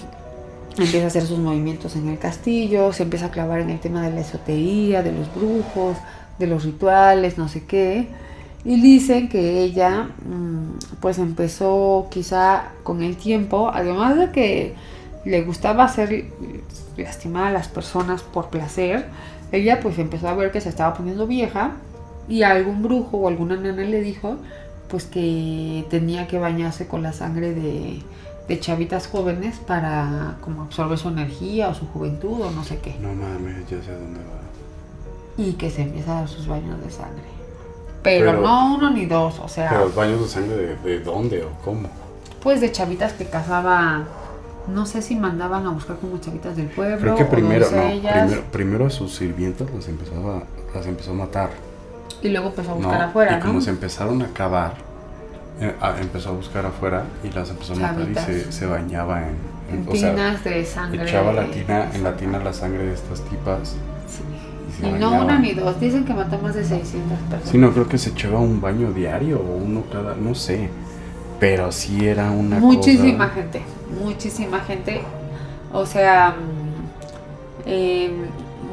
Empieza 0.77 1.05
a 1.05 1.07
hacer 1.07 1.23
sus 1.23 1.37
movimientos 1.37 1.95
en 1.95 2.09
el 2.09 2.17
castillo, 2.17 2.93
se 2.93 3.03
empieza 3.03 3.27
a 3.27 3.31
clavar 3.31 3.59
en 3.59 3.69
el 3.69 3.79
tema 3.79 4.01
de 4.01 4.11
la 4.11 4.21
esotería, 4.21 5.03
de 5.03 5.11
los 5.11 5.33
brujos, 5.33 5.97
de 6.39 6.47
los 6.47 6.63
rituales, 6.63 7.37
no 7.37 7.47
sé 7.47 7.65
qué. 7.65 8.07
Y 8.65 8.81
dicen 8.81 9.29
que 9.29 9.61
ella 9.61 10.09
mm, 10.25 10.99
pues 10.99 11.19
empezó 11.19 12.07
quizá 12.09 12.71
con 12.83 13.03
el 13.03 13.17
tiempo, 13.17 13.69
además 13.73 14.17
de 14.17 14.31
que 14.31 14.75
le 15.25 15.43
gustaba 15.43 15.83
hacer 15.83 16.25
lastimar 16.97 17.47
a 17.47 17.51
las 17.51 17.67
personas 17.67 18.23
por 18.23 18.49
placer, 18.49 19.07
ella 19.51 19.79
pues 19.79 19.99
empezó 19.99 20.27
a 20.27 20.33
ver 20.33 20.51
que 20.51 20.61
se 20.61 20.69
estaba 20.69 20.93
poniendo 20.95 21.27
vieja 21.27 21.73
y 22.27 22.43
algún 22.43 22.81
brujo 22.81 23.17
o 23.17 23.27
alguna 23.27 23.55
nana 23.57 23.83
le 23.83 24.01
dijo 24.01 24.37
pues 24.87 25.05
que 25.05 25.85
tenía 25.89 26.27
que 26.27 26.37
bañarse 26.37 26.87
con 26.87 27.03
la 27.03 27.13
sangre 27.13 27.53
de, 27.53 27.99
de 28.47 28.59
chavitas 28.59 29.07
jóvenes 29.07 29.57
para 29.65 30.35
como 30.41 30.63
absorber 30.63 30.97
su 30.97 31.09
energía 31.09 31.69
o 31.69 31.73
su 31.73 31.87
juventud 31.87 32.41
o 32.41 32.51
no 32.51 32.63
sé 32.63 32.79
qué. 32.79 32.95
No 32.99 33.13
mames, 33.13 33.61
ya 33.69 33.81
sé 33.81 33.91
dónde 33.93 34.19
va. 34.19 34.41
Y 35.37 35.53
que 35.53 35.69
se 35.71 35.83
empieza 35.83 36.11
a 36.17 36.19
dar 36.21 36.29
sus 36.29 36.47
baños 36.47 36.83
de 36.83 36.91
sangre. 36.91 37.23
Pero, 38.03 38.31
Pero- 38.31 38.41
no 38.41 38.75
uno 38.75 38.89
ni 38.91 39.05
dos, 39.05 39.39
o 39.39 39.47
sea, 39.47 39.69
Pero 39.69 39.85
los 39.85 39.95
baños 39.95 40.19
de 40.21 40.27
sangre, 40.27 40.55
de, 40.55 40.75
de 40.75 40.99
dónde 40.99 41.43
o 41.43 41.49
cómo? 41.63 41.89
pues 42.41 42.59
de 42.59 42.69
chavitas 42.73 43.13
que 43.13 43.25
cazaba, 43.25 44.03
no 44.67 44.85
sé 44.85 45.01
si 45.01 45.15
mandaban 45.15 45.65
a 45.65 45.69
buscar 45.71 45.95
como 45.95 46.17
chavitas 46.17 46.57
del 46.57 46.67
pueblo. 46.67 46.97
Creo 46.99 47.15
que 47.15 47.23
o 47.23 47.29
primero, 47.29 47.65
no, 47.71 47.77
doncellas, 47.77 48.23
primero, 48.27 48.43
primero 48.51 48.85
a 48.87 48.89
sus 48.89 49.15
sirvientas 49.15 49.69
las 49.73 49.87
empezaba, 49.87 50.43
las 50.75 50.85
empezó 50.85 51.11
a 51.11 51.13
matar. 51.13 51.51
Y 52.21 52.27
luego 52.27 52.49
empezó 52.49 52.71
a 52.71 52.75
¿no? 52.75 52.79
buscar 52.81 53.01
afuera, 53.03 53.37
y 53.37 53.39
como 53.39 53.53
¿no? 53.53 53.61
se 53.61 53.69
empezaron 53.69 54.21
a 54.21 54.25
acabar, 54.25 54.73
empezó 56.01 56.29
a 56.29 56.31
buscar 56.33 56.65
afuera 56.65 57.03
y 57.23 57.29
las 57.31 57.49
empezó 57.49 57.73
a 57.73 57.77
matar 57.77 58.09
y 58.09 58.15
se, 58.15 58.51
se 58.51 58.65
bañaba 58.65 59.21
en, 59.21 59.35
en- 59.71 59.83
En 59.83 59.89
o 59.89 59.95
sea, 59.95 60.13
de 60.43 60.65
sangre. 60.65 61.03
echaba 61.03 61.31
la 61.33 61.45
tina, 61.45 61.89
en 61.93 62.03
la 62.03 62.15
tina 62.15 62.39
la 62.39 62.53
sangre 62.53 62.85
de 62.85 62.93
estas 62.93 63.21
tipas 63.21 63.75
Sí. 64.07 64.87
y 64.87 64.91
no 64.99 65.21
una 65.23 65.37
ni 65.39 65.53
dos, 65.53 65.79
dicen 65.79 66.03
que 66.03 66.13
mató 66.15 66.37
más 66.39 66.55
de 66.55 66.63
600 66.65 67.17
personas. 67.29 67.49
Sí, 67.49 67.57
no, 67.59 67.71
creo 67.71 67.87
que 67.87 67.97
se 67.99 68.09
echaba 68.09 68.39
un 68.39 68.59
baño 68.59 68.91
diario 68.91 69.39
o 69.39 69.55
uno 69.57 69.83
cada, 69.91 70.15
no 70.15 70.33
sé. 70.33 70.69
Pero 71.39 71.71
sí 71.71 72.07
era 72.07 72.31
una 72.31 72.57
muchísima 72.57 73.25
cosa... 73.29 73.41
gente, 73.41 73.61
muchísima 74.03 74.59
gente. 74.61 75.01
O 75.71 75.85
sea, 75.85 76.31
mm, 76.31 77.67
eh, 77.67 78.11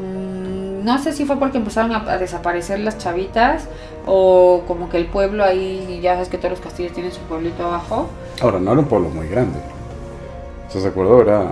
mm, 0.00 0.84
no 0.84 0.98
sé 1.02 1.12
si 1.12 1.26
fue 1.26 1.36
porque 1.38 1.58
empezaron 1.58 1.92
a, 1.92 1.98
a 2.10 2.16
desaparecer 2.18 2.80
las 2.80 2.96
chavitas 2.98 3.64
o 4.06 4.62
como 4.66 4.88
que 4.88 4.96
el 4.96 5.06
pueblo 5.06 5.44
ahí, 5.44 6.00
ya 6.02 6.14
sabes 6.14 6.28
que 6.28 6.38
todos 6.38 6.50
los 6.50 6.60
castillos 6.60 6.92
tienen 6.92 7.12
su 7.12 7.20
pueblito 7.20 7.64
abajo. 7.66 8.08
Ahora, 8.40 8.58
no 8.58 8.72
era 8.72 8.80
un 8.80 8.86
pueblo 8.86 9.08
muy 9.10 9.28
grande. 9.28 9.58
¿Estás 10.66 10.82
de 10.84 10.88
acuerdo? 10.90 11.20
Era, 11.22 11.50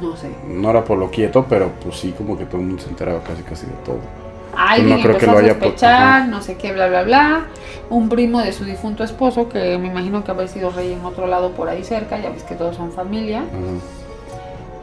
No 0.00 0.16
sé. 0.16 0.30
no 0.48 0.70
era 0.70 0.84
pueblo 0.84 1.10
quieto, 1.10 1.44
pero 1.48 1.70
pues 1.82 1.96
sí, 1.96 2.14
como 2.16 2.38
que 2.38 2.44
todo 2.46 2.58
el 2.60 2.66
mundo 2.66 2.82
se 2.82 2.88
enteraba 2.90 3.20
casi 3.22 3.42
casi 3.42 3.66
de 3.66 3.72
todo. 3.84 3.98
Alguien 4.54 4.98
No 4.98 5.02
creo 5.02 5.18
que 5.18 5.26
lo 5.26 5.38
haya 5.38 5.54
sospechar, 5.54 6.28
no 6.28 6.42
sé 6.42 6.56
qué, 6.56 6.72
bla, 6.72 6.86
bla, 6.88 7.02
bla. 7.04 7.46
Un 7.88 8.08
primo 8.08 8.40
de 8.40 8.52
su 8.52 8.64
difunto 8.64 9.02
esposo, 9.02 9.48
que 9.48 9.78
me 9.78 9.88
imagino 9.88 10.24
que 10.24 10.30
había 10.30 10.46
sido 10.46 10.70
rey 10.70 10.92
en 10.92 11.04
otro 11.04 11.26
lado 11.26 11.52
por 11.52 11.68
ahí 11.68 11.82
cerca, 11.84 12.18
ya 12.20 12.30
ves 12.30 12.42
que 12.42 12.54
todos 12.54 12.76
son 12.76 12.92
familia. 12.92 13.44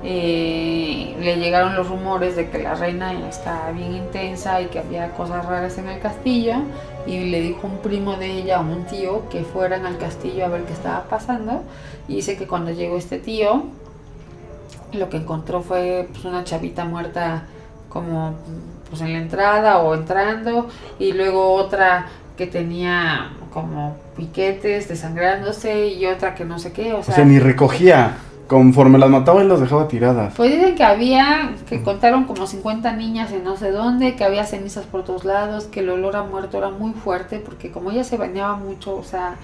Eh, 0.01 1.15
le 1.19 1.35
llegaron 1.37 1.75
los 1.75 1.89
rumores 1.89 2.37
de 2.37 2.49
que 2.49 2.59
la 2.59 2.73
reina 2.73 3.11
está 3.27 3.69
bien 3.75 3.93
intensa 3.95 4.61
y 4.61 4.67
que 4.67 4.79
había 4.79 5.09
cosas 5.11 5.45
raras 5.45 5.77
en 5.77 5.89
el 5.89 5.99
castillo 5.99 6.53
y 7.09 7.25
le 7.25 7.41
dijo 7.41 7.65
un 7.65 7.79
primo 7.79 8.17
de 8.17 8.31
ella, 8.31 8.59
un 8.59 8.85
tío, 8.85 9.27
que 9.29 9.43
fueran 9.43 9.87
al 9.87 9.97
castillo 9.97 10.45
a 10.45 10.47
ver 10.49 10.63
qué 10.65 10.73
estaba 10.73 11.05
pasando 11.05 11.63
y 12.07 12.17
dice 12.17 12.37
que 12.37 12.45
cuando 12.45 12.71
llegó 12.71 12.97
este 12.97 13.17
tío 13.17 13.63
lo 14.93 15.09
que 15.09 15.17
encontró 15.17 15.61
fue 15.61 16.07
pues, 16.11 16.25
una 16.25 16.43
chavita 16.43 16.85
muerta 16.85 17.43
como 17.89 18.35
pues 18.89 19.01
en 19.01 19.13
la 19.13 19.19
entrada 19.19 19.79
o 19.79 19.95
entrando 19.95 20.67
y 20.99 21.13
luego 21.13 21.53
otra 21.53 22.07
que 22.37 22.45
tenía 22.45 23.31
como 23.51 23.97
piquetes 24.15 24.87
desangrándose 24.87 25.87
y 25.87 26.05
otra 26.05 26.35
que 26.35 26.45
no 26.45 26.59
sé 26.59 26.71
qué, 26.71 26.93
o 26.93 26.99
O 26.99 27.03
sea, 27.03 27.25
ni 27.25 27.39
recogía. 27.39 28.17
Conforme 28.49 28.97
las 28.97 29.11
mataba 29.11 29.43
y 29.43 29.47
las 29.47 29.61
dejaba 29.61 29.87
tiradas. 29.87 30.33
pues 30.35 30.51
dicen 30.51 30.73
que 30.73 30.83
había, 30.83 31.51
que 31.69 31.83
contaron 31.83 32.23
como 32.23 32.47
50 32.47 32.93
niñas 32.93 33.31
en 33.31 33.43
no 33.43 33.55
sé 33.55 33.69
dónde, 33.69 34.15
que 34.15 34.23
había 34.23 34.43
cenizas 34.43 34.87
por 34.87 35.03
todos 35.03 35.23
lados, 35.23 35.65
que 35.65 35.81
el 35.81 35.89
olor 35.91 36.15
a 36.15 36.23
muerto 36.23 36.57
era 36.57 36.71
muy 36.71 36.93
fuerte, 36.93 37.37
porque 37.37 37.69
como 37.69 37.91
ella 37.91 38.03
se 38.03 38.17
bañaba 38.17 38.55
mucho, 38.55 38.97
o 38.97 39.03
sea, 39.03 39.35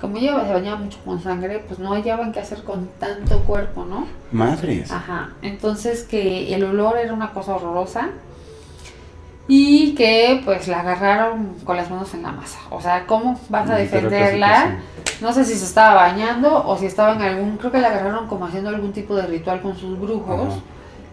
como 0.00 0.18
ella 0.18 0.44
se 0.46 0.52
bañaba 0.52 0.76
mucho 0.76 0.98
con 1.04 1.20
sangre, 1.20 1.64
pues 1.66 1.80
no 1.80 1.94
hallaban 1.94 2.30
qué 2.30 2.38
hacer 2.38 2.62
con 2.62 2.88
tanto 3.00 3.40
cuerpo, 3.40 3.84
¿no? 3.84 4.06
Madres. 4.30 4.92
Ajá, 4.92 5.30
entonces 5.42 6.04
que 6.04 6.54
el 6.54 6.62
olor 6.62 6.96
era 6.96 7.12
una 7.12 7.32
cosa 7.32 7.56
horrorosa 7.56 8.10
y 9.46 9.94
que 9.94 10.40
pues 10.44 10.68
la 10.68 10.80
agarraron 10.80 11.54
con 11.64 11.76
las 11.76 11.90
manos 11.90 12.14
en 12.14 12.22
la 12.22 12.32
masa. 12.32 12.58
O 12.70 12.80
sea, 12.80 13.06
¿cómo 13.06 13.38
vas 13.50 13.68
a 13.68 13.76
defenderla? 13.76 14.76
No 15.20 15.32
sé 15.32 15.44
si 15.44 15.54
se 15.54 15.64
estaba 15.66 15.94
bañando 15.94 16.66
o 16.66 16.76
si 16.78 16.86
estaba 16.86 17.12
en 17.14 17.22
algún, 17.22 17.56
creo 17.58 17.70
que 17.70 17.78
la 17.80 17.88
agarraron 17.88 18.26
como 18.26 18.46
haciendo 18.46 18.70
algún 18.70 18.92
tipo 18.92 19.14
de 19.14 19.26
ritual 19.26 19.60
con 19.60 19.76
sus 19.76 19.98
brujos 20.00 20.48
Ajá. 20.48 20.60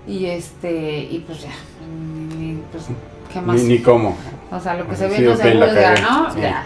y 0.08 0.26
este, 0.28 1.00
y 1.12 1.24
pues 1.28 1.42
ya, 1.42 1.50
ni- 2.38 2.62
pues, 2.72 2.86
¿qué 3.32 3.42
más? 3.42 3.58
Ni, 3.58 3.64
ni 3.64 3.80
cómo. 3.80 4.16
O 4.52 4.60
sea, 4.60 4.76
lo 4.76 4.88
que 4.88 4.96
se 4.96 5.08
ve 5.08 5.18
sí, 5.18 5.22
no 5.24 5.36
se 5.36 5.52
juzga, 5.54 5.96
¿no? 6.02 6.34
sí. 6.34 6.42
Ya. 6.42 6.64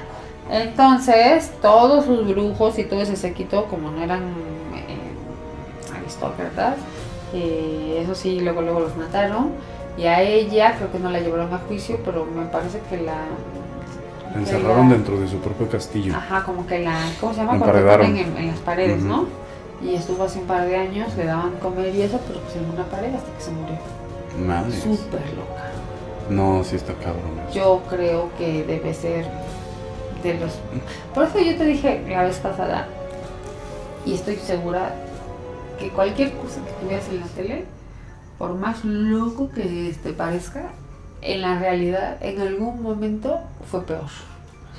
Entonces, 0.49 1.51
todos 1.61 2.05
sus 2.05 2.27
brujos 2.27 2.77
y 2.77 2.83
todo 2.83 3.01
ese 3.01 3.15
séquito, 3.15 3.65
como 3.65 3.89
no 3.89 4.03
eran 4.03 4.21
eh, 4.75 5.95
aristócratas, 5.99 6.75
eh, 7.33 8.01
eso 8.03 8.13
sí, 8.15 8.39
luego 8.39 8.61
luego 8.61 8.79
los 8.81 8.95
mataron. 8.95 9.49
Y 9.97 10.05
a 10.05 10.21
ella 10.21 10.75
creo 10.77 10.91
que 10.91 10.99
no 10.99 11.09
la 11.09 11.19
llevaron 11.19 11.53
a 11.53 11.57
juicio, 11.59 11.99
pero 12.03 12.25
me 12.25 12.45
parece 12.45 12.79
que 12.89 12.97
la... 12.97 13.15
La 14.33 14.39
encerraron 14.41 14.89
la- 14.89 14.95
dentro 14.95 15.17
de 15.19 15.27
su 15.27 15.37
propio 15.39 15.69
castillo. 15.69 16.13
Ajá, 16.15 16.43
como 16.43 16.67
que 16.67 16.79
la... 16.79 16.99
¿Cómo 17.21 17.33
se 17.33 17.39
llama? 17.39 17.53
La 17.53 17.59
Cuando 17.59 17.97
ponen 17.97 18.17
en, 18.17 18.37
en 18.37 18.47
las 18.47 18.59
paredes. 18.59 19.01
¿no? 19.01 19.25
Y 19.81 19.95
estuvo 19.95 20.23
hace 20.23 20.39
un 20.39 20.45
par 20.45 20.65
de 20.67 20.75
años, 20.75 21.15
le 21.15 21.25
daban 21.25 21.51
comer 21.61 21.93
y 21.95 22.01
eso, 22.01 22.19
pero 22.27 22.39
pues 22.41 22.55
en 22.55 22.69
una 22.69 22.83
pared 22.85 23.13
hasta 23.13 23.31
que 23.31 23.41
se 23.41 23.51
murió. 23.51 23.77
Madres. 24.45 24.81
Súper 24.81 25.21
loca. 25.33 25.71
No, 26.29 26.63
sí 26.63 26.75
está 26.75 26.93
cabrón. 26.95 27.39
Yo 27.53 27.81
creo 27.89 28.29
que 28.37 28.63
debe 28.63 28.93
ser 28.93 29.25
de 30.23 30.33
los... 30.39 30.53
Por 31.13 31.25
eso 31.25 31.39
yo 31.39 31.55
te 31.55 31.65
dije 31.65 32.03
la 32.09 32.23
vez 32.23 32.37
pasada, 32.39 32.87
y 34.05 34.13
estoy 34.15 34.35
segura, 34.37 34.93
que 35.79 35.89
cualquier 35.89 36.33
cosa 36.33 36.61
que 36.65 36.71
tú 36.81 36.89
veas 36.89 37.07
en 37.09 37.19
la 37.19 37.27
tele, 37.27 37.65
por 38.37 38.55
más 38.55 38.83
loco 38.83 39.49
que 39.51 39.95
te 40.01 40.13
parezca, 40.13 40.71
en 41.21 41.41
la 41.41 41.59
realidad, 41.59 42.17
en 42.21 42.41
algún 42.41 42.81
momento 42.81 43.39
fue 43.69 43.83
peor. 43.85 44.09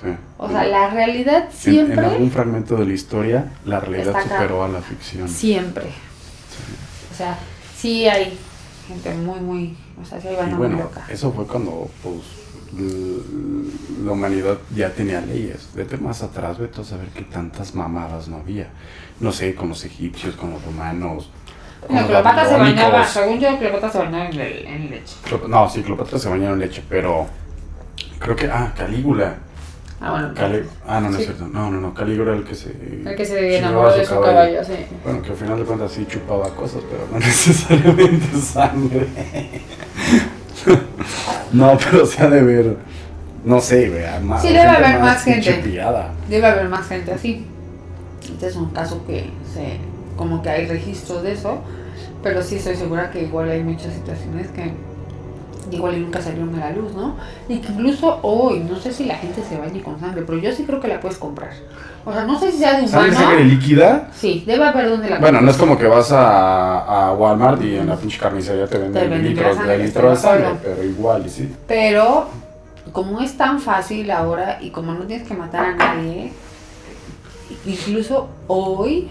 Sí. 0.02 0.08
O 0.36 0.48
sea, 0.48 0.64
la 0.64 0.90
realidad 0.90 1.48
siempre, 1.50 1.94
En, 1.94 2.04
algún 2.04 2.30
fragmento 2.30 2.76
de 2.76 2.86
la 2.86 2.92
historia, 2.92 3.52
la 3.64 3.80
realidad 3.80 4.14
superó 4.22 4.62
a 4.62 4.68
la 4.68 4.80
ficción. 4.80 5.28
siempre. 5.28 5.86
O 7.10 7.14
sea, 7.16 7.38
sí 7.76 8.06
hay 8.06 8.38
gente 8.86 9.14
muy, 9.14 9.40
muy, 9.40 9.76
o 10.00 10.04
sea, 10.04 10.20
sí 10.20 10.28
hay 10.28 10.36
banda 10.36 10.56
muy 10.56 10.68
bueno, 10.68 10.82
loca. 10.84 11.06
eso 11.08 11.32
fue 11.32 11.46
cuando 11.46 11.88
pues, 12.02 12.22
la 14.04 14.12
humanidad 14.12 14.58
ya 14.74 14.92
tenía 14.92 15.20
leyes. 15.20 15.68
Vete 15.74 15.96
más 15.96 16.22
atrás, 16.22 16.58
vete 16.58 16.80
a 16.80 16.84
saber 16.84 17.08
qué 17.08 17.22
tantas 17.22 17.74
mamadas 17.74 18.28
no 18.28 18.36
había. 18.36 18.68
No 19.20 19.32
sé, 19.32 19.54
con 19.54 19.70
los 19.70 19.84
egipcios, 19.84 20.36
con 20.36 20.50
los 20.50 20.64
romanos. 20.64 21.30
No, 21.88 22.06
Cleopatra 22.06 22.48
se 22.48 22.56
bañaba, 22.56 23.04
según 23.04 23.40
yo, 23.40 23.58
Cleopatra 23.58 23.90
se 23.90 23.98
bañaba 23.98 24.26
en, 24.26 24.40
el- 24.40 24.66
en 24.66 24.90
leche. 24.90 25.16
No, 25.48 25.68
sí, 25.68 25.82
Cleopatra 25.82 26.18
se 26.18 26.28
bañaron 26.28 26.54
en 26.54 26.60
leche, 26.68 26.82
pero 26.88 27.26
creo 28.18 28.36
que, 28.36 28.46
ah, 28.50 28.72
Calígula. 28.76 29.34
Ah, 30.00 30.10
bueno, 30.10 30.34
Cali- 30.34 30.62
ah, 30.86 31.00
no, 31.00 31.08
no 31.08 31.16
Sí. 31.16 31.22
es 31.22 31.28
cierto. 31.28 31.48
No, 31.48 31.70
no, 31.70 31.80
no, 31.80 31.94
Calígula 31.94 32.32
era 32.32 32.40
el 32.40 32.44
que 32.44 32.54
se... 32.54 32.70
el 32.70 33.14
que 33.16 33.24
se 33.24 33.58
enamoró 33.58 33.94
de 33.96 34.04
su 34.04 34.20
caballo, 34.20 34.62
sí. 34.64 34.74
Bueno, 35.02 35.22
que 35.22 35.30
al 35.30 35.36
final 35.36 35.58
de 35.58 35.64
cuentas 35.64 35.92
sí 35.92 36.06
chupaba 36.06 36.50
cosas, 36.50 36.82
pero 36.90 37.06
no 37.10 37.18
necesariamente 37.24 38.36
sangre. 38.38 39.06
no, 41.52 41.78
pero 41.78 42.06
se 42.06 42.22
ha 42.22 42.28
de 42.28 42.42
ver, 42.42 42.76
no 43.44 43.60
sé, 43.60 43.88
vea, 43.88 44.20
más. 44.20 44.42
Sí, 44.42 44.48
debe 44.48 44.62
haber 44.68 45.00
más 45.00 45.22
gente. 45.24 45.62
Debe 46.28 46.46
haber 46.46 46.68
más 46.68 46.86
gente 46.86 47.12
así. 47.12 47.46
Este 48.22 48.48
es 48.48 48.56
un 48.56 48.70
caso 48.70 49.04
que 49.06 49.30
se, 49.54 49.78
como 50.16 50.42
que 50.42 50.50
hay 50.50 50.66
registros 50.66 51.22
de 51.22 51.32
eso, 51.32 51.58
pero 52.22 52.42
sí 52.42 52.56
estoy 52.56 52.76
segura 52.76 53.10
que 53.10 53.22
igual 53.22 53.50
hay 53.50 53.62
muchas 53.62 53.92
situaciones 53.94 54.48
que 54.48 54.72
igual 55.70 55.96
y 55.96 56.00
nunca 56.00 56.22
salieron 56.22 56.54
a 56.54 56.58
la 56.60 56.70
luz, 56.70 56.92
¿no? 56.94 57.16
Y 57.48 57.58
que 57.58 57.72
incluso 57.72 58.20
hoy, 58.22 58.60
no 58.60 58.76
sé 58.76 58.92
si 58.92 59.04
la 59.04 59.16
gente 59.16 59.42
se 59.42 59.58
bañe 59.58 59.82
con 59.82 59.98
sangre, 59.98 60.22
pero 60.22 60.38
yo 60.38 60.52
sí 60.52 60.64
creo 60.64 60.80
que 60.80 60.86
la 60.88 61.00
puedes 61.00 61.18
comprar. 61.18 61.50
O 62.04 62.12
sea, 62.12 62.24
no 62.24 62.38
sé 62.38 62.52
si 62.52 62.58
sea 62.58 62.80
de 62.80 62.86
¿Sangre, 62.86 63.10
humano. 63.10 63.26
sangre 63.26 63.44
líquida? 63.44 64.08
Sí, 64.14 64.44
debe 64.46 64.64
haber 64.64 64.88
donde 64.90 65.10
la 65.10 65.18
Bueno, 65.18 65.40
no 65.40 65.50
es 65.50 65.56
como 65.56 65.76
que 65.76 65.88
vas 65.88 66.12
a, 66.12 67.08
a 67.08 67.12
Walmart 67.14 67.60
y 67.62 67.76
en 67.76 67.88
la 67.88 67.96
pinche 67.96 68.16
carnicería 68.16 68.68
te 68.68 68.78
venden 68.78 69.02
Te 69.02 69.08
venden 69.08 69.28
litros 69.28 69.56
sangre, 69.56 69.78
de 69.78 69.84
litro 69.84 70.16
sangre, 70.16 70.48
pero 70.62 70.84
igual, 70.84 71.28
sí. 71.28 71.52
Pero 71.66 72.28
como 72.92 73.20
es 73.20 73.36
tan 73.36 73.58
fácil 73.60 74.08
ahora 74.12 74.58
y 74.60 74.70
como 74.70 74.92
no 74.94 75.00
tienes 75.04 75.26
que 75.26 75.34
matar 75.34 75.64
a 75.66 75.74
nadie, 75.74 76.32
incluso 77.66 78.28
hoy 78.46 79.08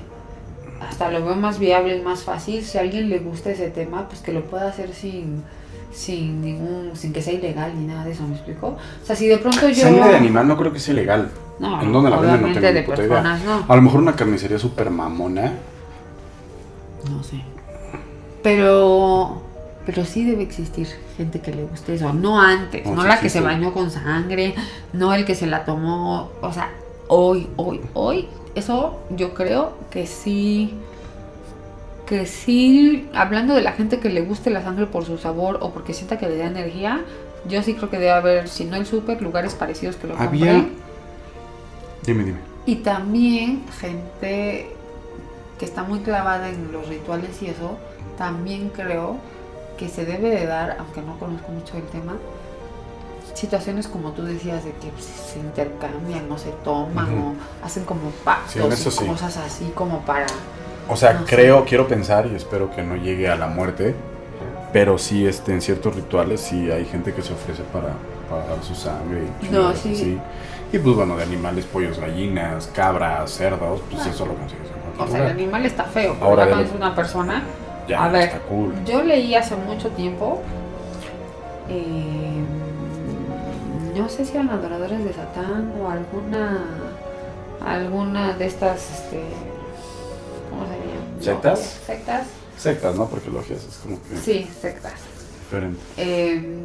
hasta 0.89 1.11
lo 1.11 1.25
veo 1.25 1.35
más 1.35 1.59
viable, 1.59 2.01
más 2.01 2.23
fácil. 2.23 2.63
Si 2.63 2.77
a 2.77 2.81
alguien 2.81 3.09
le 3.09 3.19
gusta 3.19 3.51
ese 3.51 3.69
tema, 3.69 4.07
pues 4.07 4.21
que 4.21 4.31
lo 4.31 4.43
pueda 4.45 4.67
hacer 4.67 4.93
sin 4.93 5.43
sin 5.91 6.41
ningún 6.41 6.91
sin 6.93 7.13
que 7.13 7.21
sea 7.21 7.33
ilegal 7.33 7.71
ni 7.79 7.87
nada 7.87 8.03
de 8.03 8.11
eso, 8.11 8.27
¿me 8.27 8.35
explico? 8.35 8.67
O 8.67 9.05
sea, 9.05 9.15
si 9.15 9.27
de 9.27 9.37
pronto 9.37 9.69
yo 9.69 9.83
Sangre 9.83 10.09
de 10.09 10.15
animal 10.17 10.47
no 10.47 10.57
creo 10.57 10.73
que 10.73 10.79
sea 10.79 10.93
ilegal. 10.93 11.31
no, 11.59 11.81
¿En 11.81 11.93
dónde 11.93 12.09
la 12.09 12.17
venden? 12.17 12.41
No 12.41 12.47
tengo 12.47 12.59
de 12.59 12.71
idea. 12.71 12.85
personas, 12.85 13.43
no. 13.43 13.65
A 13.67 13.75
lo 13.75 13.81
mejor 13.81 14.01
una 14.01 14.15
carnicería 14.15 14.59
súper 14.59 14.89
mamona. 14.89 15.53
No 17.09 17.23
sé. 17.23 17.41
Pero 18.43 19.41
pero 19.85 20.03
sí 20.03 20.25
debe 20.25 20.43
existir 20.43 20.87
gente 21.15 21.39
que 21.39 21.53
le 21.53 21.63
guste 21.63 21.93
eso, 21.93 22.11
no 22.11 22.41
antes, 22.41 22.85
No, 22.85 22.95
no 22.95 23.01
sí 23.03 23.07
la 23.07 23.19
que 23.19 23.29
se 23.29 23.39
bañó 23.39 23.71
con 23.73 23.91
sangre, 23.91 24.55
no 24.93 25.13
el 25.13 25.25
que 25.25 25.35
se 25.35 25.45
la 25.45 25.63
tomó, 25.63 26.31
o 26.41 26.51
sea, 26.51 26.71
hoy, 27.07 27.47
hoy, 27.55 27.81
hoy, 27.93 28.27
eso 28.55 28.99
yo 29.09 29.33
creo 29.33 29.73
que 29.89 30.07
sí, 30.07 30.73
que 32.05 32.25
sí, 32.25 33.09
hablando 33.13 33.53
de 33.53 33.61
la 33.61 33.73
gente 33.73 33.99
que 33.99 34.09
le 34.09 34.21
guste 34.21 34.49
la 34.49 34.63
sangre 34.63 34.87
por 34.87 35.05
su 35.05 35.17
sabor 35.17 35.59
o 35.61 35.71
porque 35.71 35.93
sienta 35.93 36.17
que 36.17 36.27
le 36.27 36.37
da 36.37 36.45
energía, 36.45 37.01
yo 37.47 37.61
sí 37.61 37.73
creo 37.75 37.89
que 37.89 37.97
debe 37.99 38.11
haber, 38.11 38.47
si 38.47 38.65
no 38.65 38.75
el 38.75 38.85
súper, 38.85 39.21
lugares 39.21 39.53
parecidos 39.53 39.95
que 39.95 40.07
lo 40.07 40.17
Había. 40.17 40.53
compren. 40.53 40.73
Dime, 42.05 42.23
dime. 42.23 42.39
Y 42.65 42.77
también 42.77 43.63
gente 43.79 44.67
que 45.59 45.65
está 45.65 45.83
muy 45.83 45.99
clavada 45.99 46.49
en 46.49 46.71
los 46.71 46.87
rituales 46.87 47.41
y 47.41 47.47
eso, 47.47 47.77
también 48.17 48.69
creo 48.69 49.17
que 49.77 49.89
se 49.89 50.05
debe 50.05 50.29
de 50.29 50.45
dar, 50.45 50.77
aunque 50.79 51.01
no 51.01 51.17
conozco 51.19 51.51
mucho 51.51 51.77
el 51.77 51.83
tema, 51.83 52.17
situaciones 53.35 53.87
como 53.87 54.11
tú 54.13 54.23
decías 54.23 54.63
de 54.63 54.71
que 54.71 54.87
pues, 54.87 55.05
se 55.05 55.37
intercambian, 55.39 56.27
no 56.27 56.37
se 56.39 56.49
toman 56.63 57.13
Ujú. 57.13 57.27
o 57.29 57.65
hacen 57.65 57.83
como 57.85 58.09
pactos 58.23 58.53
Sí, 58.53 58.59
y 58.59 58.91
sí. 58.91 59.05
cosas 59.05 59.37
así 59.37 59.71
como 59.75 59.99
para... 60.01 60.25
O 60.89 60.95
sea, 60.95 61.13
No 61.13 61.19
sé. 61.27 61.35
creo, 61.35 61.65
quiero 61.65 61.87
pensar 61.87 62.25
y 62.27 62.35
espero 62.35 62.71
que 62.71 62.81
no 62.81 62.95
llegue 62.95 63.29
a 63.29 63.35
la 63.35 63.47
muerte. 63.47 63.93
Pero 64.73 64.97
sí, 64.97 65.25
este, 65.25 65.53
en 65.53 65.61
ciertos 65.61 65.95
rituales 65.95 66.41
sí 66.41 66.69
hay 66.71 66.85
gente 66.85 67.13
que 67.13 67.21
se 67.21 67.31
ofrece 67.33 67.61
para, 67.71 67.93
para 68.29 68.45
dar 68.55 68.63
su 68.63 68.75
sangre. 68.75 69.21
y 69.41 69.47
No, 69.49 69.73
sí. 69.75 70.19
Y 70.73 70.79
pues 70.79 70.95
bueno, 70.95 71.15
de 71.15 71.23
animales, 71.23 71.65
pollos, 71.65 71.97
gallinas, 71.99 72.67
cabras, 72.73 73.31
cerdos, 73.31 73.81
pues 73.89 74.05
Ah. 74.05 74.09
eso 74.09 74.25
lo 74.25 74.33
consigues 74.35 74.67
en 74.67 75.01
O 75.01 75.07
sea, 75.07 75.25
el 75.25 75.31
animal 75.31 75.65
está 75.65 75.83
feo, 75.85 76.13
pero 76.15 76.25
Ahora 76.25 76.61
es 76.61 76.71
una 76.73 76.93
persona... 76.95 77.43
Ya, 77.87 78.03
a 78.03 78.09
ver. 78.09 78.23
está 78.23 78.39
cool. 78.39 78.73
Yo 78.85 79.01
leí 79.03 79.35
hace 79.35 79.55
mucho 79.55 79.89
tiempo, 79.91 80.41
eh, 81.69 82.43
no 83.95 84.09
sé 84.09 84.25
si 84.25 84.33
eran 84.33 84.49
adoradores 84.49 85.03
de 85.03 85.13
Satán 85.13 85.71
o 85.81 85.89
alguna, 85.89 86.59
alguna 87.65 88.33
de 88.33 88.45
estas, 88.45 88.91
este, 88.91 89.21
¿cómo 90.49 90.65
se? 90.67 91.25
¿Sectas? 91.25 91.59
Sectas, 91.85 92.27
Sectas, 92.57 92.95
¿no? 92.95 93.07
Porque 93.07 93.29
logias 93.29 93.63
es 93.63 93.77
como 93.77 94.01
que 94.01 94.17
sí, 94.17 94.49
sectas. 94.61 94.93
diferente. 95.39 95.79
Eh, 95.97 96.59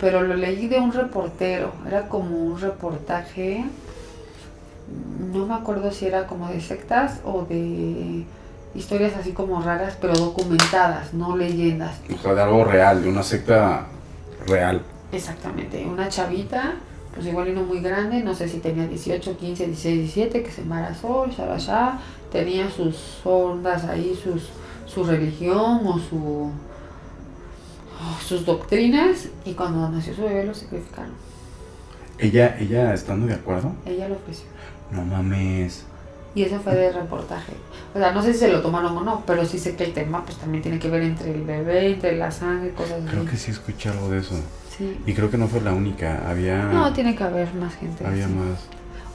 pero 0.00 0.22
lo 0.22 0.34
leí 0.34 0.68
de 0.68 0.78
un 0.78 0.92
reportero, 0.92 1.72
era 1.86 2.08
como 2.08 2.36
un 2.36 2.60
reportaje, 2.60 3.64
no 5.32 5.46
me 5.46 5.54
acuerdo 5.54 5.90
si 5.90 6.06
era 6.06 6.26
como 6.26 6.48
de 6.48 6.60
sectas 6.60 7.20
o 7.24 7.42
de 7.42 8.24
historias 8.74 9.14
así 9.16 9.32
como 9.32 9.60
raras, 9.60 9.96
pero 10.00 10.14
documentadas, 10.14 11.12
no 11.14 11.36
leyendas. 11.36 11.96
O 12.14 12.18
sea, 12.18 12.34
de 12.34 12.42
algo 12.42 12.64
real, 12.64 13.02
de 13.02 13.08
una 13.08 13.22
secta 13.22 13.86
real. 14.46 14.82
Exactamente, 15.12 15.86
una 15.86 16.08
chavita, 16.08 16.74
pues 17.14 17.26
igual 17.26 17.48
y 17.48 17.52
no 17.52 17.62
muy 17.62 17.80
grande, 17.80 18.22
no 18.22 18.34
sé 18.34 18.48
si 18.48 18.58
tenía 18.58 18.86
18, 18.86 19.36
15, 19.38 19.66
16, 19.66 19.98
17, 20.14 20.42
que 20.42 20.50
se 20.50 20.60
embarazó, 20.62 21.26
ya, 21.26 21.98
tenía 22.30 22.70
sus 22.70 23.20
ondas 23.24 23.84
ahí, 23.84 24.18
sus, 24.22 24.50
su 24.86 25.04
religión 25.04 25.86
o 25.86 25.98
su 25.98 26.50
oh, 28.00 28.20
sus 28.22 28.44
doctrinas, 28.44 29.28
y 29.44 29.52
cuando 29.52 29.88
nació 29.88 30.14
su 30.14 30.22
bebé 30.22 30.44
lo 30.44 30.54
sacrificaron. 30.54 31.12
Ella, 32.18 32.56
ella 32.58 32.92
estando 32.94 33.26
de 33.26 33.34
acuerdo. 33.34 33.72
Ella 33.86 34.08
lo 34.08 34.16
ofreció. 34.16 34.46
No 34.90 35.04
mames. 35.04 35.84
Y 36.34 36.42
eso 36.42 36.60
fue 36.60 36.74
de 36.74 36.92
reportaje. 36.92 37.52
O 37.94 37.98
sea, 37.98 38.12
no 38.12 38.22
sé 38.22 38.32
si 38.32 38.40
se 38.40 38.48
lo 38.48 38.60
tomaron 38.60 38.96
o 38.96 39.02
no, 39.02 39.22
pero 39.26 39.44
sí 39.44 39.58
sé 39.58 39.76
que 39.76 39.84
el 39.84 39.92
tema 39.92 40.24
pues 40.24 40.36
también 40.36 40.62
tiene 40.62 40.78
que 40.78 40.90
ver 40.90 41.02
entre 41.02 41.32
el 41.32 41.42
bebé, 41.42 41.92
entre 41.92 42.16
la 42.16 42.30
sangre, 42.30 42.72
cosas 42.72 43.02
así. 43.02 43.08
Creo 43.08 43.24
que 43.24 43.36
sí 43.36 43.50
escuché 43.50 43.88
algo 43.88 44.10
de 44.10 44.18
eso. 44.18 44.34
Sí. 44.78 44.96
Y 45.06 45.12
creo 45.14 45.30
que 45.30 45.36
no 45.36 45.48
fue 45.48 45.60
la 45.60 45.72
única. 45.72 46.22
Había. 46.28 46.62
No, 46.64 46.92
tiene 46.92 47.14
que 47.16 47.24
haber 47.24 47.52
más 47.54 47.74
gente. 47.74 48.06
Había 48.06 48.24
así. 48.26 48.34
más. 48.34 48.58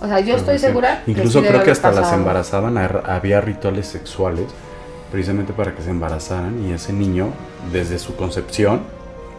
O 0.01 0.07
sea, 0.07 0.20
yo 0.20 0.36
estoy 0.36 0.59
segura. 0.59 1.01
que 1.05 1.11
Incluso 1.11 1.39
sí 1.39 1.45
debe 1.45 1.49
creo 1.55 1.64
que 1.64 1.72
hasta 1.72 1.91
las 1.91 2.11
embarazaban. 2.14 2.78
ar- 2.78 3.03
Había 3.07 3.39
rituales 3.41 3.88
sexuales. 3.88 4.45
Precisamente 5.11 5.53
para 5.53 5.74
que 5.76 5.82
se 5.82 5.89
embarazaran. 5.91 6.66
Y 6.68 6.74
ese 6.74 6.91
niño, 6.91 7.30
desde 7.72 7.97
su 7.99 8.16
concepción, 8.16 8.82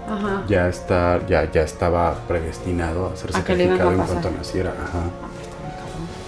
Ajá. 0.08 0.44
ya 0.48 0.68
está, 0.68 1.20
ya, 1.26 1.50
ya 1.50 1.62
estaba 1.62 2.14
predestinado 2.28 3.10
a 3.12 3.16
ser 3.16 3.30
A 3.36 3.44
que 3.44 3.52
iban 3.54 3.60
a 3.74 3.76
sacrificado 3.78 3.92
en 3.92 3.96
cuanto 3.98 4.30
naciera. 4.30 4.70
Ajá. 4.70 5.00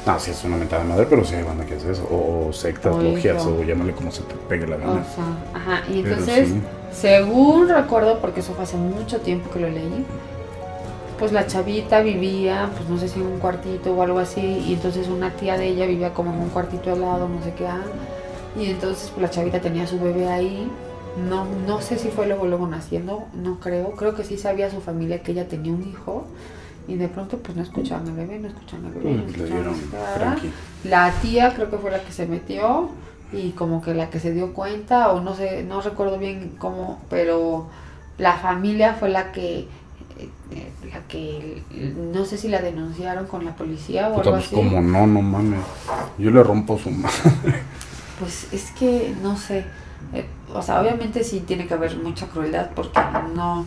No, 0.06 0.20
sí 0.20 0.30
es 0.30 0.44
una 0.44 0.56
mentada 0.56 0.82
de 0.84 0.88
madre, 0.88 1.06
pero 1.10 1.24
sí 1.24 1.34
hay 1.34 1.42
banda 1.42 1.66
que 1.66 1.74
hace 1.74 1.90
eso. 1.90 2.04
O, 2.10 2.48
o 2.48 2.52
sectas, 2.52 2.96
logias, 2.96 3.44
o 3.44 3.62
llámale 3.64 3.92
como 3.92 4.12
se 4.12 4.22
te 4.22 4.34
pegue 4.48 4.66
la 4.66 4.76
O 4.76 4.78
gana. 4.78 5.04
sea, 5.04 5.24
ajá. 5.52 5.82
Y 5.92 5.98
entonces, 6.00 6.48
sí. 6.50 6.62
según 6.92 7.68
recuerdo, 7.68 8.20
porque 8.20 8.40
eso 8.40 8.54
fue 8.54 8.64
hace 8.64 8.76
mucho 8.76 9.20
tiempo 9.20 9.50
que 9.50 9.58
lo 9.60 9.68
leí, 9.68 10.06
pues 11.18 11.32
la 11.32 11.46
chavita 11.46 12.02
vivía, 12.02 12.70
pues 12.76 12.88
no 12.88 12.98
sé 12.98 13.08
si 13.08 13.18
en 13.20 13.26
un 13.26 13.38
cuartito 13.38 13.92
o 13.94 14.02
algo 14.02 14.18
así, 14.18 14.40
y 14.40 14.74
entonces 14.74 15.08
una 15.08 15.30
tía 15.30 15.56
de 15.56 15.66
ella 15.68 15.86
vivía 15.86 16.12
como 16.14 16.32
en 16.32 16.40
un 16.40 16.50
cuartito 16.50 16.92
al 16.92 17.00
lado, 17.00 17.28
no 17.28 17.42
sé 17.42 17.54
qué, 17.54 17.66
ah, 17.66 17.80
y 18.56 18.66
entonces 18.66 19.10
pues 19.10 19.22
la 19.22 19.30
chavita 19.30 19.60
tenía 19.60 19.86
su 19.86 19.98
bebé 19.98 20.28
ahí, 20.28 20.70
no, 21.28 21.46
no 21.66 21.80
sé 21.80 21.98
si 21.98 22.08
fue 22.10 22.26
luego 22.26 22.46
luego 22.46 22.66
naciendo, 22.66 23.24
no 23.32 23.58
creo, 23.60 23.92
creo 23.92 24.14
que 24.14 24.24
sí 24.24 24.36
sabía 24.36 24.70
su 24.70 24.82
familia 24.82 25.22
que 25.22 25.32
ella 25.32 25.48
tenía 25.48 25.72
un 25.72 25.88
hijo, 25.88 26.24
y 26.88 26.94
de 26.96 27.08
pronto 27.08 27.38
pues 27.38 27.56
no 27.56 27.62
escuchaban 27.62 28.06
al 28.08 28.14
bebé, 28.14 28.38
no 28.38 28.48
escuchaban 28.48 28.86
al 28.86 28.92
bebé, 28.92 29.10
no 29.16 29.22
pues 29.24 29.36
escuchaban, 29.36 29.74
dieron. 30.36 30.52
La 30.84 31.10
tía 31.22 31.54
creo 31.54 31.70
que 31.70 31.78
fue 31.78 31.90
la 31.90 32.02
que 32.02 32.12
se 32.12 32.26
metió 32.26 32.90
y 33.32 33.50
como 33.50 33.82
que 33.82 33.94
la 33.94 34.08
que 34.10 34.20
se 34.20 34.32
dio 34.32 34.52
cuenta 34.54 35.10
o 35.12 35.20
no 35.20 35.34
sé, 35.34 35.64
no 35.64 35.80
recuerdo 35.80 36.18
bien 36.18 36.54
cómo, 36.58 37.00
pero 37.10 37.68
la 38.18 38.34
familia 38.38 38.94
fue 38.94 39.08
la 39.08 39.32
que 39.32 39.68
eh, 40.18 40.30
eh, 40.50 40.72
la 40.92 41.00
que 41.08 41.62
no 42.12 42.24
sé 42.24 42.38
si 42.38 42.48
la 42.48 42.60
denunciaron 42.62 43.26
con 43.26 43.44
la 43.44 43.54
policía 43.56 44.08
o 44.10 44.14
Puta, 44.14 44.30
algo 44.30 44.32
pues 44.32 44.46
así. 44.46 44.54
como 44.54 44.80
no, 44.80 45.06
no 45.06 45.22
mames. 45.22 45.60
Yo 46.18 46.30
le 46.30 46.42
rompo 46.42 46.78
su 46.78 46.90
madre. 46.90 47.64
Pues 48.18 48.48
es 48.52 48.70
que 48.72 49.14
no 49.22 49.36
sé. 49.36 49.66
eh, 50.12 50.26
o 50.54 50.62
sea, 50.62 50.80
obviamente 50.80 51.22
sí 51.24 51.40
tiene 51.40 51.66
que 51.66 51.74
haber 51.74 51.96
mucha 51.98 52.28
crueldad 52.28 52.70
porque 52.74 53.00
no, 53.34 53.66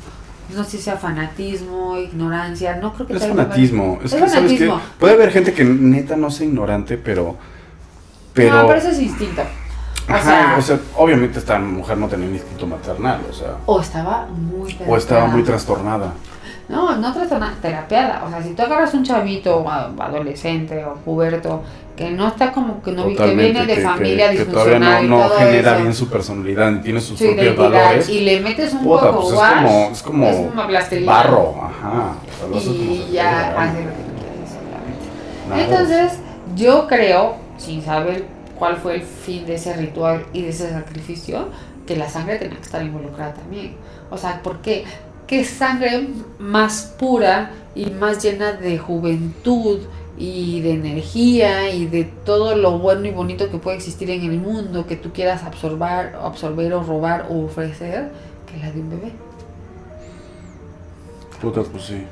no 0.56 0.64
sé 0.64 0.72
si 0.72 0.78
sea 0.80 0.98
fanatismo, 0.98 1.98
ignorancia, 1.98 2.76
no 2.78 2.94
creo 2.94 3.08
que 3.08 3.14
Es 3.14 3.20
sea 3.20 3.30
fanatismo. 3.30 4.00
Es, 4.04 4.14
Es 4.14 4.14
que, 4.14 4.20
¿sabes 4.20 4.34
fanatismo. 4.34 4.82
Puede 5.00 5.14
haber 5.14 5.32
gente 5.32 5.54
que 5.54 5.64
neta 5.64 6.16
no 6.16 6.32
sea 6.32 6.48
ignorante, 6.48 6.98
pero. 6.98 7.36
Pero. 8.34 8.56
No, 8.56 8.68
pero 8.68 8.80
eso 8.80 8.90
es 8.90 9.00
instinto. 9.00 9.42
O 10.08 10.12
Ajá, 10.12 10.24
sea, 10.24 10.56
o 10.58 10.62
sea, 10.62 10.80
obviamente 10.98 11.38
esta 11.38 11.60
mujer 11.60 11.98
no 11.98 12.08
tenía 12.08 12.28
un 12.28 12.34
instinto 12.34 12.66
maternal, 12.66 13.22
o 13.30 13.34
sea. 13.34 13.58
o 13.66 13.80
estaba 13.80 14.26
muy 14.26 14.76
O 14.88 14.98
estaba 14.98 15.28
muy 15.28 15.44
trastornada. 15.44 16.14
No, 16.68 16.96
no 16.96 17.14
trastornada, 17.14 17.54
terapiada. 17.62 18.24
O 18.26 18.30
sea, 18.30 18.42
si 18.44 18.54
tú 18.54 18.62
agarras 18.62 18.94
un 18.94 19.04
chavito 19.04 19.68
adolescente 19.70 20.84
o 20.86 20.96
puberto 20.96 21.64
que 22.00 22.12
no 22.12 22.30
está 22.30 22.54
como 22.54 22.82
que 22.82 22.94
no 22.94 23.14
que 23.14 23.36
viene 23.36 23.66
de 23.66 23.76
que- 23.76 23.82
familia 23.82 24.30
que, 24.30 24.38
que 24.38 24.46
disfuncional 24.46 25.02
no, 25.02 25.18
y 25.18 25.20
no 25.20 25.28
todo 25.28 25.38
genera 25.40 25.72
eso, 25.74 25.82
bien 25.82 25.94
su 25.94 26.08
personalidad, 26.08 26.72
ni 26.72 26.80
tiene 26.80 27.02
sus 27.02 27.20
su 27.20 27.26
propios 27.26 27.58
valores. 27.58 28.08
y 28.08 28.22
le 28.22 28.40
metes 28.40 28.72
un 28.72 28.84
Puta, 28.86 29.12
poco 29.12 29.22
pues 29.24 29.34
es 29.34 30.02
como, 30.02 30.30
es 30.30 30.38
como 30.38 31.06
barro, 31.06 31.56
ajá. 31.62 32.14
Como 32.40 32.56
y 32.58 33.10
ya 33.12 33.50
hace 33.62 33.80
lo 33.84 33.90
que 33.90 35.58
quieres. 35.58 35.70
Entonces, 35.70 36.20
yo 36.56 36.88
creo, 36.88 37.36
sin 37.58 37.84
saber 37.84 38.24
cuál 38.58 38.78
fue 38.78 38.96
el 38.96 39.02
fin 39.02 39.46
de 39.46 39.56
ese 39.56 39.74
ritual 39.74 40.26
y 40.32 40.44
de 40.44 40.50
ese 40.52 40.70
sacrificio, 40.70 41.50
que 41.86 41.98
la 41.98 42.08
sangre 42.08 42.38
tenía 42.38 42.56
que 42.56 42.64
estar 42.64 42.82
involucrada 42.82 43.34
también. 43.34 43.76
O 44.10 44.18
sea, 44.18 44.42
¿por 44.42 44.60
qué? 44.62 44.86
¿Qué 45.28 45.44
sangre 45.44 46.08
más 46.40 46.96
pura 46.98 47.52
y 47.76 47.88
más 47.88 48.24
llena 48.24 48.54
de 48.54 48.78
juventud 48.78 49.80
y 50.20 50.60
de 50.62 50.72
energía 50.74 51.70
y 51.74 51.86
de 51.88 52.04
todo 52.04 52.56
lo 52.56 52.78
bueno 52.78 53.06
y 53.08 53.12
bonito 53.12 53.50
que 53.50 53.58
puede 53.58 53.78
existir 53.78 54.10
en 54.12 54.22
el 54.24 54.38
mundo 54.38 54.86
que 54.86 54.98
tú 54.98 55.12
quieras 55.14 55.44
absorber, 55.44 56.14
absorber 56.22 56.74
o 56.74 56.84
robar 56.84 57.26
o 57.30 57.46
ofrecer 57.46 58.12
que 58.52 58.58
la 58.60 58.70
de 58.72 58.82
un 58.82 58.90
bebé? 58.90 59.12
Puta, 61.42 61.62
pues 61.64 61.84
sí. 61.86 62.04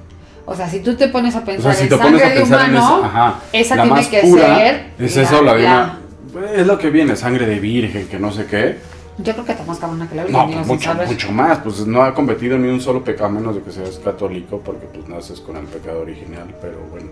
O 0.45 0.55
sea, 0.55 0.69
si 0.69 0.79
tú 0.79 0.95
te 0.95 1.09
pones 1.09 1.35
a 1.35 1.39
O 1.39 1.43
pensar 1.45 1.73
sea, 1.75 1.87
si 1.87 1.93
en 1.93 1.99
sangre 1.99 2.29
de 2.29 2.43
humano, 2.43 2.77
esa, 2.77 3.05
ajá, 3.05 3.35
esa 3.51 3.75
la 3.75 3.83
tiene 3.83 3.97
más 3.99 4.07
que 4.07 4.21
pura 4.21 4.55
ser 4.55 4.85
es 4.97 5.15
la- 5.17 5.21
eso, 5.23 5.41
la 5.43 5.53
de 5.53 5.63
la- 5.63 5.99
una. 6.33 6.51
Es 6.55 6.65
lo 6.67 6.77
que 6.77 6.89
viene, 6.89 7.15
sangre 7.17 7.45
de 7.45 7.59
virgen, 7.59 8.07
que 8.07 8.19
no 8.19 8.31
sé 8.31 8.45
qué. 8.45 8.77
Yo 9.19 9.33
creo 9.33 9.45
que 9.45 9.51
está 9.51 9.63
más 9.65 9.79
cabrona 9.79 10.07
que 10.07 10.15
la 10.15 10.23
No, 10.25 10.45
Virgen, 10.47 10.65
pues 10.67 10.81
sin 10.81 10.91
mucho, 10.91 11.05
mucho 11.07 11.31
más. 11.31 11.57
Pues 11.59 11.87
no 11.87 12.03
ha 12.03 12.13
competido 12.13 12.57
ni 12.57 12.67
un 12.67 12.79
solo 12.81 13.03
pecado, 13.03 13.25
a 13.25 13.29
menos 13.31 13.55
de 13.55 13.61
que 13.61 13.71
seas 13.71 13.99
católico, 14.03 14.61
porque 14.63 14.85
pues 14.85 15.07
naces 15.07 15.39
con 15.39 15.57
el 15.57 15.65
pecado 15.65 16.01
original. 16.01 16.53
Pero 16.61 16.77
bueno, 16.91 17.09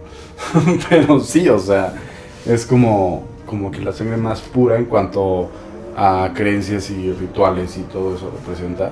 pero 0.90 1.20
sí, 1.20 1.50
o 1.50 1.60
sea, 1.60 1.94
es 2.46 2.66
como, 2.66 3.24
como 3.46 3.72
que 3.72 3.80
la 3.82 3.92
sangre 3.92 4.18
más 4.18 4.42
pura 4.42 4.78
en 4.78 4.86
cuanto 4.86 5.50
a 5.98 6.32
creencias 6.36 6.90
y 6.92 7.12
rituales 7.14 7.78
y 7.78 7.82
todo 7.84 8.16
eso 8.16 8.32
representa. 8.32 8.92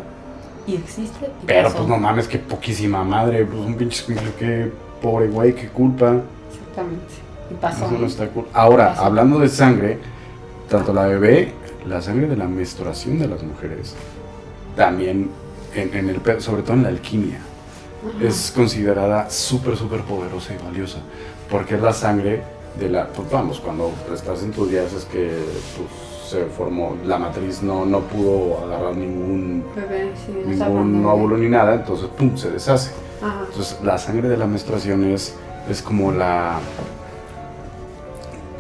Y 0.66 0.76
existe. 0.76 1.26
y 1.43 1.45
Pero 1.45 1.64
pasó. 1.66 1.78
pues 1.78 1.89
no 1.89 1.97
mames, 1.97 2.28
qué 2.28 2.39
poquísima 2.39 3.03
madre, 3.03 3.45
pues 3.45 3.59
un 3.59 3.76
pinche 3.76 4.05
qué 4.39 4.72
pobre 5.01 5.28
güey, 5.28 5.53
qué 5.53 5.68
culpa. 5.68 6.22
Exactamente. 6.49 7.14
Y 7.51 7.53
pasó. 7.55 7.86
Eso 7.86 7.97
no 7.99 8.07
está 8.07 8.28
cool. 8.30 8.45
Ahora, 8.53 8.89
Pasó. 8.89 9.03
hablando 9.03 9.39
de 9.39 9.49
sangre, 9.49 9.99
tanto 10.70 10.93
la 10.93 11.05
bebé, 11.07 11.51
la 11.88 12.01
sangre 12.01 12.27
de 12.27 12.36
la 12.36 12.47
menstruación 12.47 13.19
de 13.19 13.27
las 13.27 13.43
mujeres, 13.43 13.95
también, 14.75 15.29
en, 15.75 15.93
en 15.93 16.09
el, 16.09 16.41
sobre 16.41 16.63
todo 16.63 16.73
en 16.73 16.84
la 16.84 16.89
alquimia, 16.89 17.39
Ajá. 18.07 18.25
es 18.25 18.51
considerada 18.55 19.29
súper, 19.29 19.77
súper 19.77 20.01
poderosa 20.01 20.53
y 20.53 20.63
valiosa. 20.63 20.99
Porque 21.49 21.75
es 21.75 21.81
la 21.81 21.93
sangre 21.93 22.43
de 22.79 22.89
la. 22.89 23.07
Pues 23.07 23.29
vamos, 23.29 23.59
cuando 23.59 23.91
estás 24.13 24.43
en 24.43 24.51
tus 24.51 24.69
días 24.69 24.91
es 24.93 25.05
que 25.05 25.38
pues, 25.77 26.29
se 26.29 26.45
formó, 26.45 26.97
la 27.05 27.17
matriz 27.19 27.61
no, 27.61 27.86
no 27.86 27.99
pudo 28.01 28.63
agarrar 28.63 28.95
ningún, 28.95 29.63
Bebé, 29.75 30.11
sí, 30.25 30.31
ningún 30.45 31.05
óvulo 31.05 31.38
ni 31.38 31.47
nada, 31.49 31.75
entonces 31.75 32.07
pum, 32.17 32.36
se 32.36 32.49
deshace. 32.49 32.91
Ajá. 33.21 33.41
Entonces, 33.47 33.77
la 33.84 33.97
sangre 33.97 34.29
de 34.29 34.38
la 34.38 34.47
menstruación 34.47 35.03
es, 35.03 35.36
es 35.69 35.81
como 35.81 36.11
la. 36.11 36.59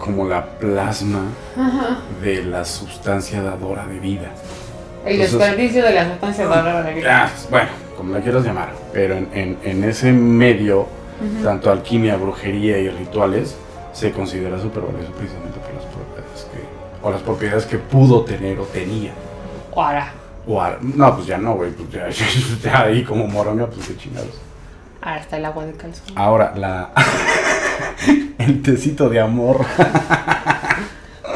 Como 0.03 0.27
la 0.27 0.43
plasma 0.45 1.21
Ajá. 1.57 1.99
de 2.21 2.43
la 2.43 2.65
sustancia 2.65 3.41
dadora 3.41 3.85
de 3.85 3.99
vida. 3.99 4.31
El 5.05 5.13
Entonces- 5.21 5.39
desperdicio 5.39 5.83
de 5.83 5.93
la 5.93 6.09
sustancia 6.09 6.45
rara 6.47 6.83
de 6.83 6.93
vida. 6.93 7.25
Ah, 7.25 7.29
bueno, 7.49 7.69
como 7.97 8.13
la 8.13 8.21
quieras 8.21 8.43
llamar. 8.43 8.73
Pero 8.91 9.15
en, 9.15 9.29
en- 9.33 9.57
en 9.63 9.83
ese 9.83 10.11
medio, 10.11 10.87
tanto 11.43 11.71
alquimia, 11.71 12.15
brujería 12.17 12.77
y 12.79 12.89
rituales, 12.89 13.55
se 13.93 14.11
considera 14.11 14.59
súper 14.59 14.83
valioso 14.83 15.11
precisamente 15.13 15.57
por 15.59 15.73
las 15.73 15.85
propiedades 15.85 16.47
que. 16.51 17.07
o 17.07 17.11
las 17.11 17.21
propiedades 17.21 17.65
que 17.65 17.77
pudo 17.77 18.23
tener 18.25 18.59
o 18.59 18.63
tenía. 18.63 19.13
Ahora, 19.75 20.11
O 20.47 20.61
no, 20.81 21.15
pues 21.15 21.27
ya 21.27 21.37
no, 21.37 21.53
güey. 21.55 21.71
Pues 21.71 21.89
ya, 22.61 22.71
ya 22.71 22.81
ahí 22.81 23.03
como 23.03 23.27
moronga, 23.27 23.67
pues 23.67 23.87
qué 23.87 23.95
chingados. 23.97 24.39
ahora 25.01 25.19
está 25.21 25.37
el 25.37 25.45
agua 25.45 25.65
de 25.65 25.73
calzón. 25.73 26.05
Ahora, 26.15 26.53
la. 26.55 26.91
el 28.37 28.61
tecito 28.61 29.09
de 29.09 29.19
amor. 29.19 29.65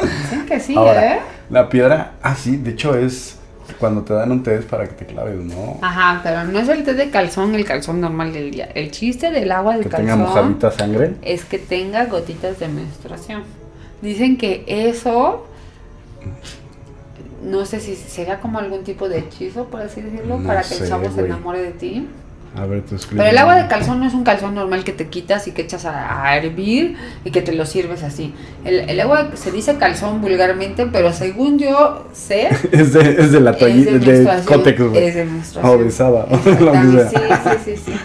Dicen 0.02 0.46
que 0.46 0.60
sí, 0.60 0.74
Ahora, 0.76 1.16
¿eh? 1.16 1.20
La 1.50 1.68
piedra, 1.68 2.12
ah, 2.22 2.34
sí, 2.34 2.56
de 2.56 2.70
hecho 2.72 2.94
es 2.96 3.36
cuando 3.78 4.02
te 4.02 4.12
dan 4.14 4.32
un 4.32 4.42
té 4.42 4.56
es 4.56 4.64
para 4.64 4.86
que 4.86 4.94
te 4.94 5.06
claves, 5.06 5.36
¿no? 5.36 5.78
Ajá, 5.82 6.20
pero 6.22 6.44
no 6.44 6.58
es 6.58 6.68
el 6.68 6.84
té 6.84 6.94
de 6.94 7.10
calzón, 7.10 7.54
el 7.54 7.64
calzón 7.64 8.00
normal 8.00 8.32
del 8.32 8.50
día. 8.50 8.68
El 8.74 8.90
chiste 8.90 9.30
del 9.30 9.52
agua 9.52 9.76
de 9.76 9.84
que 9.84 9.90
tenga 9.90 10.16
calzón 10.16 10.20
mojadita 10.20 10.70
sangre. 10.70 11.14
es 11.22 11.44
que 11.44 11.58
tenga 11.58 12.06
gotitas 12.06 12.58
de 12.58 12.68
menstruación. 12.68 13.42
Dicen 14.02 14.36
que 14.36 14.64
eso, 14.66 15.46
no 17.42 17.64
sé 17.66 17.80
si 17.80 17.94
sería 17.96 18.40
como 18.40 18.58
algún 18.58 18.84
tipo 18.84 19.08
de 19.08 19.18
hechizo, 19.18 19.66
por 19.66 19.82
así 19.82 20.00
decirlo, 20.00 20.38
No 20.38 20.46
para 20.46 20.62
que 20.62 20.74
sé, 20.74 20.84
el 20.84 20.88
chavo 20.90 21.04
se 21.04 21.10
güey. 21.10 21.26
enamore 21.26 21.62
de 21.62 21.70
ti. 21.72 22.08
A 22.56 22.66
ver, 22.66 22.82
tú. 22.82 22.96
Pero 23.10 23.24
el 23.24 23.38
agua 23.38 23.56
de 23.56 23.68
calzón 23.68 24.00
no 24.00 24.06
es 24.06 24.14
un 24.14 24.24
calzón 24.24 24.54
normal 24.54 24.82
que 24.82 24.92
te 24.92 25.06
quitas 25.08 25.46
y 25.46 25.52
que 25.52 25.62
echas 25.62 25.84
a, 25.84 26.24
a 26.24 26.36
hervir 26.36 26.96
y 27.24 27.30
que 27.30 27.42
te 27.42 27.52
lo 27.52 27.66
sirves 27.66 28.02
así. 28.02 28.34
El, 28.64 28.88
el 28.90 29.00
agua 29.00 29.30
se 29.34 29.52
dice 29.52 29.76
calzón 29.76 30.20
vulgarmente, 30.20 30.86
pero 30.86 31.12
según 31.12 31.58
yo 31.58 32.08
sé, 32.12 32.48
es, 32.72 32.92
de, 32.94 33.16
es 33.20 33.32
de 33.32 33.40
la 33.40 33.50
es 33.52 33.58
toallita 33.58 33.92
de 33.92 34.24
de. 34.24 34.44
Cotex, 34.44 34.80
güey. 34.80 35.04
Es 35.04 35.14
de 35.14 35.24
menstruación. 35.24 35.80
O 35.80 35.84
de 35.84 35.90
Saba, 35.90 36.26
o 36.30 36.36
lo 36.36 36.42
que 36.42 36.50
Exactamente, 36.50 37.10
sea. 37.10 37.58
sí, 37.58 37.60
sí, 37.64 37.76
sí, 37.76 37.82
sí. 37.92 37.98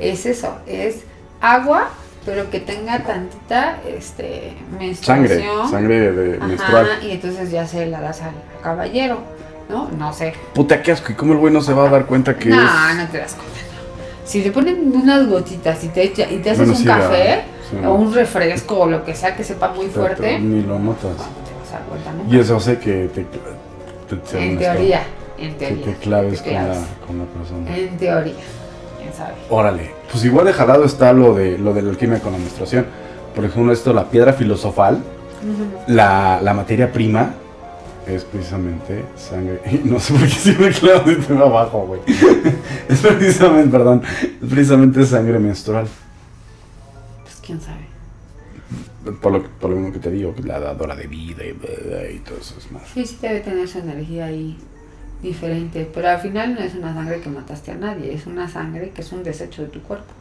Es 0.00 0.26
eso, 0.26 0.58
es 0.66 1.04
agua, 1.40 1.88
pero 2.26 2.50
que 2.50 2.58
tenga 2.60 2.98
tantita 3.04 3.78
este, 3.96 4.54
menstruación. 4.78 5.28
Sangre, 5.28 5.70
sangre 5.70 6.12
de 6.12 6.36
Ajá, 6.36 6.46
menstrual. 6.46 6.88
y 7.02 7.10
entonces 7.12 7.50
ya 7.50 7.66
se 7.66 7.86
la 7.86 8.00
das 8.00 8.20
al 8.22 8.34
caballero, 8.62 9.20
¿no? 9.68 9.88
No 9.96 10.12
sé. 10.12 10.34
Puta, 10.52 10.82
qué 10.82 10.92
asco. 10.92 11.12
¿Y 11.12 11.14
cómo 11.14 11.32
el 11.34 11.38
güey 11.38 11.52
no 11.54 11.60
se 11.62 11.72
va 11.72 11.86
a 11.86 11.90
dar 11.90 12.06
cuenta 12.06 12.36
que 12.36 12.48
no, 12.50 12.56
es? 12.56 12.96
no 12.96 13.06
te 13.08 13.18
das 13.18 13.34
cuenta. 13.34 13.54
Si 14.24 14.42
le 14.42 14.50
ponen 14.50 14.90
unas 14.94 15.26
gotitas 15.28 15.82
y 15.84 15.88
te, 15.88 16.02
echa- 16.04 16.30
y 16.30 16.38
te 16.38 16.50
haces 16.50 16.58
Bueno, 16.58 16.72
un 16.72 16.78
sí, 16.78 16.84
café 16.86 17.42
sí. 17.70 17.76
o 17.86 17.94
un 17.94 18.14
refresco 18.14 18.80
o 18.80 18.86
lo 18.86 19.04
que 19.04 19.14
sea 19.14 19.36
que 19.36 19.44
sepa 19.44 19.68
muy 19.72 19.86
fuerte, 19.86 20.38
Ni 20.38 20.62
lo 20.62 20.78
notas. 20.78 21.04
no 21.12 21.16
te 21.44 21.54
vas 21.60 21.70
a 21.70 21.72
dar 21.74 21.82
cuenta 21.88 22.12
nunca. 22.12 22.34
Y 22.34 22.38
eso 22.40 22.56
hace 22.56 22.78
que 22.78 23.08
te, 23.14 23.24
te- 23.24 24.38
En 24.38 24.58
teoría, 24.58 25.02
en 25.38 25.48
estado, 25.50 25.58
Que 25.58 25.66
teoría. 25.76 25.84
te 25.84 25.94
claves, 25.96 26.42
te 26.42 26.50
Con, 26.54 26.54
la, 26.68 26.74
con 27.06 27.18
la 27.18 27.24
persona. 27.24 27.76
En 27.76 27.96
teoría, 27.98 28.34
quién 28.98 29.12
sabe. 29.14 29.34
Órale. 29.50 29.90
Pues 30.10 30.24
igual 30.24 30.46
de 30.46 30.52
jalado 30.52 30.84
está 30.84 31.12
lo 31.12 31.34
de, 31.34 31.58
lo 31.58 31.74
de 31.74 31.82
la 31.82 31.90
alquimia 31.90 32.20
con 32.20 32.32
la 32.32 32.38
menstruación. 32.38 32.86
Por 33.34 33.44
ejemplo, 33.44 33.72
esto, 33.72 33.92
la 33.92 34.04
piedra 34.04 34.32
filosofal. 34.32 34.98
La, 35.86 36.40
la 36.42 36.54
materia 36.54 36.90
prima 36.90 37.34
es 38.06 38.24
precisamente 38.24 39.04
sangre. 39.16 39.60
Y 39.70 39.88
no 39.88 39.98
sé 39.98 40.14
por 40.14 40.22
qué 40.22 40.28
siempre 40.28 40.70
clavo 40.70 41.08
de 41.08 41.16
tema 41.16 41.42
abajo, 41.42 41.86
güey. 41.86 42.00
Es 42.88 43.00
precisamente, 43.00 43.70
perdón, 43.70 44.02
es 44.22 44.48
precisamente 44.50 45.04
sangre 45.04 45.38
menstrual. 45.38 45.86
Pues 47.22 47.36
quién 47.44 47.60
sabe. 47.60 47.84
Por 49.20 49.32
lo, 49.32 49.42
por 49.42 49.70
lo 49.70 49.76
mismo 49.76 49.92
que 49.92 49.98
te 49.98 50.10
digo, 50.10 50.34
la 50.44 50.60
dadora 50.60 50.94
de 50.94 51.06
vida 51.06 51.44
y, 51.44 51.50
y 52.14 52.18
todo 52.20 52.38
eso 52.38 52.54
es 52.58 52.70
más. 52.72 52.82
Sí, 52.92 53.04
sí 53.04 53.18
debe 53.20 53.40
tener 53.40 53.68
su 53.68 53.78
energía 53.78 54.26
ahí 54.26 54.56
diferente, 55.22 55.90
pero 55.92 56.08
al 56.08 56.20
final 56.20 56.54
no 56.54 56.60
es 56.60 56.74
una 56.74 56.94
sangre 56.94 57.20
que 57.20 57.28
mataste 57.28 57.72
a 57.72 57.76
nadie, 57.76 58.14
es 58.14 58.26
una 58.26 58.48
sangre 58.48 58.90
que 58.90 59.00
es 59.00 59.12
un 59.12 59.22
desecho 59.22 59.62
de 59.62 59.68
tu 59.68 59.80
cuerpo. 59.82 60.12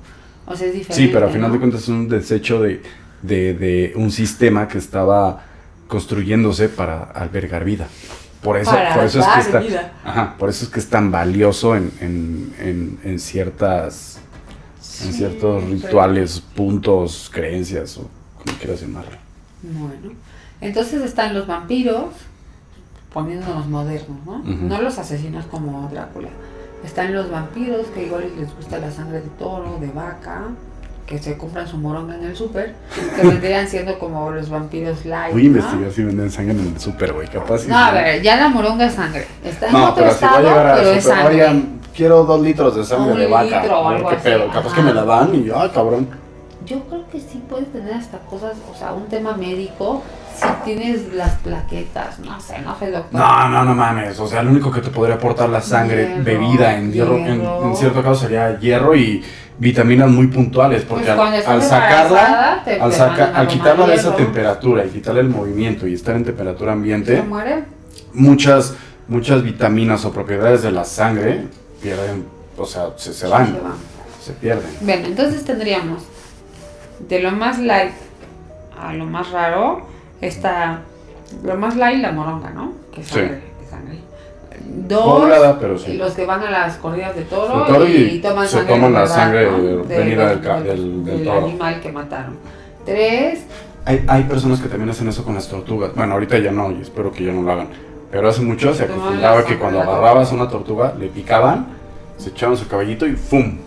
O 0.46 0.56
sea, 0.56 0.68
es 0.68 0.74
diferente. 0.74 0.96
Sí, 0.96 1.10
pero 1.14 1.28
al 1.28 1.32
final 1.32 1.50
¿no? 1.50 1.54
de 1.54 1.60
cuentas 1.60 1.84
es 1.84 1.90
un 1.90 2.08
desecho 2.10 2.62
de, 2.62 2.82
de, 3.22 3.54
de 3.54 3.94
un 3.96 4.12
sistema 4.12 4.68
que 4.68 4.78
estaba 4.78 5.44
construyéndose 5.98 6.70
para 6.70 7.04
albergar 7.04 7.64
vida. 7.64 7.88
Por 8.42 8.58
eso, 8.58 8.72
Para 8.72 8.96
por 8.96 9.04
eso 9.04 9.20
es 9.20 9.26
que 9.26 9.32
dar 9.32 9.40
está, 9.42 9.60
vida. 9.60 9.92
ajá, 10.04 10.36
por 10.40 10.50
eso 10.50 10.66
es 10.66 10.72
que 10.72 10.80
es 10.80 10.90
tan 10.90 11.12
valioso 11.12 11.76
en, 11.76 11.92
en, 12.02 12.54
en, 12.60 13.00
en 13.04 13.20
ciertas 13.20 14.18
en 15.06 15.14
ciertos 15.14 15.64
pero- 15.64 15.74
rituales, 15.76 16.42
puntos, 16.56 17.30
creencias 17.32 17.96
o 18.00 18.10
como 18.44 18.58
quieras 18.58 18.82
llamarlo. 18.82 19.18
Bueno, 19.62 20.16
entonces 20.62 21.04
están 21.04 21.36
los 21.36 21.46
vampiros, 21.46 22.06
poniéndonos 23.14 23.68
modernos, 23.68 24.18
¿no? 24.26 24.40
No 24.44 24.82
los 24.82 24.98
asesinos 24.98 25.46
como 25.46 25.88
Drácula. 25.92 26.30
Están 26.84 27.14
los 27.14 27.30
vampiros, 27.30 27.86
que 27.94 28.08
igual 28.08 28.26
les 28.38 28.54
gusta 28.56 28.80
la 28.80 28.90
sangre 28.92 29.22
de 29.22 29.30
toro, 29.38 29.78
de 29.80 29.88
vaca, 29.92 30.48
que 31.14 31.20
se 31.24 31.38
compran 31.38 31.68
su 31.68 31.78
moronga 31.78 32.16
en 32.16 32.24
el 32.26 32.36
súper, 32.36 32.74
que 33.16 33.28
vendrían 33.28 33.68
siendo 33.68 34.00
como 34.00 34.32
los 34.32 34.50
vampiros 34.50 35.06
light. 35.06 35.32
Voy 35.32 35.42
a 35.42 35.44
¿no? 35.44 35.50
investigar 35.58 35.92
si 35.92 36.04
venden 36.04 36.32
sangre 36.32 36.54
en 36.54 36.74
el 36.74 36.80
súper, 36.80 37.14
güey. 37.14 37.28
Capaz. 37.28 37.68
No, 37.68 37.78
a 37.78 37.92
ver, 37.92 38.22
ya 38.24 38.36
la 38.38 38.50
moronga 38.50 38.88
es 38.88 38.94
sangre. 38.94 39.28
Está 39.44 39.68
en 39.68 39.74
No, 39.74 39.90
otro 39.92 39.96
pero 40.04 40.14
si 40.16 40.26
voy 40.26 40.34
a 40.34 40.38
estado, 40.38 40.50
llegar 40.50 40.68
a 40.68 40.76
pero 40.76 40.92
es 40.92 41.04
sangre. 41.04 41.34
oigan, 41.36 41.80
quiero 41.96 42.24
dos 42.24 42.42
litros 42.42 42.76
de 42.76 42.84
sangre 42.84 43.14
Un 43.14 43.20
de 43.20 43.28
vaca. 43.28 43.62
litro 43.62 43.80
o 43.80 43.88
a 43.88 43.90
ver 43.90 43.98
algo 43.98 44.10
qué 44.10 44.16
así, 44.16 44.24
pedo. 44.24 44.48
Capaz 44.48 44.66
ajá. 44.68 44.76
que 44.76 44.82
me 44.82 44.94
la 44.94 45.06
dan 45.06 45.36
y 45.36 45.44
yo, 45.44 45.60
ah, 45.60 45.72
cabrón. 45.72 46.08
Yo 46.66 46.80
creo 46.86 47.06
que 47.12 47.20
sí 47.20 47.42
puedes 47.50 47.72
tener 47.72 47.94
hasta 47.94 48.20
cosas, 48.20 48.54
o 48.72 48.78
sea, 48.78 48.94
un 48.94 49.06
tema 49.08 49.36
médico, 49.36 50.02
si 50.36 50.48
tienes 50.64 51.14
las 51.14 51.32
plaquetas, 51.40 52.20
no 52.20 52.40
sé, 52.40 52.60
no 52.62 52.78
sé, 52.80 52.92
doctor. 52.92 53.20
No, 53.20 53.50
no, 53.50 53.66
no 53.66 53.76
mames. 53.76 54.20
O 54.20 54.28
sea, 54.28 54.42
lo 54.44 54.52
único 54.52 54.72
que 54.72 54.82
te 54.82 54.90
podría 54.90 55.16
aportar 55.16 55.50
la 55.50 55.62
sangre 55.62 56.08
Hierro, 56.08 56.24
bebida 56.24 56.76
en 56.78 56.92
hierro, 56.94 57.18
en, 57.18 57.42
hierro. 57.42 57.66
en 57.68 57.76
cierto 57.76 58.02
caso 58.02 58.16
sería 58.22 58.58
hierro 58.60 58.96
y 58.96 59.24
vitaminas 59.58 60.10
muy 60.10 60.28
puntuales. 60.28 60.84
Porque 60.84 61.04
Pues 61.06 61.12
al, 61.12 61.18
cuando 61.18 61.38
estás 61.38 61.54
al 61.54 61.62
sacarla, 61.64 62.62
te- 62.64 62.80
al, 62.82 62.90
te 62.92 62.98
saca- 62.98 63.32
al 63.36 63.48
quitarla 63.48 63.88
de 63.88 63.96
esa 63.96 64.16
temperatura 64.16 64.86
y 64.86 64.90
quitarle 64.90 65.22
el 65.22 65.30
movimiento 65.30 65.86
y 65.88 65.94
estar 65.94 66.16
en 66.16 66.24
temperatura 66.24 66.72
¿Se 66.72 66.74
ambiente, 66.74 67.22
muere? 67.24 67.66
muchas, 68.14 68.74
muchas 69.08 69.44
vitaminas 69.44 70.06
o 70.06 70.12
propiedades 70.12 70.62
de 70.64 70.72
la 70.72 70.86
sangre 70.86 71.46
pierden, 71.82 72.26
o 72.58 72.66
sea, 72.66 72.90
se, 72.96 73.14
se 73.14 73.28
van, 73.28 73.48
Se 73.54 73.60
van. 73.60 73.74
se 74.24 74.32
pierden. 74.34 74.70
Bueno, 74.82 75.08
entonces 75.08 75.44
tendríamos 75.44 76.04
de 77.08 77.20
lo 77.20 77.32
más 77.32 77.60
light 77.60 77.92
a 78.80 78.94
lo 78.94 79.06
más 79.06 79.32
raro, 79.32 79.82
está 80.22 80.82
lo 81.44 81.56
más 81.56 81.76
light 81.76 82.02
la 82.02 82.12
moronga, 82.12 82.50
¿no? 82.52 82.74
Que 82.94 83.02
es 83.02 83.08
Sí. 83.08 83.14
sangre. 83.16 83.42
que 83.60 83.70
sangre. 83.70 84.00
Dos, 84.88 85.04
Colorada, 85.04 85.58
pero 85.60 85.78
sí. 85.78 85.94
los 85.94 86.14
que 86.14 86.26
van 86.26 86.42
a 86.44 86.50
las 86.52 86.78
corridas 86.78 87.16
de 87.16 87.24
toro, 87.24 87.66
toro 87.66 87.88
y, 87.88 87.96
y 87.96 88.20
toman 88.22 88.48
se 88.48 88.58
sangre 88.58 88.74
toman 88.76 88.94
la 88.94 89.00
verdad, 89.02 89.16
sangre 89.16 89.52
¿no? 89.52 89.84
venida 89.84 90.30
del 90.30 90.42
ca- 90.42 90.62
del- 90.62 91.04
del 91.04 91.18
del 91.18 91.24
toro. 91.26 91.46
animal 91.46 91.82
que 91.82 91.92
mataron. 91.92 92.38
Tres, 92.86 93.40
Hay, 93.86 94.04
hay 94.08 94.24
personas 94.24 94.62
que 94.62 94.70
también 94.70 94.90
hacen 94.92 95.08
eso 95.10 95.26
con 95.26 95.36
las 95.36 95.48
tortugas. 95.50 95.94
Bueno, 95.96 96.14
ahorita 96.14 96.38
ya 96.38 96.52
no, 96.52 96.72
y 96.72 96.82
espero 96.82 97.12
que 97.12 97.26
ya 97.26 97.34
no 97.34 97.42
lo 97.42 97.52
hagan. 97.52 97.68
Pero 98.12 98.30
hace 98.30 98.42
mucho 98.42 98.74
se 98.74 98.84
acostumbraba 98.84 99.44
que 99.44 99.58
cuando 99.60 99.80
sangre 99.80 99.94
agarrabas 99.98 100.32
una 100.32 100.48
tortuga, 100.48 100.94
le 100.98 101.08
picaban, 101.08 101.68
se 102.18 102.30
echaban 102.30 102.56
su 102.56 102.68
caballito 102.68 103.06
y 103.08 103.14
¡fum! 103.16 103.58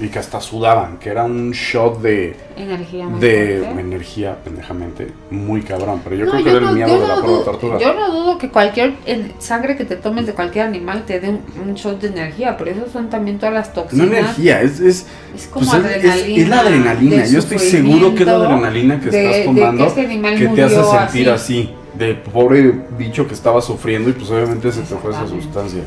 Y 0.00 0.08
que 0.08 0.18
hasta 0.18 0.40
sudaban, 0.40 0.98
que 0.98 1.10
era 1.10 1.24
un 1.24 1.50
shot 1.52 2.00
de, 2.00 2.36
energía 2.56 3.06
de 3.06 3.58
fuerte. 3.62 3.80
energía, 3.80 4.36
pendejamente, 4.44 5.08
muy 5.30 5.62
cabrón. 5.62 6.00
Pero 6.04 6.16
yo 6.16 6.24
No, 6.26 6.32
creo 6.32 6.44
que 6.44 6.50
yo 6.50 6.56
era 6.56 6.66
no- 6.66 6.70
el 6.72 6.76
miedo 6.76 7.00
de 7.00 7.08
la 7.08 7.14
no 7.16 7.20
pobre 7.22 7.32
dudo- 7.34 7.44
tortuga. 7.44 7.78
Yo 7.78 7.94
no 7.94 8.10
dudo 8.12 8.38
que 8.38 8.48
cualquier 8.50 8.94
sangre 9.38 9.76
que 9.76 9.84
te 9.84 9.96
tomes 9.96 10.26
de 10.26 10.32
cualquier 10.34 10.66
animal 10.66 11.04
te 11.06 11.20
dé 11.20 11.28
un, 11.30 11.40
un 11.68 11.74
shot 11.74 12.00
de 12.00 12.08
energía, 12.08 12.56
pero 12.56 12.70
eso 12.70 12.86
son 12.92 13.08
también 13.10 13.38
todas 13.38 13.54
las 13.54 13.68
No 13.68 13.82
toxinas. 13.82 14.06
energía, 14.08 14.60
es, 14.62 14.80
es, 14.80 15.06
Es 15.34 15.46
como 15.48 15.66
pues 15.70 15.84
es- 15.84 15.84
es- 15.84 15.94
adrenalina. 15.96 16.42
es 16.42 16.48
la 16.48 16.60
adrenalina. 16.60 17.26
Yo 17.26 17.38
estoy 17.38 17.58
seguro 17.58 18.14
que 18.14 18.20
es 18.22 18.26
la 18.26 18.36
adrenalina 18.36 19.00
que 19.00 19.10
de- 19.10 19.24
estás 19.24 19.36
de 19.38 19.44
tomando 19.44 19.84
que 19.84 19.90
ese 19.90 20.00
animal 20.10 20.36
que 20.38 20.48
te 20.48 20.62
hace 20.62 20.84
sentir 20.84 21.30
así. 21.30 21.74
De 21.92 22.14
pobre 22.14 22.72
bicho 22.96 23.26
que 23.28 23.34
estaba 23.34 23.60
sufriendo 23.60 24.08
y 24.08 24.14
pues 24.14 24.30
obviamente 24.30 24.72
se 24.72 24.80
te 24.80 24.94
fue 24.96 25.10
esa 25.10 25.26
sustancia. 25.26 25.82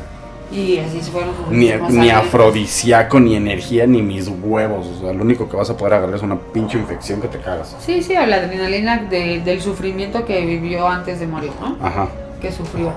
Y 0.52 0.78
así 0.78 1.00
se 1.00 1.10
fueron 1.10 1.30
Ni, 1.50 1.72
ni 1.90 2.08
afrodisíaco, 2.10 3.18
ni 3.18 3.34
energía, 3.34 3.86
ni 3.86 4.00
mis 4.02 4.28
huevos. 4.28 4.86
O 4.86 5.00
sea, 5.00 5.12
lo 5.12 5.22
único 5.24 5.48
que 5.48 5.56
vas 5.56 5.68
a 5.70 5.76
poder 5.76 5.94
agarrar 5.94 6.14
es 6.14 6.22
una 6.22 6.36
pinche 6.38 6.78
infección 6.78 7.20
que 7.20 7.28
te 7.28 7.38
cagas. 7.38 7.76
Sí, 7.80 8.00
sí, 8.02 8.16
o 8.16 8.24
la 8.26 8.36
adrenalina 8.36 8.98
de- 8.98 9.40
del 9.40 9.60
sufrimiento 9.60 10.24
que 10.24 10.46
vivió 10.46 10.86
antes 10.86 11.18
de 11.18 11.26
morir, 11.26 11.50
¿no? 11.60 11.76
Ajá. 11.84 12.08
Que 12.40 12.52
sufrió. 12.52 12.92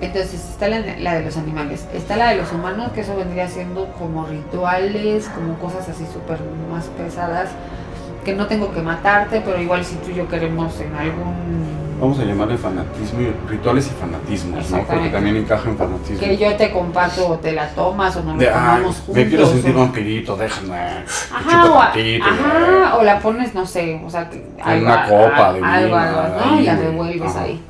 Entonces 0.00 0.34
está 0.34 0.68
la, 0.68 0.80
la 0.98 1.14
de 1.14 1.24
los 1.24 1.36
animales, 1.36 1.86
está 1.94 2.16
la 2.16 2.30
de 2.30 2.36
los 2.38 2.50
humanos, 2.52 2.90
que 2.92 3.02
eso 3.02 3.14
vendría 3.14 3.46
siendo 3.48 3.86
como 3.96 4.26
rituales, 4.26 5.28
como 5.28 5.54
cosas 5.60 5.88
así 5.88 6.04
súper 6.12 6.40
más 6.72 6.86
pesadas, 6.86 7.50
que 8.24 8.34
no 8.34 8.48
tengo 8.48 8.72
que 8.72 8.80
matarte, 8.82 9.40
pero 9.44 9.60
igual 9.62 9.84
si 9.84 9.94
tú 9.96 10.10
y 10.10 10.14
yo 10.14 10.28
queremos 10.28 10.80
en 10.80 10.92
algún... 10.96 11.91
Vamos 12.02 12.18
a 12.18 12.24
llamarle 12.24 12.58
fanatismo 12.58 13.20
y 13.20 13.32
rituales 13.48 13.86
y 13.86 13.90
fanatismos, 13.90 14.68
¿no? 14.72 14.82
Porque 14.82 15.08
también 15.10 15.36
encaja 15.36 15.68
en 15.70 15.76
fanatismo. 15.78 16.18
Que 16.18 16.36
yo 16.36 16.56
te 16.56 16.72
comparto 16.72 17.28
o 17.28 17.38
te 17.38 17.52
la 17.52 17.68
tomas 17.68 18.16
o 18.16 18.24
lo 18.24 18.32
ay, 18.32 18.46
tomamos 18.48 18.96
juntos. 18.96 19.14
me 19.14 19.28
quiero 19.28 19.46
sentir 19.46 19.76
o- 19.76 19.78
vampirito, 19.78 20.36
déjame. 20.36 20.80
Ajá, 21.32 21.70
o, 21.72 21.80
a- 21.80 21.92
tantito, 21.92 22.24
ajá, 22.24 22.96
o 22.98 23.02
la 23.04 23.20
pones, 23.20 23.54
no 23.54 23.64
sé, 23.64 24.00
o 24.04 24.10
sea, 24.10 24.28
En 24.66 24.82
una 24.82 25.06
copa 25.06 25.52
de 25.52 25.60
vino, 25.60 25.72
algo, 25.72 25.96
algo, 25.96 26.22
¿no? 26.44 26.60
y 26.60 26.64
la 26.64 26.74
güey. 26.74 26.86
revuelves 26.88 27.30
Ajá. 27.30 27.42
ahí. 27.42 27.62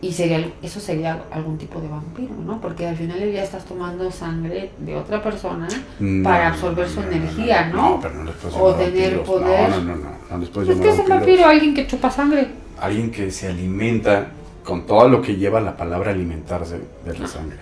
Y 0.00 0.12
sería, 0.12 0.48
eso 0.62 0.78
sería 0.78 1.24
algún 1.32 1.58
tipo 1.58 1.80
de 1.80 1.88
vampiro, 1.88 2.32
¿no? 2.46 2.60
Porque 2.60 2.86
al 2.86 2.96
final 2.96 3.18
día 3.20 3.42
estás 3.42 3.64
tomando 3.64 4.10
sangre 4.12 4.70
de 4.78 4.94
otra 4.96 5.20
persona 5.20 5.66
No, 5.98 6.22
para 6.22 6.48
absorber 6.48 6.88
su 6.88 7.00
energía, 7.00 7.66
¿no? 7.68 7.90
No, 7.96 8.00
pero 8.00 8.14
no 8.14 8.24
les 8.24 8.34
puedes 8.36 8.56
O 8.56 8.74
tener 8.74 9.16
vampiros. 9.16 9.26
poder. 9.26 9.70
No, 9.70 9.76
no, 9.80 9.84
no, 9.84 9.96
no, 9.96 10.10
no 10.30 10.38
les 10.38 10.48
puedes 10.50 10.68
llamar 10.68 10.82
que 10.84 10.90
es 10.92 10.98
un 11.00 11.08
vampiro, 11.08 11.44
alguien 11.46 11.74
que 11.74 11.86
chupa 11.88 12.10
sangre. 12.12 12.46
Alguien 12.80 13.10
que 13.10 13.30
se 13.32 13.48
alimenta 13.48 14.28
con 14.64 14.86
todo 14.86 15.08
lo 15.08 15.20
que 15.20 15.34
lleva 15.34 15.60
la 15.60 15.76
palabra 15.76 16.12
alimentarse 16.12 16.78
de 17.04 17.18
la 17.18 17.26
sangre. 17.26 17.56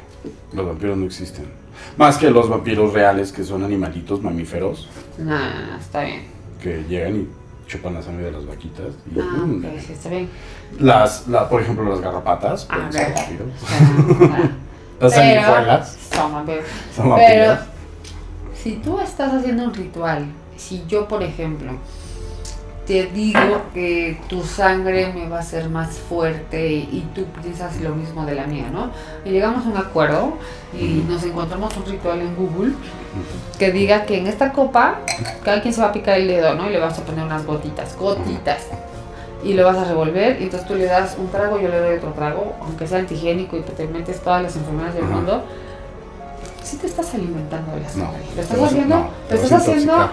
Los 0.53 0.67
vampiros 0.67 0.99
no 0.99 1.07
existen. 1.07 1.47
Más 1.97 2.19
que 2.19 2.31
los 2.31 2.51
vampiros 2.51 2.93
reales, 2.93 3.33
que 3.33 3.45
son 3.45 3.65
animalitos 3.65 4.23
mamíferos, 4.23 4.89
Nah, 5.19 5.79
está 5.79 6.03
bien. 6.03 6.23
que 6.63 6.85
llegan 6.89 7.17
y 7.17 7.29
chupan 7.67 7.95
la 7.95 8.03
sangre 8.03 8.27
de 8.27 8.33
las 8.33 8.47
vaquitas. 8.47 8.95
Y, 9.15 9.19
Ah, 9.21 9.23
mm, 9.45 9.63
sí, 9.85 9.93
está 9.93 10.09
bien. 10.09 10.29
las, 10.79 11.27
la- 11.29 11.49
por 11.49 11.61
ejemplo, 11.63 11.85
las 11.89 12.01
garrapatas, 12.01 12.67
Ah, 12.71 12.75
pueden 12.89 12.93
ser 12.93 13.11
ok. 13.13 13.17
vampiros. 13.17 14.31
Ah. 14.33 14.51
Las 15.01 15.15
sanguijuelas 15.15 15.97
Pero 17.17 17.57
si 18.55 18.73
tú 18.77 18.99
estás 19.01 19.33
haciendo 19.35 19.65
un 19.65 19.75
ritual, 19.75 20.27
si 20.57 20.85
yo 20.89 21.07
por 21.07 21.23
ejemplo 21.23 21.73
te 22.87 23.07
digo 23.07 23.63
que 23.75 24.21
tu 24.29 24.45
sangre 24.45 25.13
me 25.13 25.29
va 25.29 25.41
a 25.41 25.43
ser 25.43 25.69
más 25.69 25.99
fuerte 25.99 26.69
y 26.69 27.05
tú 27.15 27.25
piensas 27.43 27.81
lo 27.81 27.95
mismo 27.97 28.25
de 28.25 28.35
la 28.37 28.47
mía, 28.47 28.67
¿no? 28.73 28.91
Y 29.25 29.31
llegamos 29.31 29.67
a 29.67 29.69
un 29.71 29.77
acuerdo 29.77 30.35
y 30.73 31.05
nos 31.09 31.25
encontramos 31.25 31.77
un 31.77 31.85
ritual 31.87 32.21
en 32.21 32.37
Google 32.37 32.75
que 33.59 33.73
diga 33.73 34.05
que 34.05 34.19
en 34.19 34.29
esta 34.29 34.53
copa 34.53 35.01
cada 35.45 35.63
quien 35.63 35.75
se 35.75 35.81
va 35.81 35.89
a 35.89 35.93
picar 35.93 36.19
el 36.21 36.29
dedo, 36.29 36.55
¿no? 36.55 36.69
Y 36.69 36.73
le 36.73 36.79
vas 36.79 36.97
a 36.99 37.03
poner 37.03 37.25
unas 37.25 37.45
gotitas, 37.45 37.97
gotitas. 37.97 38.69
Y 39.43 39.55
lo 39.55 39.65
vas 39.65 39.77
a 39.79 39.85
revolver 39.85 40.41
y 40.41 40.45
entonces 40.45 40.67
tú 40.69 40.75
le 40.77 40.87
das 40.87 41.17
un 41.19 41.29
trago, 41.29 41.61
yo 41.61 41.69
le 41.69 41.79
doy 41.79 41.97
otro 41.97 42.13
trago, 42.13 42.55
aunque 42.61 42.87
sea 42.87 42.99
antihigiénico 43.01 43.57
y 43.57 43.61
te 43.63 43.87
metes 43.89 44.21
todas 44.21 44.43
las 44.43 44.55
enfermedades 44.57 44.95
del 44.95 45.05
mundo. 45.05 45.43
Si 46.63 46.77
te 46.79 46.87
estás 46.87 47.15
alimentando 47.15 47.73
de 47.73 47.81
la 47.81 47.87
No, 47.89 47.93
sangre. 47.93 48.23
te 48.31 48.37
Lo 48.37 48.43
estás 48.43 48.63
haciendo, 48.63 48.97
no, 48.97 49.11
lo 49.31 49.37
estás 49.37 49.53
haciendo. 49.53 50.09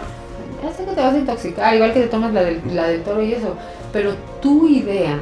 Ya 0.63 0.71
sé 0.71 0.85
que 0.85 0.91
te 0.91 1.01
vas 1.01 1.13
a 1.13 1.17
intoxicar, 1.17 1.75
igual 1.75 1.93
que 1.93 2.01
te 2.01 2.07
tomas 2.07 2.33
la 2.33 2.43
del, 2.43 2.61
la 2.73 2.87
del 2.87 3.03
toro 3.03 3.21
y 3.21 3.33
eso. 3.33 3.55
Pero 3.91 4.15
tu 4.41 4.67
idea, 4.67 5.19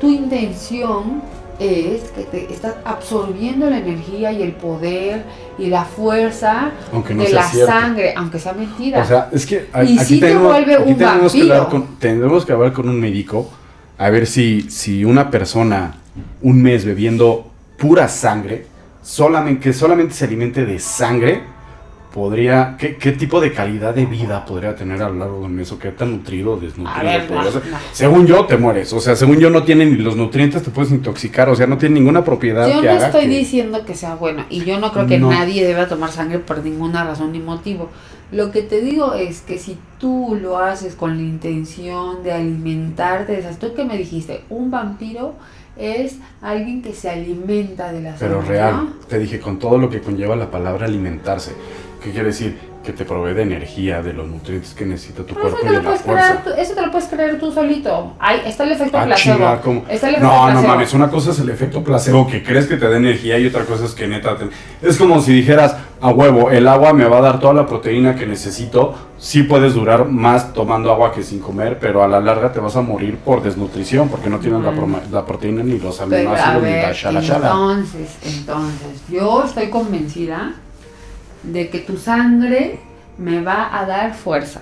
tu 0.00 0.08
intención 0.10 1.22
es 1.58 2.04
que 2.12 2.22
te 2.24 2.50
estás 2.52 2.76
absorbiendo 2.86 3.68
la 3.68 3.78
energía 3.78 4.32
y 4.32 4.42
el 4.42 4.52
poder 4.52 5.24
y 5.58 5.66
la 5.66 5.84
fuerza 5.84 6.70
no 6.90 7.02
de 7.22 7.28
la 7.32 7.42
cierto. 7.42 7.70
sangre, 7.70 8.14
aunque 8.16 8.38
sea 8.38 8.54
mentira. 8.54 9.02
O 9.02 9.04
sea, 9.04 9.28
es 9.30 9.44
que 9.44 9.68
a- 9.72 9.84
Y 9.84 9.98
aquí, 9.98 10.18
te 10.20 10.28
tenemos, 10.28 10.48
vuelve 10.52 10.74
aquí 10.74 10.90
un 10.92 10.96
tenemos 10.96 11.32
que 11.32 11.42
hablar 11.42 11.68
con, 11.68 11.96
tendremos 11.98 12.46
que 12.46 12.52
hablar 12.52 12.72
con 12.72 12.88
un 12.88 12.98
médico 12.98 13.50
a 13.98 14.08
ver 14.08 14.26
si, 14.26 14.62
si 14.70 15.04
una 15.04 15.30
persona 15.30 15.96
un 16.40 16.62
mes 16.62 16.86
bebiendo 16.86 17.50
pura 17.76 18.08
sangre, 18.08 18.64
solamente, 19.02 19.60
que 19.60 19.72
solamente 19.74 20.14
se 20.14 20.24
alimente 20.24 20.64
de 20.64 20.78
sangre, 20.78 21.42
podría, 22.12 22.76
¿qué, 22.78 22.96
qué 22.96 23.12
tipo 23.12 23.40
de 23.40 23.52
calidad 23.52 23.94
de 23.94 24.04
vida 24.06 24.44
podría 24.44 24.74
tener 24.74 25.00
a 25.02 25.08
lo 25.08 25.14
largo 25.16 25.38
de 25.40 25.44
un 25.46 25.54
mes 25.54 25.70
o 25.72 25.78
qué 25.78 25.90
tan 25.90 26.10
nutrido 26.10 26.52
o 26.52 26.56
desnutrido 26.56 27.04
ver, 27.04 27.30
no, 27.30 27.42
no. 27.44 27.50
Según 27.92 28.26
yo, 28.26 28.44
te 28.46 28.56
mueres. 28.56 28.92
O 28.92 29.00
sea, 29.00 29.14
según 29.16 29.38
yo, 29.38 29.48
no 29.50 29.62
tiene 29.62 29.86
ni 29.86 29.96
los 29.96 30.16
nutrientes, 30.16 30.62
te 30.62 30.70
puedes 30.70 30.90
intoxicar. 30.90 31.48
O 31.48 31.54
sea, 31.54 31.66
no 31.66 31.78
tiene 31.78 31.94
ninguna 31.96 32.24
propiedad 32.24 32.68
Yo 32.68 32.80
que 32.80 32.86
no 32.88 32.92
haga 32.94 33.06
estoy 33.06 33.22
que- 33.28 33.38
diciendo 33.38 33.84
que 33.84 33.94
sea 33.94 34.16
bueno 34.16 34.44
y 34.50 34.64
yo 34.64 34.78
no 34.80 34.92
creo 34.92 35.06
que 35.06 35.18
No. 35.18 35.30
nadie 35.30 35.64
deba 35.66 35.86
tomar 35.88 36.10
sangre 36.10 36.38
por 36.40 36.64
ninguna 36.64 37.04
razón 37.04 37.32
ni 37.32 37.38
motivo. 37.38 37.88
Lo 38.32 38.50
que 38.52 38.62
te 38.62 38.80
digo 38.80 39.14
es 39.14 39.40
que 39.40 39.58
si 39.58 39.76
tú 39.98 40.36
lo 40.40 40.58
haces 40.58 40.94
con 40.94 41.16
la 41.16 41.22
intención 41.22 42.22
de 42.22 42.32
alimentarte, 42.32 43.32
de 43.32 43.40
esas, 43.40 43.58
tú 43.58 43.74
que 43.74 43.84
me 43.84 43.96
dijiste, 43.96 44.42
un 44.50 44.70
vampiro 44.70 45.34
es 45.76 46.16
alguien 46.42 46.82
que 46.82 46.92
se 46.92 47.08
alimenta 47.10 47.92
de 47.92 48.02
la 48.02 48.16
sangre. 48.16 48.26
Pero 48.36 48.42
real, 48.42 48.88
te 49.08 49.18
dije 49.18 49.40
con 49.40 49.58
todo 49.58 49.78
lo 49.78 49.88
que 49.90 50.00
conlleva 50.00 50.36
la 50.36 50.50
palabra 50.50 50.86
alimentarse. 50.86 51.52
¿Qué 52.02 52.10
quiere 52.10 52.28
decir? 52.28 52.70
Que 52.82 52.92
te 52.94 53.04
provee 53.04 53.34
de 53.34 53.42
energía, 53.42 54.02
de 54.02 54.14
los 54.14 54.26
nutrientes 54.26 54.72
que 54.72 54.86
necesita 54.86 55.22
tu 55.22 55.34
Pero 55.34 55.48
eso 55.48 55.56
cuerpo 55.58 55.66
te, 55.68 55.72
y 55.80 55.82
lo 55.84 55.90
la 55.90 55.96
fuerza. 55.98 56.42
eso 56.56 56.74
te 56.74 56.80
lo 56.86 56.90
puedes 56.90 57.08
creer 57.08 57.38
tú 57.38 57.52
solito. 57.52 58.14
Ahí 58.18 58.40
está 58.46 58.64
el 58.64 58.72
efecto 58.72 58.96
Ah, 58.98 59.04
placebo. 59.04 59.36
chinga, 59.36 59.60
¿cómo? 59.60 59.84
Está 59.86 60.08
el 60.08 60.14
efecto 60.14 60.32
No, 60.34 60.50
no 60.50 60.62
mames, 60.62 60.94
una 60.94 61.10
cosa 61.10 61.32
es 61.32 61.38
el 61.40 61.50
efecto 61.50 61.84
placebo 61.84 62.26
que 62.26 62.42
crees 62.42 62.66
que 62.66 62.76
te 62.78 62.88
da 62.88 62.96
energía 62.96 63.38
y 63.38 63.46
otra 63.46 63.64
cosa 63.66 63.84
es 63.84 63.92
que 63.92 64.08
neta 64.08 64.34
te... 64.38 64.46
Es 64.80 64.96
como 64.96 65.20
si 65.20 65.34
dijeras, 65.34 65.76
a 66.00 66.08
huevo, 66.08 66.50
el 66.50 66.66
agua 66.68 66.94
me 66.94 67.04
va 67.04 67.18
a 67.18 67.20
dar 67.20 67.38
toda 67.38 67.52
la 67.52 67.66
proteína 67.66 68.14
que 68.16 68.26
necesito. 68.26 68.94
Sí 69.18 69.42
puedes 69.42 69.74
durar 69.74 70.06
más 70.08 70.54
tomando 70.54 70.90
agua 70.90 71.12
que 71.12 71.22
sin 71.22 71.40
comer, 71.40 71.78
pero 71.78 72.02
a 72.02 72.08
la 72.08 72.18
larga 72.20 72.50
te 72.50 72.60
vas 72.60 72.76
a 72.76 72.80
morir 72.80 73.18
por 73.18 73.42
desnutrición 73.42 74.08
porque 74.08 74.30
no 74.30 74.38
tienes 74.38 74.62
la, 74.62 74.72
la 75.12 75.26
proteína 75.26 75.62
ni 75.62 75.78
los 75.78 76.00
aminoácidos 76.00 76.62
ni 76.62 76.70
la 76.70 76.92
shala. 76.94 77.20
entonces, 77.20 78.16
entonces, 78.24 79.02
yo 79.10 79.44
estoy 79.44 79.68
convencida 79.68 80.54
de 81.42 81.68
que 81.70 81.78
tu 81.78 81.96
sangre 81.96 82.78
me 83.18 83.42
va 83.42 83.78
a 83.78 83.86
dar 83.86 84.14
fuerza. 84.14 84.60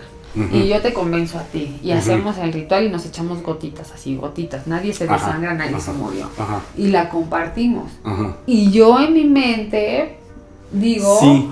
Y 0.52 0.68
yo 0.68 0.80
te 0.80 0.92
convenzo 0.92 1.38
a 1.38 1.42
ti. 1.42 1.80
Y 1.82 1.90
hacemos 1.90 2.38
el 2.38 2.52
ritual 2.52 2.84
y 2.84 2.90
nos 2.90 3.04
echamos 3.06 3.42
gotitas, 3.42 3.90
así, 3.92 4.14
gotitas. 4.16 4.68
Nadie 4.68 4.92
se 4.92 5.08
desangra, 5.08 5.54
nadie 5.54 5.74
ajá. 5.74 5.80
se 5.80 5.92
murió. 5.92 6.28
Ajá, 6.38 6.60
Y 6.76 6.88
la 6.88 7.08
compartimos. 7.08 7.90
ajá. 8.04 8.36
Y 8.46 8.70
yo 8.70 9.00
en 9.00 9.14
mi 9.14 9.24
mente 9.24 10.18
digo, 10.70 11.18
Sí, 11.20 11.48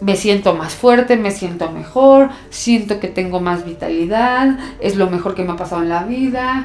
me 0.00 0.16
siento 0.16 0.54
más 0.54 0.72
fuerte, 0.74 1.16
me 1.16 1.30
siento 1.30 1.70
mejor, 1.72 2.30
siento 2.48 3.00
que 3.00 3.08
tengo 3.08 3.40
más 3.40 3.66
vitalidad, 3.66 4.58
es 4.80 4.96
lo 4.96 5.10
mejor 5.10 5.34
que 5.34 5.44
me 5.44 5.52
ha 5.52 5.56
pasado 5.56 5.82
en 5.82 5.90
la 5.90 6.04
vida. 6.04 6.64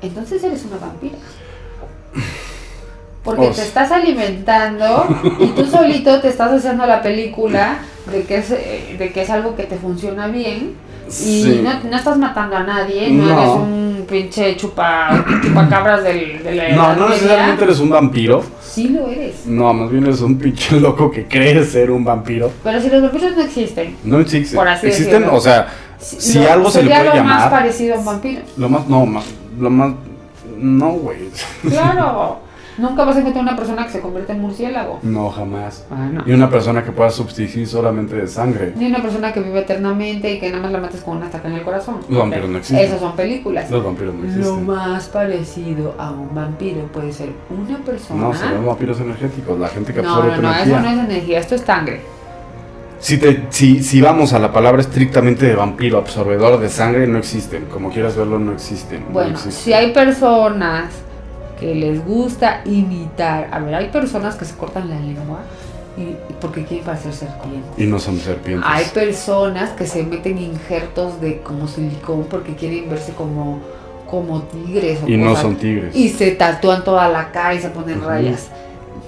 Entonces 0.00 0.42
eres 0.42 0.64
una 0.64 0.78
vampira. 0.78 1.18
Porque 3.24 3.48
Os. 3.48 3.56
te 3.56 3.62
estás 3.62 3.90
alimentando 3.92 5.06
y 5.38 5.46
tú 5.48 5.64
solito 5.66 6.20
te 6.20 6.28
estás 6.28 6.50
haciendo 6.52 6.86
la 6.86 7.02
película 7.02 7.78
de 8.10 8.24
que 8.24 8.38
es, 8.38 8.50
eh, 8.50 8.96
de 8.98 9.12
que 9.12 9.22
es 9.22 9.30
algo 9.30 9.54
que 9.54 9.62
te 9.62 9.76
funciona 9.76 10.26
bien 10.26 10.74
y 11.08 11.10
sí. 11.12 11.60
no, 11.62 11.88
no 11.88 11.96
estás 11.96 12.16
matando 12.18 12.56
a 12.56 12.64
nadie, 12.64 13.10
no, 13.10 13.26
No. 13.26 13.38
eres 13.38 13.50
un 13.54 14.06
pinche 14.08 14.56
chupa, 14.56 15.24
chupacabras 15.42 16.02
del, 16.02 16.42
de 16.42 16.54
la 16.54 16.68
No, 16.70 16.96
no 16.96 17.08
necesariamente 17.10 17.62
eres 17.64 17.78
un 17.78 17.90
vampiro. 17.90 18.42
Sí 18.60 18.88
lo 18.88 19.06
eres. 19.08 19.46
No, 19.46 19.72
más 19.72 19.90
bien 19.90 20.04
eres 20.04 20.20
un 20.20 20.36
pinche 20.38 20.80
loco 20.80 21.10
que 21.10 21.26
cree 21.28 21.64
ser 21.64 21.90
un 21.92 22.04
vampiro. 22.04 22.50
Pero 22.64 22.80
si 22.80 22.88
los 22.90 23.02
vampiros 23.02 23.36
no 23.36 23.42
existen, 23.42 23.96
No 24.02 24.18
existe. 24.18 24.56
Por 24.56 24.66
así 24.66 24.86
Existen, 24.88 25.12
decirlo. 25.20 25.36
o 25.36 25.40
sea, 25.40 25.68
si 25.98 26.40
lo- 26.40 26.50
algo 26.52 26.70
se 26.70 26.82
le 26.82 26.88
puede 26.90 27.04
lo 27.04 27.10
más 27.10 27.16
llamar. 27.44 27.50
parecido 27.50 27.94
a 27.94 27.98
un 27.98 28.04
vampiro. 28.04 28.42
Lo 28.56 28.68
más, 28.68 28.88
no, 28.88 29.06
más, 29.06 29.24
lo 29.60 29.70
más, 29.70 29.92
no, 30.58 30.88
güey. 30.94 31.18
Claro. 31.68 32.38
Nunca 32.78 33.04
vas 33.04 33.16
a 33.16 33.20
encontrar 33.20 33.42
una 33.44 33.56
persona 33.56 33.84
que 33.86 33.92
se 33.92 34.00
convierte 34.00 34.32
en 34.32 34.40
murciélago. 34.40 34.98
No, 35.02 35.30
jamás. 35.30 35.84
Y 36.26 36.32
una 36.32 36.48
persona 36.48 36.82
que 36.82 36.90
pueda 36.92 37.10
subsistir 37.10 37.66
solamente 37.68 38.16
de 38.16 38.26
sangre. 38.26 38.72
Ni 38.76 38.86
una 38.86 39.02
persona 39.02 39.32
que 39.32 39.40
vive 39.40 39.60
eternamente 39.60 40.32
y 40.32 40.40
que 40.40 40.48
nada 40.50 40.62
más 40.62 40.72
la 40.72 40.78
mates 40.78 41.02
con 41.02 41.16
una 41.18 41.26
estaca 41.26 41.48
en 41.48 41.54
el 41.54 41.62
corazón. 41.62 41.96
Los 42.08 42.18
vampiros 42.18 42.48
no 42.48 42.58
existen. 42.58 42.86
Esas 42.86 43.00
son 43.00 43.14
películas. 43.14 43.70
Los 43.70 43.84
vampiros 43.84 44.14
no 44.14 44.22
Lo 44.22 44.26
existen. 44.28 44.66
más 44.66 45.08
parecido 45.08 45.94
a 45.98 46.10
un 46.12 46.34
vampiro 46.34 46.86
puede 46.86 47.12
ser 47.12 47.30
una 47.50 47.78
persona. 47.78 48.20
No, 48.22 48.34
son 48.34 48.66
vampiros 48.66 49.00
energéticos, 49.00 49.58
la 49.58 49.68
gente 49.68 49.92
que 49.92 50.02
no, 50.02 50.08
absorbe 50.08 50.36
no, 50.36 50.42
no, 50.42 50.48
energía. 50.48 50.62
eso 50.78 50.82
no 50.82 50.90
es 50.90 51.08
energía, 51.10 51.38
esto 51.40 51.54
es 51.56 51.60
sangre. 51.60 52.00
Si, 52.98 53.18
te, 53.18 53.46
si, 53.50 53.82
si 53.82 54.00
vamos 54.00 54.32
a 54.32 54.38
la 54.38 54.52
palabra 54.52 54.80
estrictamente 54.80 55.44
de 55.46 55.56
vampiro, 55.56 55.98
absorbedor 55.98 56.60
de 56.60 56.68
sangre, 56.68 57.06
no 57.08 57.18
existen. 57.18 57.64
Como 57.64 57.90
quieras 57.90 58.16
verlo, 58.16 58.38
no 58.38 58.52
existen. 58.52 59.00
no 59.06 59.12
Bueno, 59.12 59.30
existen. 59.32 59.52
si 59.52 59.72
hay 59.72 59.92
personas 59.92 60.86
que 61.62 61.74
les 61.76 62.04
gusta 62.04 62.60
imitar, 62.64 63.48
a 63.52 63.60
ver, 63.60 63.74
hay 63.74 63.88
personas 63.88 64.34
que 64.34 64.44
se 64.44 64.56
cortan 64.56 64.88
la 64.90 64.96
lengua 64.96 65.38
y, 65.96 66.16
porque 66.40 66.64
quieren 66.64 66.84
parecer 66.84 67.12
serpientes. 67.12 67.70
Y 67.76 67.86
no 67.86 67.98
son 68.00 68.18
serpientes. 68.18 68.68
Hay 68.68 68.86
personas 68.86 69.70
que 69.70 69.86
se 69.86 70.02
meten 70.02 70.38
injertos 70.38 71.20
de 71.20 71.38
como 71.38 71.68
silicón 71.68 72.26
porque 72.28 72.54
quieren 72.56 72.90
verse 72.90 73.12
como, 73.12 73.60
como 74.10 74.42
tigres 74.42 75.00
o 75.04 75.08
y 75.08 75.16
no 75.16 75.36
son 75.36 75.54
tigres. 75.56 75.94
y 75.94 76.08
se 76.08 76.32
tatúan 76.32 76.82
toda 76.82 77.08
la 77.08 77.30
cara 77.30 77.54
y 77.54 77.60
se 77.60 77.68
ponen 77.68 78.02
rayas. 78.02 78.48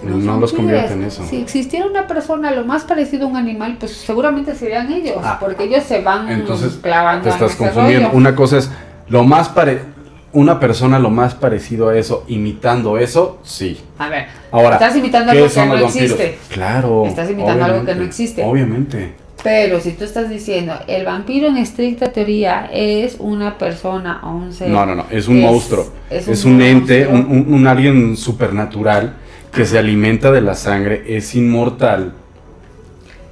No 0.03 0.39
los 0.39 0.53
convierte 0.53 0.95
tigres. 0.95 1.19
en 1.19 1.25
eso. 1.25 1.25
Si 1.29 1.41
existiera 1.41 1.87
una 1.87 2.07
persona 2.07 2.53
lo 2.53 2.65
más 2.65 2.85
parecido 2.85 3.27
a 3.27 3.31
un 3.31 3.37
animal, 3.37 3.79
pues 3.81 3.93
seguramente 3.97 4.55
serían 4.55 4.93
ellos, 4.93 5.17
Ah. 5.25 5.39
porque 5.41 5.65
ellos 5.65 5.83
se 5.83 6.03
van 6.03 6.31
Entonces, 6.31 6.79
clavando 6.81 7.25
Te 7.25 7.31
estás 7.31 7.57
confundiendo. 7.57 8.11
Una 8.13 8.37
cosa 8.37 8.59
es 8.59 8.71
lo 9.09 9.25
más 9.25 9.49
pare 9.49 9.94
una 10.35 10.61
persona 10.61 10.99
lo 10.99 11.11
más 11.11 11.35
parecido 11.35 11.89
a 11.89 11.97
eso, 11.99 12.25
imitando 12.29 12.99
eso, 12.99 13.39
sí. 13.43 13.81
A 13.99 14.09
ver, 14.09 14.27
Ahora, 14.51 14.75
estás 14.75 14.97
imitando 14.97 15.33
¿qué 15.33 15.39
algo 15.39 15.49
que 15.49 15.67
no 15.67 15.87
existe. 15.87 16.39
Claro. 16.51 17.07
Estás 17.07 17.31
imitando 17.31 17.65
algo 17.65 17.85
que 17.87 17.95
no 17.95 18.03
existe. 18.05 18.43
Obviamente. 18.45 19.15
Pero 19.43 19.79
si 19.81 19.93
tú 19.93 20.05
estás 20.05 20.31
diciendo, 20.31 20.75
el 20.87 21.05
vampiro 21.05 21.49
en 21.49 21.57
estricta 21.59 22.13
teoría 22.13 22.69
es 22.73 23.17
una 23.19 23.59
persona 23.59 24.21
o 24.25 24.31
un 24.31 24.53
ser. 24.53 24.69
No, 24.71 24.87
no, 24.87 24.95
no, 24.95 25.07
es 25.11 25.29
un 25.29 25.37
Es- 25.39 25.43
monstruo. 25.43 25.87
es 26.11 26.29
Es, 26.29 26.45
un 26.45 26.61
ente, 26.63 27.07
un, 27.07 27.27
un- 27.27 27.53
un 27.55 27.67
alguien 27.67 28.17
supernatural 28.17 29.15
que 29.53 29.65
se 29.67 29.79
alimenta 29.79 30.31
de 30.33 30.41
la 30.41 30.55
sangre, 30.55 31.05
es 31.07 31.35
inmortal 31.35 32.13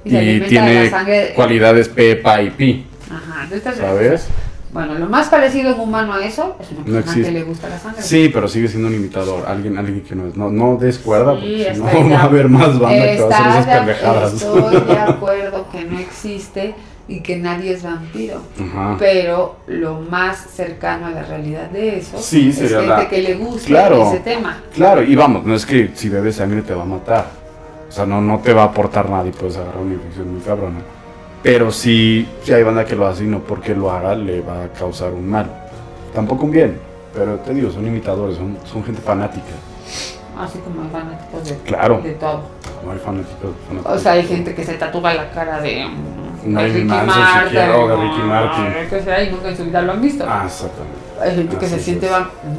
y 0.05 0.15
y 0.17 0.39
tiene 0.41 0.91
cualidades 1.35 1.89
P, 1.89 2.15
Pa 2.17 2.41
y 2.41 2.49
Pi, 2.51 2.85
Ajá, 3.09 3.47
tú 3.49 3.55
estás- 3.55 3.75
¿sabes? 3.77 4.27
Bueno, 4.73 4.95
lo 4.95 5.05
más 5.07 5.29
parecido 5.29 5.73
en 5.73 5.79
humano 5.79 6.13
a 6.13 6.25
eso 6.25 6.55
es 6.59 6.71
una 6.71 6.83
persona 7.01 7.25
que 7.25 7.31
le 7.31 7.43
gusta 7.43 7.69
la 7.69 7.77
sangre. 7.77 8.01
Sí, 8.01 8.29
pero 8.33 8.47
sigue 8.47 8.67
siendo 8.67 8.87
un 8.87 8.95
imitador, 8.95 9.45
alguien, 9.47 9.77
alguien 9.77 10.01
que 10.01 10.15
no 10.15 10.27
es. 10.27 10.35
No, 10.35 10.49
no 10.49 10.77
des 10.77 10.97
cuerda, 10.97 11.33
Sí, 11.39 11.63
porque 11.63 11.75
si 11.75 11.81
no 12.01 12.09
va 12.15 12.19
a 12.19 12.23
haber 12.23 12.49
más 12.49 12.79
banda 12.79 13.05
que 13.05 13.21
va 13.21 13.27
a 13.35 13.39
hacer 13.39 13.47
esas 13.51 13.65
de- 13.67 13.71
pendejadas. 13.73 14.33
Estoy 14.33 14.81
de 14.85 14.93
acuerdo 14.99 15.65
que 15.71 15.83
no 15.85 15.99
existe 15.99 16.73
y 17.07 17.19
que 17.19 17.35
nadie 17.37 17.73
es 17.73 17.83
vampiro. 17.83 18.41
Ajá. 18.59 18.95
Pero 18.97 19.57
lo 19.67 19.99
más 19.99 20.37
cercano 20.55 21.05
a 21.07 21.11
la 21.11 21.21
realidad 21.23 21.69
de 21.69 21.99
eso 21.99 22.17
Sí, 22.17 22.49
es 22.49 22.57
gente 22.57 22.87
la- 22.87 23.07
que 23.07 23.21
le 23.21 23.35
guste 23.35 23.67
Claro. 23.67 24.07
ese 24.07 24.21
tema. 24.21 24.57
Claro, 24.73 25.03
y 25.03 25.15
vamos, 25.15 25.45
no 25.45 25.53
es 25.53 25.65
que 25.67 25.91
si 25.93 26.09
bebes 26.09 26.37
sangre 26.37 26.61
te 26.63 26.73
va 26.73 26.81
a 26.81 26.85
matar. 26.85 27.27
O 27.89 27.91
sea, 27.91 28.07
no, 28.07 28.21
no 28.21 28.39
te 28.39 28.53
va 28.53 28.63
a 28.63 28.65
aportar 28.65 29.07
nada 29.07 29.27
y 29.27 29.31
puedes 29.31 29.55
agarrar 29.57 29.77
una 29.83 29.93
infección 29.93 30.33
muy 30.33 30.41
cabrona. 30.41 30.79
Pero 31.43 31.71
sí, 31.71 32.27
sí 32.43 32.53
hay 32.53 32.63
banda 32.63 32.85
que 32.85 32.95
lo 32.95 33.05
hace 33.05 33.25
y 33.25 33.27
no 33.27 33.39
porque 33.39 33.75
lo 33.75 33.91
haga 33.91 34.15
le 34.15 34.41
va 34.41 34.63
a 34.63 34.67
causar 34.69 35.11
un 35.11 35.29
mal. 35.29 35.45
Tampoco 36.13 36.45
un 36.45 36.51
bien, 36.51 36.79
pero 37.13 37.35
te 37.39 37.53
digo, 37.53 37.69
son 37.69 37.85
imitadores, 37.85 38.37
son, 38.37 38.57
son 38.65 38.83
gente 38.83 39.01
fanática. 39.01 39.45
Así 40.39 40.57
como 40.59 40.81
hay 40.83 40.89
fanáticos 40.89 41.49
de, 41.49 41.55
Claro. 41.57 41.99
de 42.01 42.13
todo. 42.13 42.41
No 42.85 42.91
hay 42.91 42.97
fanáticos. 42.99 43.51
fanáticos. 43.67 43.93
O 43.93 43.99
sea, 43.99 44.13
hay 44.13 44.23
gente 44.25 44.55
que 44.55 44.63
se 44.63 44.73
tatúa 44.75 45.13
la 45.13 45.29
cara 45.31 45.59
de, 45.61 45.85
mm, 45.85 46.49
Marilyn 46.51 46.75
Ricky 46.75 46.87
Manson, 46.87 47.19
Martin. 47.21 47.49
quiere, 47.51 47.71
o 47.73 47.87
de 47.87 47.95
Ricky 47.95 48.21
Martin. 48.21 48.89
que 48.89 49.01
sea, 49.03 49.23
y 49.23 49.31
nunca 49.31 49.49
en 49.49 49.57
su 49.57 49.65
vida 49.65 49.81
lo 49.81 49.91
han 49.93 50.01
visto. 50.01 50.25
Ah, 50.27 50.43
exactamente. 50.45 50.97
Hay 51.21 51.35
gente 51.35 51.57
que 51.57 51.65
Así 51.65 51.75
se 51.75 51.81
siente. 51.81 52.09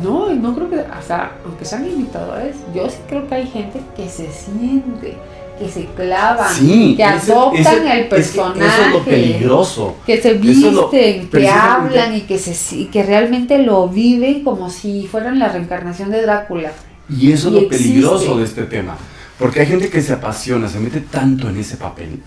No, 0.03 0.31
no 0.35 0.55
creo 0.55 0.71
que. 0.71 0.77
O 0.79 1.03
sea, 1.07 1.33
aunque 1.45 1.65
sean 1.65 1.87
imitadores, 1.87 2.57
yo 2.75 2.89
sí 2.89 2.99
creo 3.09 3.27
que 3.27 3.35
hay 3.35 3.47
gente 3.47 3.81
que 3.97 4.09
se 4.09 4.31
siente, 4.31 5.17
que 5.59 5.69
se 5.69 5.85
clavan, 5.97 6.53
Sí, 6.53 6.95
que 6.97 7.05
adoptan 7.05 7.61
ese- 7.61 7.93
el 7.93 7.99
es 7.99 8.03
que 8.05 8.09
personaje. 8.11 8.61
eso 8.67 8.87
es 8.87 8.93
lo 8.93 9.05
peligroso. 9.05 9.97
Que 10.07 10.21
se 10.21 10.35
visten, 10.35 10.75
lo- 10.75 10.91
que 10.91 11.49
hablan 11.49 12.17
y 12.17 12.23
que, 12.23 12.39
se, 12.39 12.77
y 12.77 12.87
que 12.87 13.03
realmente 13.05 13.59
lo 13.59 13.89
viven 13.89 14.43
como 14.43 14.69
si 14.71 15.07
fueran 15.07 15.39
la 15.39 15.49
reencarnación 15.49 16.11
de 16.11 16.23
Drácula. 16.23 16.73
Y 17.09 17.33
eso 17.33 17.49
es 17.49 17.55
lo 17.63 17.69
peligroso 17.69 18.37
de 18.39 18.45
este 18.45 18.65
tema. 18.65 18.97
Porque 19.39 19.61
hay 19.61 19.67
gente 19.67 19.89
que 19.91 20.01
se 20.03 20.13
apasiona, 20.13 20.69
se 20.69 20.81
mete 20.81 21.01
tanto 21.01 21.49
en 21.49 21.59
ese 21.59 21.77
papel. 21.77 22.21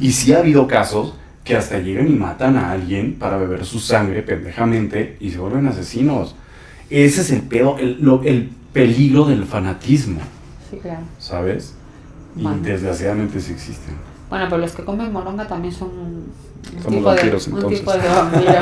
Y 0.00 0.12
sí 0.12 0.32
ha 0.32 0.38
habido 0.38 0.66
casos 0.66 1.14
que 1.44 1.56
hasta 1.56 1.78
llegan 1.78 2.06
y 2.08 2.10
matan 2.10 2.56
a 2.56 2.70
alguien 2.72 3.14
para 3.18 3.36
beber 3.38 3.64
su 3.64 3.80
sangre 3.80 4.22
pendejamente 4.22 5.16
y 5.20 5.30
se 5.30 5.38
vuelven 5.38 5.66
asesinos. 5.68 6.34
Ese 6.90 7.20
es 7.22 7.30
el 7.30 7.42
pedo, 7.42 7.76
el, 7.78 7.98
lo- 8.00 8.22
el 8.24 8.50
peligro 8.72 9.24
del 9.24 9.44
fanatismo, 9.44 10.20
Sí, 10.70 10.76
claro. 10.82 11.00
¿sabes? 11.18 11.74
Y 12.36 12.42
Bueno. 12.42 12.58
desgraciadamente 12.62 13.40
sí 13.40 13.52
existen. 13.52 13.94
Bueno, 14.28 14.46
pero 14.48 14.58
los 14.60 14.72
que 14.72 14.84
comen 14.84 15.12
moronga 15.12 15.46
también 15.48 15.74
son 15.74 15.88
un, 15.88 16.32
un 16.76 16.82
Somos 16.82 16.98
tipo, 16.98 17.10
de, 17.10 17.16
vampiros, 17.16 17.46
un 17.48 17.54
entonces. 17.54 17.78
tipo 17.80 17.92
de 17.92 18.08
vampiro. 18.08 18.52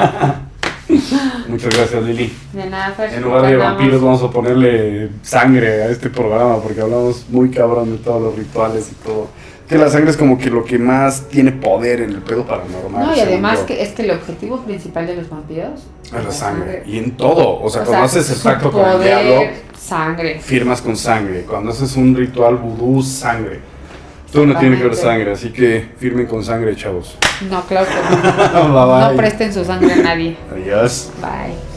Muchas 1.49 1.75
gracias, 1.77 2.03
Lili. 2.03 2.33
De 2.55 2.71
nada, 2.71 2.95
Fer, 2.95 3.12
En 3.14 3.23
lugar 3.23 3.43
de 3.47 3.57
vampiros 3.57 4.01
vamos 4.01 4.23
a 4.23 4.31
ponerle 4.31 5.11
sangre 5.23 5.83
a 5.83 5.91
este 5.91 6.09
programa 6.09 6.61
porque 6.62 6.81
hablamos 6.81 7.27
muy 7.29 7.51
cabrón 7.51 7.91
de 7.91 7.99
todos 7.99 8.23
los 8.23 8.37
rituales 8.37 8.91
y 8.91 8.95
todo. 9.05 9.29
Que 9.69 9.77
la 9.77 9.91
sangre 9.91 10.11
es 10.11 10.16
como 10.16 10.39
que 10.39 10.49
lo 10.49 10.64
que 10.64 10.79
más 10.79 11.29
tiene 11.29 11.53
poder 11.53 12.01
en 12.01 12.11
el 12.11 12.23
pedo 12.23 12.47
paranormal. 12.47 13.07
No, 13.09 13.14
y 13.16 13.21
además 13.21 13.61
yo. 13.61 13.66
que 13.66 13.83
es 13.83 13.91
que 13.91 14.03
el 14.03 14.12
objetivo 14.12 14.61
principal 14.62 15.07
de 15.07 15.16
los 15.16 15.29
vampiros 15.29 15.83
Es 16.07 16.12
la 16.25 16.31
sangre. 16.33 16.83
Y 16.87 16.97
en 16.99 17.16
todo. 17.19 17.61
O 17.61 17.69
sea, 17.69 17.83
O 17.83 17.85
cuando 17.85 18.09
sea, 18.09 18.21
haces 18.21 18.37
el 18.37 18.43
pacto 18.43 18.73
con 18.73 18.83
el 18.89 19.03
diablo, 19.03 19.43
Sangre. 19.79 20.39
firmas 20.41 20.81
con 20.81 20.97
sangre. 20.97 21.43
Cuando 21.43 21.71
haces 21.71 21.97
un 21.97 22.16
ritual 22.16 22.57
vudú, 22.57 23.03
sangre. 23.03 23.61
Todo 24.33 24.47
no 24.47 24.59
tiene 24.59 24.77
que 24.79 24.85
ver 24.85 24.95
sangre, 24.95 25.33
así 25.33 25.51
que 25.51 25.89
firmen 25.99 26.27
con 26.27 26.43
sangre, 26.45 26.75
chavos. 26.77 27.16
No, 27.51 27.62
claro 27.62 27.87
que 27.87 27.95
no. 27.95 28.75
Bye, 28.75 29.01
bye. 29.01 29.11
No 29.11 29.16
presten 29.16 29.53
su 29.53 29.64
sangre 29.64 29.93
a 29.93 29.97
nadie. 29.97 30.37
Adiós. 30.51 31.11
Bye. 31.21 31.68